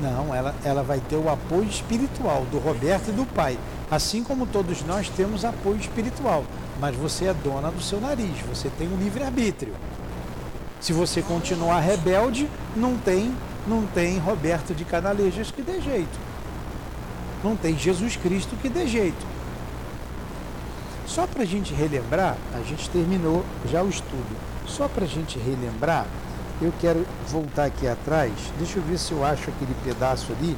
Não, 0.00 0.34
ela, 0.34 0.54
ela 0.64 0.82
vai 0.82 1.00
ter 1.00 1.16
o 1.16 1.28
apoio 1.28 1.64
espiritual 1.64 2.44
do 2.50 2.58
Roberto 2.58 3.08
e 3.08 3.12
do 3.12 3.24
pai. 3.24 3.56
Assim 3.92 4.24
como 4.24 4.46
todos 4.46 4.82
nós 4.86 5.10
temos 5.10 5.44
apoio 5.44 5.76
espiritual. 5.76 6.46
Mas 6.80 6.96
você 6.96 7.26
é 7.26 7.34
dona 7.34 7.70
do 7.70 7.82
seu 7.82 8.00
nariz, 8.00 8.40
você 8.48 8.70
tem 8.78 8.88
um 8.88 8.96
livre-arbítrio. 8.96 9.74
Se 10.80 10.94
você 10.94 11.20
continuar 11.20 11.80
rebelde, 11.80 12.48
não 12.74 12.96
tem, 12.96 13.36
não 13.66 13.86
tem 13.86 14.18
Roberto 14.18 14.74
de 14.74 14.86
Canalejas 14.86 15.50
que 15.50 15.60
dê 15.60 15.78
jeito. 15.78 16.18
Não 17.44 17.54
tem 17.54 17.76
Jesus 17.76 18.16
Cristo 18.16 18.56
que 18.62 18.70
dê 18.70 18.86
jeito. 18.86 19.26
Só 21.06 21.26
para 21.26 21.42
a 21.42 21.46
gente 21.46 21.74
relembrar, 21.74 22.38
a 22.54 22.62
gente 22.62 22.88
terminou 22.88 23.44
já 23.70 23.82
o 23.82 23.90
estudo. 23.90 24.36
Só 24.66 24.88
para 24.88 25.04
a 25.04 25.08
gente 25.08 25.38
relembrar, 25.38 26.06
eu 26.62 26.72
quero 26.80 27.06
voltar 27.28 27.66
aqui 27.66 27.86
atrás. 27.86 28.32
Deixa 28.56 28.78
eu 28.78 28.82
ver 28.84 28.98
se 28.98 29.12
eu 29.12 29.22
acho 29.22 29.50
aquele 29.50 29.76
pedaço 29.84 30.32
ali 30.32 30.56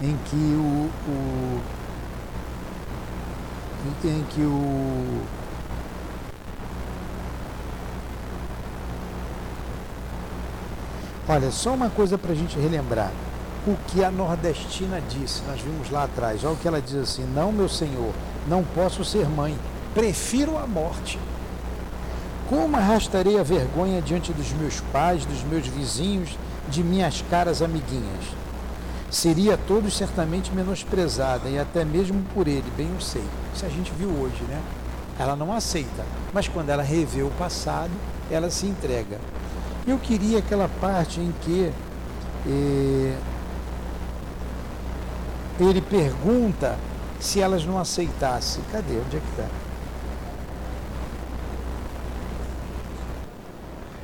em 0.00 0.16
que 0.30 0.36
o, 0.36 0.90
o 1.10 1.60
em 4.04 4.24
que 4.30 4.40
o 4.40 5.22
Olha, 11.26 11.50
só 11.50 11.72
uma 11.72 11.88
coisa 11.88 12.18
para 12.18 12.32
a 12.32 12.34
gente 12.34 12.58
relembrar. 12.58 13.10
O 13.66 13.74
que 13.88 14.04
a 14.04 14.10
nordestina 14.10 15.00
disse, 15.08 15.40
nós 15.48 15.58
vimos 15.58 15.90
lá 15.90 16.04
atrás. 16.04 16.44
Olha 16.44 16.52
o 16.52 16.56
que 16.56 16.68
ela 16.68 16.82
diz 16.82 16.96
assim: 16.96 17.24
Não, 17.34 17.50
meu 17.50 17.66
senhor, 17.68 18.12
não 18.46 18.62
posso 18.62 19.02
ser 19.04 19.26
mãe, 19.26 19.58
prefiro 19.94 20.58
a 20.58 20.66
morte. 20.66 21.18
Como 22.46 22.76
arrastarei 22.76 23.38
a 23.38 23.42
vergonha 23.42 24.02
diante 24.02 24.34
dos 24.34 24.52
meus 24.52 24.80
pais, 24.92 25.24
dos 25.24 25.42
meus 25.44 25.66
vizinhos, 25.66 26.36
de 26.68 26.84
minhas 26.84 27.24
caras 27.30 27.62
amiguinhas? 27.62 28.43
Seria 29.14 29.56
todos 29.56 29.96
certamente 29.96 30.52
menosprezada 30.52 31.48
e 31.48 31.56
até 31.56 31.84
mesmo 31.84 32.20
por 32.34 32.48
ele, 32.48 32.68
bem 32.76 32.90
eu 32.92 33.00
sei. 33.00 33.22
Isso 33.54 33.64
a 33.64 33.68
gente 33.68 33.92
viu 33.92 34.08
hoje, 34.08 34.42
né? 34.48 34.60
Ela 35.16 35.36
não 35.36 35.52
aceita, 35.52 36.04
mas 36.32 36.48
quando 36.48 36.70
ela 36.70 36.82
revê 36.82 37.22
o 37.22 37.30
passado, 37.38 37.92
ela 38.28 38.50
se 38.50 38.66
entrega. 38.66 39.20
Eu 39.86 39.98
queria 39.98 40.40
aquela 40.40 40.68
parte 40.80 41.20
em 41.20 41.32
que 41.42 41.72
eh, 42.44 43.16
ele 45.60 45.80
pergunta 45.80 46.76
se 47.20 47.40
elas 47.40 47.64
não 47.64 47.78
aceitassem. 47.78 48.64
Cadê? 48.72 48.94
Onde 48.94 49.16
é 49.16 49.20
que 49.20 49.30
está? 49.30 49.48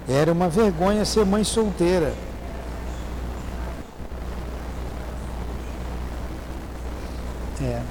Era 0.09 0.31
uma 0.31 0.49
vergonha 0.49 1.05
ser 1.05 1.27
mãe 1.27 1.43
solteira. 1.43 2.15
É. 7.63 7.83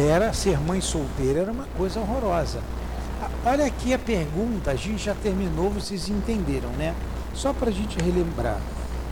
Era 0.00 0.32
ser 0.32 0.58
mãe 0.58 0.80
solteira 0.80 1.40
era 1.40 1.52
uma 1.52 1.66
coisa 1.76 2.00
horrorosa 2.00 2.60
olha 3.44 3.66
aqui 3.66 3.92
a 3.92 3.98
pergunta, 3.98 4.70
a 4.70 4.74
gente 4.74 5.04
já 5.04 5.14
terminou, 5.14 5.70
vocês 5.70 6.08
entenderam, 6.08 6.70
né? 6.70 6.94
Só 7.34 7.52
para 7.52 7.68
a 7.68 7.72
gente 7.72 7.98
relembrar. 7.98 8.60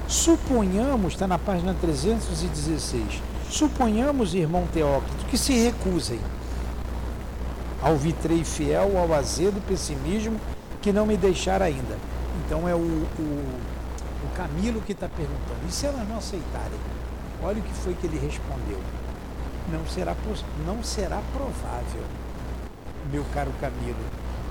Suponhamos, 0.06 1.12
está 1.12 1.26
na 1.26 1.38
página 1.38 1.74
316, 1.80 3.22
suponhamos, 3.50 4.34
irmão 4.34 4.66
Teócrito, 4.72 5.26
que 5.26 5.36
se 5.36 5.52
recusem 5.52 6.18
ao 7.82 7.96
vitrei 7.96 8.42
fiel, 8.42 8.96
ao 8.96 9.12
azedo 9.12 9.62
pessimismo 9.66 10.40
que 10.80 10.92
não 10.92 11.04
me 11.04 11.16
deixar 11.16 11.60
ainda. 11.60 11.96
Então 12.44 12.66
é 12.66 12.74
o, 12.74 12.78
o, 12.78 13.20
o 13.20 14.34
Camilo 14.34 14.80
que 14.80 14.92
está 14.92 15.08
perguntando. 15.08 15.60
E 15.68 15.72
se 15.72 15.86
elas 15.86 16.08
não 16.08 16.16
aceitarem? 16.16 16.78
Olha 17.42 17.58
o 17.58 17.62
que 17.62 17.74
foi 17.74 17.94
que 17.94 18.06
ele 18.06 18.18
respondeu. 18.18 18.80
Não 19.70 19.86
será, 19.86 20.16
não 20.66 20.82
será 20.82 21.20
provável, 21.32 22.02
meu 23.12 23.24
caro 23.34 23.52
Camilo, 23.60 23.96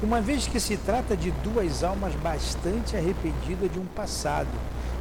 uma 0.04 0.22
vez 0.22 0.46
que 0.46 0.60
se 0.60 0.78
trata 0.78 1.18
de 1.18 1.32
duas 1.32 1.84
almas 1.84 2.14
bastante 2.16 2.96
arrependidas 2.96 3.72
de 3.72 3.80
um 3.80 3.86
passado 3.86 4.48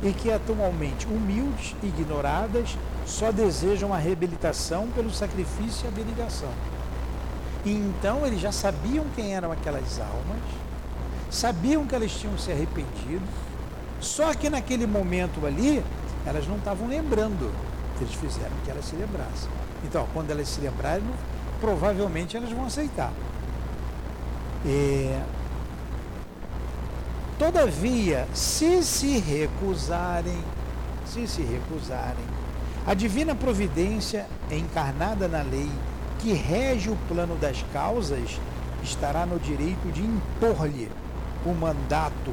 e 0.02 0.12
que 0.12 0.32
atualmente 0.32 1.06
humildes 1.06 1.74
ignoradas 1.82 2.76
só 3.04 3.30
desejam 3.30 3.92
a 3.92 3.98
reabilitação 3.98 4.88
pelo 4.88 5.10
sacrifício 5.10 5.84
e 5.84 5.88
abnegação. 5.88 6.50
E 7.64 7.72
então 7.72 8.26
eles 8.26 8.40
já 8.40 8.52
sabiam 8.52 9.04
quem 9.14 9.34
eram 9.34 9.52
aquelas 9.52 10.00
almas, 10.00 10.42
sabiam 11.30 11.86
que 11.86 11.94
elas 11.94 12.12
tinham 12.12 12.38
se 12.38 12.50
arrependido, 12.50 13.26
só 14.00 14.32
que 14.32 14.48
naquele 14.48 14.86
momento 14.86 15.44
ali, 15.44 15.82
elas 16.24 16.46
não 16.46 16.56
estavam 16.56 16.88
lembrando. 16.88 17.52
Eles 18.00 18.14
fizeram 18.14 18.52
que 18.64 18.70
elas 18.70 18.84
se 18.84 18.94
lembrassem. 18.94 19.65
Então, 19.84 20.06
quando 20.12 20.30
elas 20.30 20.48
se 20.48 20.60
lembrarem, 20.60 21.04
provavelmente 21.60 22.36
elas 22.36 22.50
vão 22.50 22.66
aceitar. 22.66 23.12
Todavia, 27.38 28.26
se 28.34 28.82
se 28.82 29.18
recusarem, 29.18 30.42
se 31.04 31.26
se 31.28 31.42
recusarem, 31.42 32.24
a 32.86 32.94
divina 32.94 33.34
providência 33.34 34.26
encarnada 34.50 35.28
na 35.28 35.42
lei 35.42 35.70
que 36.18 36.32
rege 36.32 36.88
o 36.88 36.96
plano 37.08 37.36
das 37.36 37.64
causas 37.72 38.40
estará 38.82 39.26
no 39.26 39.38
direito 39.38 39.92
de 39.92 40.02
impor-lhe 40.02 40.90
o 41.44 41.52
mandato 41.52 42.32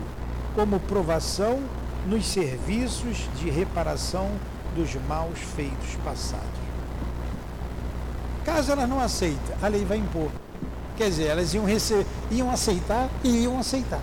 como 0.56 0.80
provação 0.80 1.60
nos 2.08 2.26
serviços 2.26 3.28
de 3.40 3.50
reparação 3.50 4.30
dos 4.76 4.96
maus 5.08 5.40
feitos 5.40 5.96
passados. 6.04 6.53
Caso 8.46 8.72
elas 8.72 8.90
não 8.90 9.00
aceitem, 9.00 9.56
a 9.62 9.68
lei 9.68 9.86
vai 9.86 9.98
impor. 9.98 10.30
Quer 10.98 11.10
dizer, 11.10 11.28
elas 11.28 11.54
iam, 11.54 11.66
receber, 11.66 12.06
iam 12.30 12.52
aceitar 12.52 13.10
e 13.24 13.44
iam 13.44 13.58
aceitar. 13.60 14.02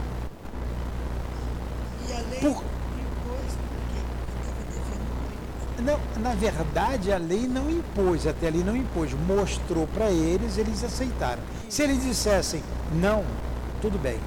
E 2.09 2.12
a 2.12 2.16
lei 2.20 2.41
Por- 2.41 2.64
Não, 5.82 5.99
na 6.22 6.34
verdade, 6.34 7.11
a 7.12 7.16
lei 7.16 7.47
não 7.47 7.70
impôs, 7.70 8.26
até 8.26 8.49
ali 8.49 8.62
não 8.62 8.76
impôs, 8.76 9.14
mostrou 9.26 9.86
para 9.86 10.11
eles, 10.11 10.59
eles 10.59 10.84
aceitaram. 10.84 11.43
Se 11.70 11.82
eles 11.82 12.03
dissessem, 12.03 12.62
não, 12.93 13.24
tudo 13.80 13.99
bem, 13.99 14.18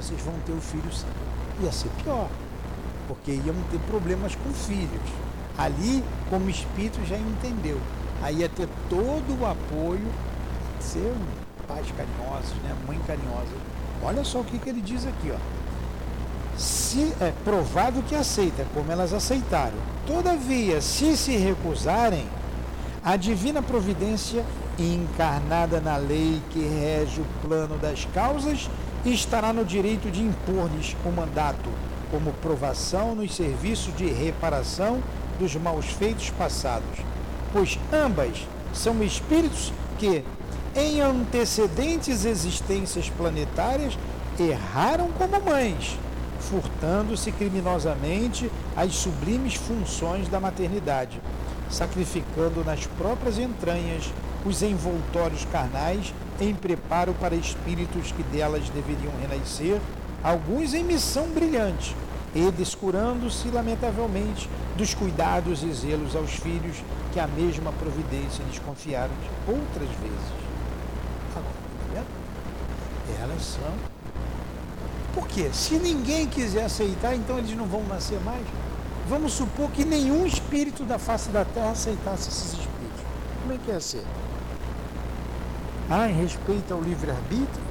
vocês 0.00 0.20
vão 0.22 0.34
ter 0.44 0.52
o 0.52 0.60
filho 0.60 0.92
sim. 0.92 1.06
Ia 1.62 1.70
ser 1.70 1.88
pior, 2.02 2.28
porque 3.06 3.30
iam 3.30 3.54
ter 3.70 3.78
problemas 3.86 4.34
com 4.34 4.52
filhos. 4.52 5.08
Ali, 5.56 6.02
como 6.28 6.48
espírito, 6.50 6.98
já 7.06 7.16
entendeu. 7.16 7.78
Aí 8.22 8.36
ia 8.36 8.48
ter 8.48 8.68
todo 8.88 9.40
o 9.40 9.46
apoio, 9.46 10.06
ser 10.80 11.12
pais 11.66 11.86
carinhosos, 11.96 12.54
né? 12.62 12.74
mãe 12.86 12.98
carinhosa. 13.06 13.52
Olha 14.02 14.24
só 14.24 14.40
o 14.40 14.44
que, 14.44 14.58
que 14.58 14.68
ele 14.68 14.80
diz 14.80 15.06
aqui, 15.06 15.32
ó 15.32 15.62
se 16.56 17.12
é 17.20 17.32
provável 17.44 18.02
que 18.02 18.14
aceita, 18.14 18.66
como 18.74 18.92
elas 18.92 19.12
aceitaram. 19.12 19.76
Todavia, 20.06 20.80
se 20.80 21.16
se 21.16 21.36
recusarem, 21.36 22.26
a 23.04 23.16
divina 23.16 23.62
providência 23.62 24.44
encarnada 24.78 25.80
na 25.80 25.96
lei 25.96 26.40
que 26.50 26.60
rege 26.60 27.20
o 27.20 27.46
plano 27.46 27.76
das 27.78 28.04
causas 28.14 28.70
estará 29.04 29.52
no 29.52 29.64
direito 29.64 30.10
de 30.10 30.22
impor-lhes 30.22 30.96
o 31.04 31.10
mandato 31.10 31.68
como 32.10 32.32
provação 32.34 33.14
nos 33.14 33.34
serviços 33.34 33.94
de 33.96 34.06
reparação 34.06 35.02
dos 35.38 35.56
maus 35.56 35.86
feitos 35.86 36.30
passados, 36.30 36.98
pois 37.52 37.78
ambas 37.92 38.46
são 38.72 39.02
espíritos 39.02 39.72
que, 39.98 40.24
em 40.74 41.00
antecedentes 41.00 42.24
existências 42.24 43.08
planetárias, 43.10 43.96
erraram 44.38 45.10
como 45.12 45.40
mães, 45.42 45.98
furtando-se 46.40 47.30
criminosamente 47.32 48.50
as 48.76 48.94
sublimes 48.94 49.54
funções 49.54 50.28
da 50.28 50.40
maternidade, 50.40 51.20
sacrificando 51.70 52.64
nas 52.64 52.86
próprias 52.86 53.38
entranhas 53.38 54.12
os 54.44 54.62
envoltórios 54.62 55.46
carnais 55.52 56.12
em 56.40 56.54
preparo 56.54 57.14
para 57.14 57.34
espíritos 57.34 58.10
que 58.12 58.22
delas 58.24 58.68
deveriam 58.70 59.12
renascer, 59.20 59.80
alguns 60.22 60.74
em 60.74 60.82
missão 60.82 61.28
brilhante, 61.28 61.94
e 62.34 62.50
descurando-se 62.50 63.48
lamentavelmente 63.48 64.48
dos 64.76 64.94
cuidados 64.94 65.62
e 65.62 65.72
zelos 65.72 66.16
aos 66.16 66.32
filhos 66.32 66.82
que 67.12 67.20
a 67.20 67.26
mesma 67.26 67.72
providência 67.72 68.42
lhes 68.44 68.58
confiaram 68.58 69.12
outras 69.46 69.88
vezes. 70.00 70.32
Agora, 71.34 71.52
tá? 71.94 72.02
Elas 73.22 73.42
são 73.42 73.92
por 75.14 75.28
quê? 75.28 75.50
Se 75.52 75.74
ninguém 75.74 76.26
quiser 76.26 76.64
aceitar, 76.64 77.14
então 77.14 77.38
eles 77.38 77.54
não 77.54 77.66
vão 77.66 77.84
nascer 77.84 78.18
mais. 78.20 78.44
Vamos 79.08 79.32
supor 79.32 79.70
que 79.70 79.84
nenhum 79.84 80.26
espírito 80.26 80.84
da 80.84 80.98
face 80.98 81.28
da 81.28 81.44
terra 81.44 81.72
aceitasse 81.72 82.28
esses 82.30 82.52
espíritos. 82.52 83.02
Como 83.42 83.52
é 83.52 83.58
que 83.58 83.70
ia 83.70 83.80
ser? 83.80 84.04
Ah, 85.90 86.08
em 86.08 86.14
respeito 86.14 86.72
ao 86.72 86.80
livre-arbítrio 86.80 87.62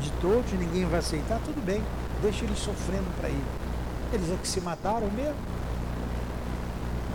de 0.00 0.10
todos, 0.20 0.52
ninguém 0.52 0.84
vai 0.84 0.98
aceitar, 0.98 1.40
tudo 1.44 1.64
bem. 1.64 1.82
Deixa 2.20 2.44
eles 2.44 2.58
sofrendo 2.58 3.06
para 3.18 3.30
ir. 3.30 3.59
Eles 4.12 4.30
é 4.30 4.36
que 4.36 4.48
se 4.48 4.60
mataram 4.60 5.08
mesmo? 5.12 5.36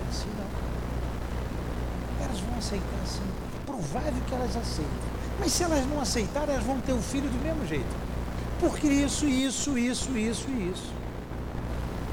Assim 0.09 0.29
não. 0.37 2.25
Elas 2.25 2.39
vão 2.39 2.57
aceitar 2.57 3.05
sim. 3.05 3.21
É 3.55 3.65
provável 3.65 4.21
que 4.27 4.33
elas 4.33 4.55
aceitem. 4.55 5.15
Mas 5.39 5.51
se 5.51 5.63
elas 5.63 5.85
não 5.87 5.99
aceitarem, 5.99 6.55
elas 6.55 6.65
vão 6.65 6.79
ter 6.79 6.93
o 6.93 7.01
filho 7.01 7.29
do 7.29 7.43
mesmo 7.43 7.65
jeito. 7.67 7.95
Porque 8.59 8.87
isso, 8.87 9.25
isso, 9.25 9.77
isso, 9.77 10.17
isso 10.17 10.47
e 10.49 10.71
isso. 10.71 10.93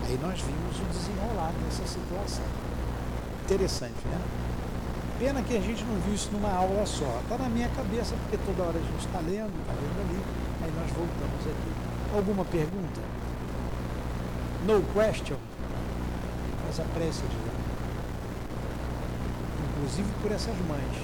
Aí 0.04 0.18
nós 0.20 0.40
vimos 0.40 0.76
o 0.80 0.84
desenrolar 0.92 1.52
dessa 1.64 1.86
situação. 1.86 2.44
Interessante, 3.44 4.06
né? 4.06 4.20
Pena 5.20 5.40
que 5.42 5.56
a 5.56 5.60
gente 5.60 5.84
não 5.84 6.00
viu 6.00 6.14
isso 6.14 6.30
numa 6.32 6.52
aula 6.52 6.84
só. 6.84 7.20
Está 7.22 7.38
na 7.38 7.48
minha 7.48 7.68
cabeça, 7.68 8.16
porque 8.22 8.36
toda 8.44 8.64
hora 8.68 8.78
a 8.78 8.82
gente 8.82 9.06
está 9.06 9.20
lendo, 9.20 9.52
está 9.60 9.72
lendo 9.72 10.00
ali. 10.10 10.20
Aí 10.64 10.72
nós 10.74 10.90
voltamos 10.90 11.46
aqui. 11.46 12.16
Alguma 12.16 12.44
pergunta? 12.44 13.21
No 14.66 14.80
question? 14.94 15.36
Faz 16.64 16.80
a 16.80 16.84
prece 16.94 17.22
de 17.22 17.36
lá. 17.36 17.52
Inclusive 19.70 20.08
por 20.22 20.30
essas 20.30 20.56
mães. 20.68 20.96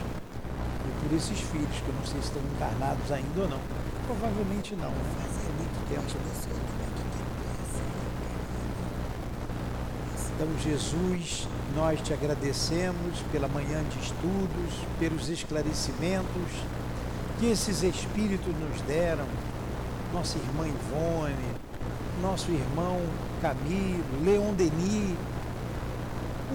E 0.87 1.03
por 1.03 1.17
esses 1.17 1.41
filhos, 1.41 1.77
que 1.77 1.89
eu 1.89 1.95
não 1.95 2.07
sei 2.07 2.21
se 2.21 2.29
estão 2.29 2.43
encarnados 2.55 3.11
ainda 3.11 3.41
ou 3.41 3.49
não. 3.49 3.61
Provavelmente 4.07 4.77
não, 4.77 4.91
né? 4.91 5.05
fazer 5.17 5.53
muito 5.59 5.89
tempo. 5.89 6.03
o 6.03 6.07
tempo 6.07 6.29
essa. 6.31 6.49
Então, 10.35 10.47
Jesus, 10.63 11.49
nós 11.75 12.01
te 12.01 12.13
agradecemos 12.13 13.21
pela 13.33 13.49
manhã 13.49 13.83
de 13.91 13.99
estudos, 13.99 14.87
pelos 15.01 15.29
esclarecimentos 15.29 16.53
que 17.41 17.47
esses 17.47 17.83
espíritos 17.83 18.55
nos 18.55 18.81
deram, 18.83 19.27
nossa 20.15 20.39
irmã 20.39 20.69
Ivone, 20.69 21.55
nosso 22.23 22.53
irmão 22.53 23.01
Camilo, 23.41 24.25
Leon 24.25 24.53
Denis, 24.55 25.17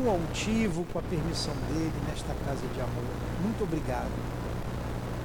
o 0.03 0.09
altivo 0.09 0.85
com 0.91 0.99
a 0.99 1.01
permissão 1.03 1.53
dele 1.69 1.93
nesta 2.07 2.33
casa 2.45 2.65
de 2.73 2.81
amor. 2.81 3.03
Muito 3.41 3.63
obrigado. 3.63 4.09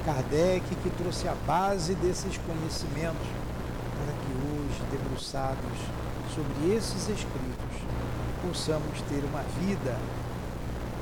Kardec 0.05 0.65
que 0.83 0.91
trouxe 0.91 1.27
a 1.29 1.35
base 1.47 1.95
desses 1.95 2.39
conhecimentos 2.39 3.27
para 3.97 4.13
que 4.13 4.33
hoje, 4.47 4.83
debruçados 4.91 5.79
sobre 6.35 6.75
esses 6.75 7.09
escritos, 7.09 7.83
possamos 8.47 9.01
ter 9.09 9.25
uma 9.25 9.43
vida 9.61 9.97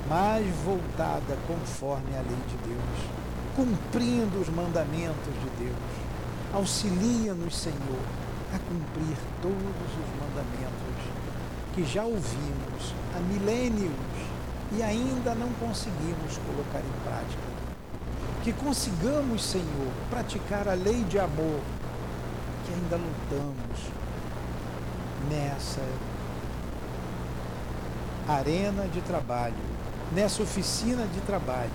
mais 0.09 0.47
voltada 0.65 1.37
conforme 1.47 2.17
a 2.17 2.21
lei 2.21 2.39
de 2.49 2.57
Deus, 2.69 3.11
cumprindo 3.55 4.41
os 4.41 4.49
mandamentos 4.49 5.35
de 5.43 5.65
Deus. 5.65 5.77
Auxilia-nos, 6.55 7.57
Senhor, 7.57 8.26
a 8.55 8.59
cumprir 8.59 9.17
todos 9.43 9.57
os 9.57 10.21
mandamentos 10.21 10.77
que 11.75 11.85
já 11.85 12.05
ouvimos 12.05 12.95
há 13.15 13.21
milênios 13.21 13.93
e 14.73 14.83
ainda 14.83 15.35
não 15.35 15.49
conseguimos 15.61 16.39
colocar 16.39 16.81
em 16.81 17.05
prática. 17.05 17.57
Que 18.43 18.53
consigamos, 18.53 19.45
Senhor, 19.45 19.93
praticar 20.11 20.69
a 20.69 20.75
lei 20.75 21.03
de 21.05 21.19
amor 21.19 21.61
ainda 22.77 22.97
lutamos 22.97 23.81
nessa 25.31 25.81
arena 28.29 28.87
de 28.89 29.01
trabalho, 29.01 29.55
nessa 30.13 30.43
oficina 30.43 31.07
de 31.07 31.21
trabalho, 31.23 31.71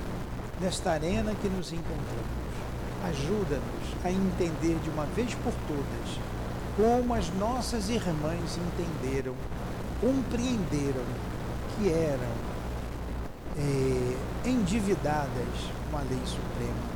nesta 0.59 0.91
arena 0.91 1.33
que 1.35 1.49
nos 1.49 1.71
encontramos. 1.71 2.41
Ajuda-nos 3.09 4.05
a 4.05 4.11
entender 4.11 4.77
de 4.83 4.89
uma 4.89 5.05
vez 5.07 5.33
por 5.35 5.53
todas 5.67 6.30
como 6.75 7.13
as 7.13 7.29
nossas 7.35 7.89
irmãs 7.89 8.57
entenderam, 8.57 9.33
compreenderam 9.99 11.03
que 11.75 11.89
eram 11.89 12.51
é, 13.57 14.49
endividadas 14.49 15.47
com 15.89 15.97
a 15.97 16.01
lei 16.01 16.21
suprema. 16.25 16.91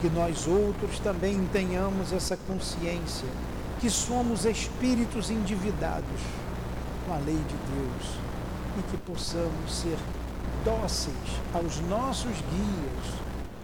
Que 0.00 0.08
nós 0.10 0.46
outros 0.46 0.98
também 1.00 1.48
tenhamos 1.52 2.12
essa 2.12 2.36
consciência 2.36 3.28
que 3.80 3.90
somos 3.90 4.44
espíritos 4.44 5.30
endividados 5.30 6.20
com 7.06 7.14
a 7.14 7.18
lei 7.18 7.36
de 7.36 7.56
Deus 7.72 8.18
e 8.78 8.82
que 8.90 8.96
possamos 8.98 9.72
ser 9.72 9.96
dóceis 10.64 11.16
aos 11.54 11.80
nossos 11.88 12.32
guias, 12.32 13.14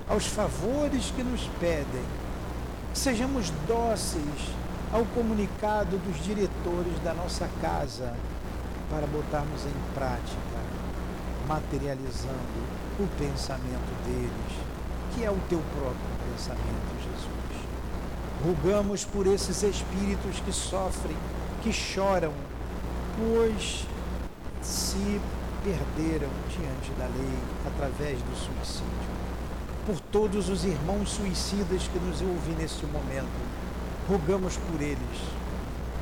aos 0.09 0.27
favores 0.27 1.13
que 1.15 1.23
nos 1.23 1.49
pedem. 1.61 2.05
Sejamos 2.93 3.51
dóceis 3.67 4.55
ao 4.95 5.05
comunicado 5.07 5.99
dos 5.99 6.23
diretores 6.23 7.01
da 7.03 7.13
nossa 7.13 7.51
casa 7.61 8.15
para 8.89 9.05
botarmos 9.09 9.67
em 9.67 9.93
prática, 9.93 10.39
materializando 11.49 12.63
o 13.01 13.09
pensamento 13.19 14.05
deles, 14.07 14.57
que 15.13 15.25
é 15.25 15.31
o 15.33 15.39
teu 15.49 15.61
próprio 15.77 16.31
pensamento, 16.31 16.95
Jesus. 17.03 17.27
Rugamos 18.45 19.05
por 19.05 19.27
esses 19.27 19.65
espíritos 19.65 20.39
que 20.45 20.53
sofrem, 20.53 21.17
que 21.65 21.73
choram, 21.73 22.33
pois 23.19 23.85
se 24.63 25.21
perderam 25.65 26.31
diante 26.51 26.93
da 26.97 27.07
lei 27.07 27.39
através 27.67 28.21
do 28.21 28.37
suicídio. 28.37 29.15
Por 29.87 29.99
todos 30.13 30.49
os 30.49 30.65
irmãos 30.65 31.11
suicidas 31.11 31.89
que 31.89 31.99
nos 31.99 32.21
ouvem 32.21 32.55
neste 32.57 32.87
momento, 32.87 33.64
rogamos 34.09 34.57
por 34.57 34.81
eles, 34.81 34.99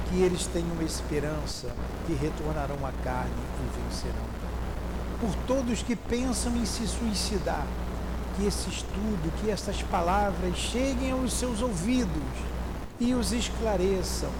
que 0.08 0.22
eles 0.22 0.46
tenham 0.46 0.82
esperança 0.82 1.68
que 2.06 2.14
retornarão 2.14 2.86
à 2.86 2.92
carne 3.04 3.30
e 3.60 3.82
vencerão. 3.82 4.32
Por 5.20 5.34
todos 5.46 5.82
que 5.82 5.94
pensam 5.94 6.56
em 6.56 6.66
se 6.66 6.86
suicidar, 6.86 7.66
que 8.36 8.46
esse 8.46 8.68
estudo, 8.68 9.32
que 9.40 9.50
estas 9.50 9.82
palavras 9.82 10.56
cheguem 10.56 11.12
aos 11.12 11.32
seus 11.32 11.60
ouvidos 11.60 12.52
e 12.98 13.14
os 13.14 13.32
esclareçam 13.32 14.30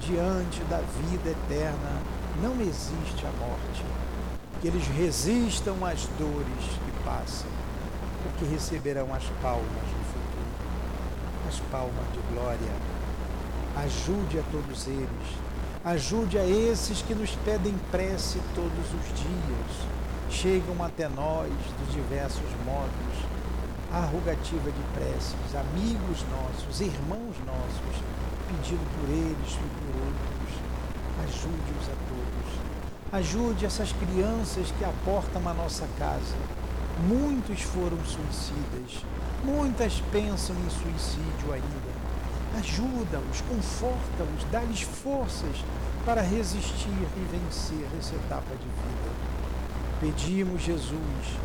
diante 0.00 0.60
da 0.64 0.78
vida 0.78 1.30
eterna. 1.30 2.02
Não 2.42 2.60
existe 2.60 3.26
a 3.26 3.30
morte. 3.38 3.84
Que 4.60 4.68
eles 4.68 4.86
resistam 4.86 5.84
às 5.84 6.06
dores 6.18 6.64
que 6.84 7.04
passam, 7.04 7.48
porque 8.22 8.44
receberão 8.44 9.12
as 9.12 9.24
palmas 9.42 10.01
do 11.52 11.60
futuro, 11.60 11.60
as 11.60 11.60
palmas 11.70 12.06
de 12.12 12.34
glória. 12.34 12.72
Ajude 13.76 14.38
a 14.38 14.42
todos 14.50 14.86
eles, 14.86 15.08
ajude 15.84 16.38
a 16.38 16.46
esses 16.46 17.02
que 17.02 17.14
nos 17.14 17.30
pedem 17.44 17.74
prece 17.90 18.38
todos 18.54 18.70
os 18.70 19.20
dias, 19.20 19.88
chegam 20.30 20.82
até 20.84 21.08
nós 21.08 21.50
de 21.78 21.92
diversos 21.94 22.48
modos, 22.64 23.32
a 23.92 24.00
rogativa 24.00 24.70
de 24.70 24.82
preces, 24.94 25.54
amigos 25.54 26.24
nossos, 26.30 26.80
irmãos 26.80 27.36
nossos, 27.46 28.02
pedindo 28.48 28.84
por 29.00 29.08
eles 29.08 29.52
e 29.52 29.68
por 29.80 30.02
outros. 30.02 30.52
Ajude-os 31.24 31.88
a 31.88 31.96
todos. 32.08 32.62
Ajude 33.12 33.66
essas 33.66 33.92
crianças 33.92 34.70
que 34.78 34.84
aportam 34.84 35.46
a 35.48 35.54
nossa 35.54 35.86
casa. 35.98 36.36
Muitos 37.06 37.60
foram 37.62 37.98
suicidas, 38.04 39.04
muitas 39.44 40.00
pensam 40.12 40.56
em 40.56 40.70
suicídio 40.70 41.52
ainda. 41.52 41.92
Ajuda-os, 42.58 43.40
conforta-os, 43.42 44.44
dá-lhes 44.50 44.82
forças 44.82 45.64
para 46.04 46.20
resistir 46.20 46.88
e 46.88 47.28
vencer 47.30 47.86
essa 47.98 48.14
etapa 48.14 48.50
de 48.50 48.64
vida. 48.64 49.32
Pedimos, 50.00 50.62
Jesus, 50.62 51.38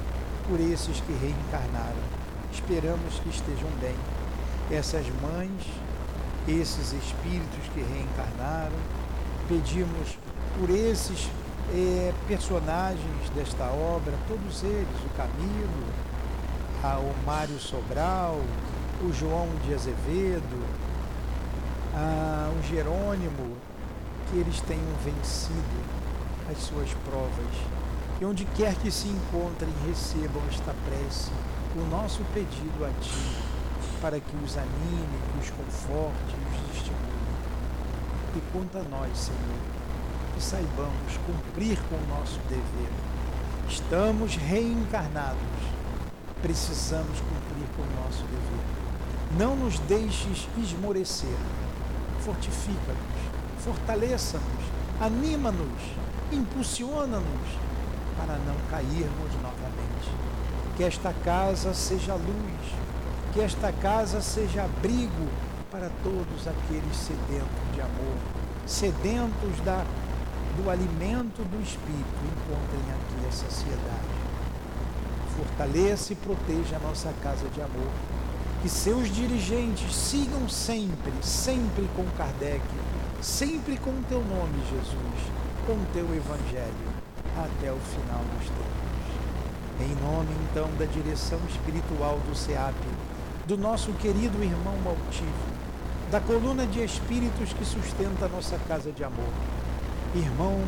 por 0.47 0.59
esses 0.59 0.99
que 1.01 1.13
reencarnaram. 1.13 2.17
Esperamos 2.51 3.19
que 3.19 3.29
estejam 3.29 3.69
bem. 3.79 3.95
Essas 4.71 5.05
mães, 5.21 5.63
esses 6.47 6.93
espíritos 6.93 7.69
que 7.73 7.81
reencarnaram, 7.81 8.75
pedimos 9.47 10.17
por 10.59 10.69
esses 10.69 11.29
é, 11.73 12.13
personagens 12.27 13.29
desta 13.35 13.65
obra, 13.65 14.13
todos 14.27 14.63
eles, 14.63 14.87
o 15.05 15.09
Camilo, 15.15 16.06
o 16.83 17.25
Mário 17.25 17.59
Sobral, 17.59 18.39
o 19.01 19.13
João 19.13 19.49
de 19.65 19.73
Azevedo, 19.73 20.65
a, 21.93 22.49
o 22.57 22.67
Jerônimo, 22.67 23.55
que 24.29 24.37
eles 24.37 24.61
tenham 24.61 24.93
vencido 25.03 25.97
as 26.49 26.57
suas 26.59 26.89
provas 27.05 27.77
e 28.19 28.25
onde 28.25 28.45
quer 28.45 28.73
que 28.75 28.89
se 28.89 29.07
encontrem, 29.07 29.71
recebam 29.87 30.41
esta 30.49 30.73
prece, 30.85 31.29
o 31.75 31.85
nosso 31.87 32.23
pedido 32.33 32.83
a 32.83 32.89
Ti, 32.99 33.37
para 34.01 34.19
que 34.19 34.35
os 34.43 34.57
anime, 34.57 35.19
que 35.31 35.39
os 35.39 35.49
conforte 35.51 36.35
os 36.51 36.77
estimule. 36.77 36.97
E 38.35 38.41
quanto 38.51 38.77
a 38.79 38.83
nós, 38.89 39.15
Senhor, 39.15 39.59
que 40.33 40.41
saibamos 40.41 41.17
cumprir 41.27 41.77
com 41.89 41.95
o 41.95 42.17
nosso 42.17 42.39
dever. 42.49 42.91
Estamos 43.69 44.35
reencarnados, 44.35 45.37
precisamos 46.41 47.19
cumprir 47.19 47.67
com 47.75 47.81
o 47.81 48.03
nosso 48.03 48.23
dever. 48.23 49.37
Não 49.37 49.55
nos 49.55 49.79
deixes 49.79 50.47
esmorecer, 50.57 51.37
fortifica-nos, 52.21 53.63
fortaleça-nos, 53.63 54.63
anima-nos, 55.01 55.81
impulsiona-nos 56.31 57.67
para 58.17 58.37
não 58.39 58.55
cairmos 58.69 59.33
novamente. 59.41 60.11
Que 60.75 60.83
esta 60.83 61.13
casa 61.23 61.73
seja 61.73 62.13
luz, 62.13 62.73
que 63.33 63.41
esta 63.41 63.71
casa 63.71 64.21
seja 64.21 64.63
abrigo 64.63 65.27
para 65.71 65.89
todos 66.03 66.47
aqueles 66.47 66.95
sedentos 66.95 67.73
de 67.73 67.81
amor, 67.81 68.17
sedentos 68.65 69.59
da, 69.65 69.83
do 70.55 70.69
alimento 70.69 71.43
do 71.43 71.61
Espírito, 71.61 72.17
encontrem 72.25 72.93
aqui 72.93 73.27
a 73.27 73.31
saciedade. 73.31 74.16
Fortaleça 75.37 76.13
e 76.13 76.15
proteja 76.15 76.77
a 76.77 76.79
nossa 76.79 77.13
casa 77.21 77.47
de 77.49 77.61
amor. 77.61 77.91
Que 78.63 78.67
seus 78.67 79.13
dirigentes 79.13 79.95
sigam 79.95 80.49
sempre, 80.49 81.13
sempre 81.21 81.87
com 81.95 82.03
Kardec, 82.17 82.63
sempre 83.21 83.77
com 83.77 83.91
o 83.91 84.03
teu 84.09 84.19
nome, 84.19 84.59
Jesus, 84.67 85.31
com 85.67 85.73
o 85.73 85.85
teu 85.93 86.05
Evangelho 86.05 86.87
até 87.37 87.71
o 87.71 87.77
final 87.77 88.23
dos 88.35 88.47
tempos. 88.49 88.87
Em 89.79 89.93
nome 90.03 90.29
então 90.49 90.67
da 90.79 90.85
direção 90.85 91.39
espiritual 91.47 92.19
do 92.27 92.35
SEAP, 92.35 92.75
do 93.45 93.55
nosso 93.55 93.93
querido 93.93 94.43
irmão 94.43 94.73
Altivo, 94.87 95.31
da 96.09 96.19
coluna 96.19 96.65
de 96.65 96.83
espíritos 96.83 97.53
que 97.53 97.63
sustenta 97.63 98.25
a 98.25 98.29
nossa 98.29 98.57
casa 98.67 98.91
de 98.91 99.03
amor. 99.03 99.31
Irmão, 100.15 100.59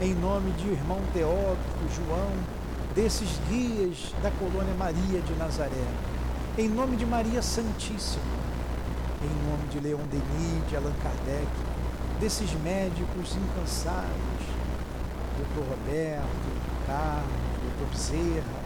em 0.00 0.14
nome 0.14 0.50
de 0.52 0.68
irmão 0.68 0.98
Teódoco, 1.12 1.86
João, 1.94 2.55
desses 2.96 3.38
guias 3.50 4.14
da 4.22 4.30
colônia 4.30 4.72
Maria 4.78 5.20
de 5.20 5.34
Nazaré, 5.34 5.86
em 6.56 6.66
nome 6.66 6.96
de 6.96 7.04
Maria 7.04 7.42
Santíssima, 7.42 8.24
em 9.22 9.50
nome 9.50 9.68
de 9.68 9.80
Leon 9.80 10.00
Denis, 10.10 10.66
de 10.70 10.76
Allan 10.76 10.94
Kardec, 11.02 11.46
desses 12.18 12.50
médicos 12.62 13.36
incansáveis, 13.36 14.46
doutor 15.36 15.76
Roberto, 15.76 16.48
Carlos, 16.86 17.28
doutor 17.60 17.88
Bezerra, 17.92 18.60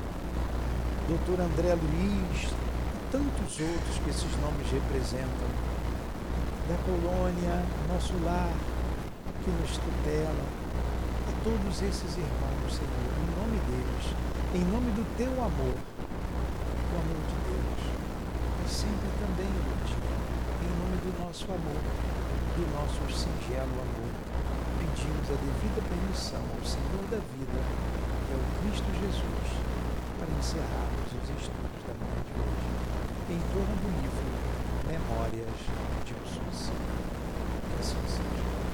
doutor 1.09 1.41
André 1.41 1.75
Luiz 1.75 2.45
e 2.45 3.11
tantos 3.11 3.59
outros 3.59 3.99
que 4.05 4.11
esses 4.11 4.31
nomes 4.41 4.71
representam, 4.71 5.51
da 6.69 6.77
colônia, 6.87 7.65
nosso 7.93 8.13
lar, 8.23 8.53
que 9.43 9.51
nos 9.51 9.73
tutela, 9.73 10.45
a 11.27 11.43
todos 11.43 11.83
esses 11.83 12.17
irmãos, 12.17 12.73
Senhor, 12.73 13.30
em 14.53 14.65
nome 14.67 14.91
do 14.99 15.07
teu 15.17 15.31
amor, 15.31 15.79
do 15.79 16.95
amor 16.99 17.23
de 17.23 17.37
Deus, 17.47 17.81
e 17.87 18.69
sempre 18.69 19.07
também, 19.23 19.47
útil, 19.47 20.03
em 20.59 20.73
nome 20.75 20.99
do 21.07 21.11
nosso 21.23 21.47
amor, 21.47 21.79
do 22.59 22.65
nosso 22.75 22.99
singelo 23.15 23.79
amor, 23.79 24.11
pedimos 24.83 25.27
a 25.31 25.39
devida 25.39 25.79
permissão 25.87 26.43
ao 26.43 26.67
Senhor 26.67 27.05
da 27.15 27.23
vida, 27.31 27.61
que 27.63 28.31
é 28.35 28.39
o 28.43 28.47
Cristo 28.59 28.91
Jesus, 28.91 29.47
para 30.19 30.31
encerrarmos 30.35 31.11
os 31.15 31.27
estudos 31.31 31.83
da 31.87 31.95
manhã 31.95 32.19
de 32.27 32.35
hoje, 32.35 32.71
em 33.31 33.41
torno 33.55 33.75
do 33.79 33.89
livro 34.03 34.31
Memórias 34.91 35.59
de 36.03 36.13
um 36.13 36.27
Suicídio. 36.27 36.75
Que 37.71 37.81
assim 37.81 38.03
seja. 38.11 38.70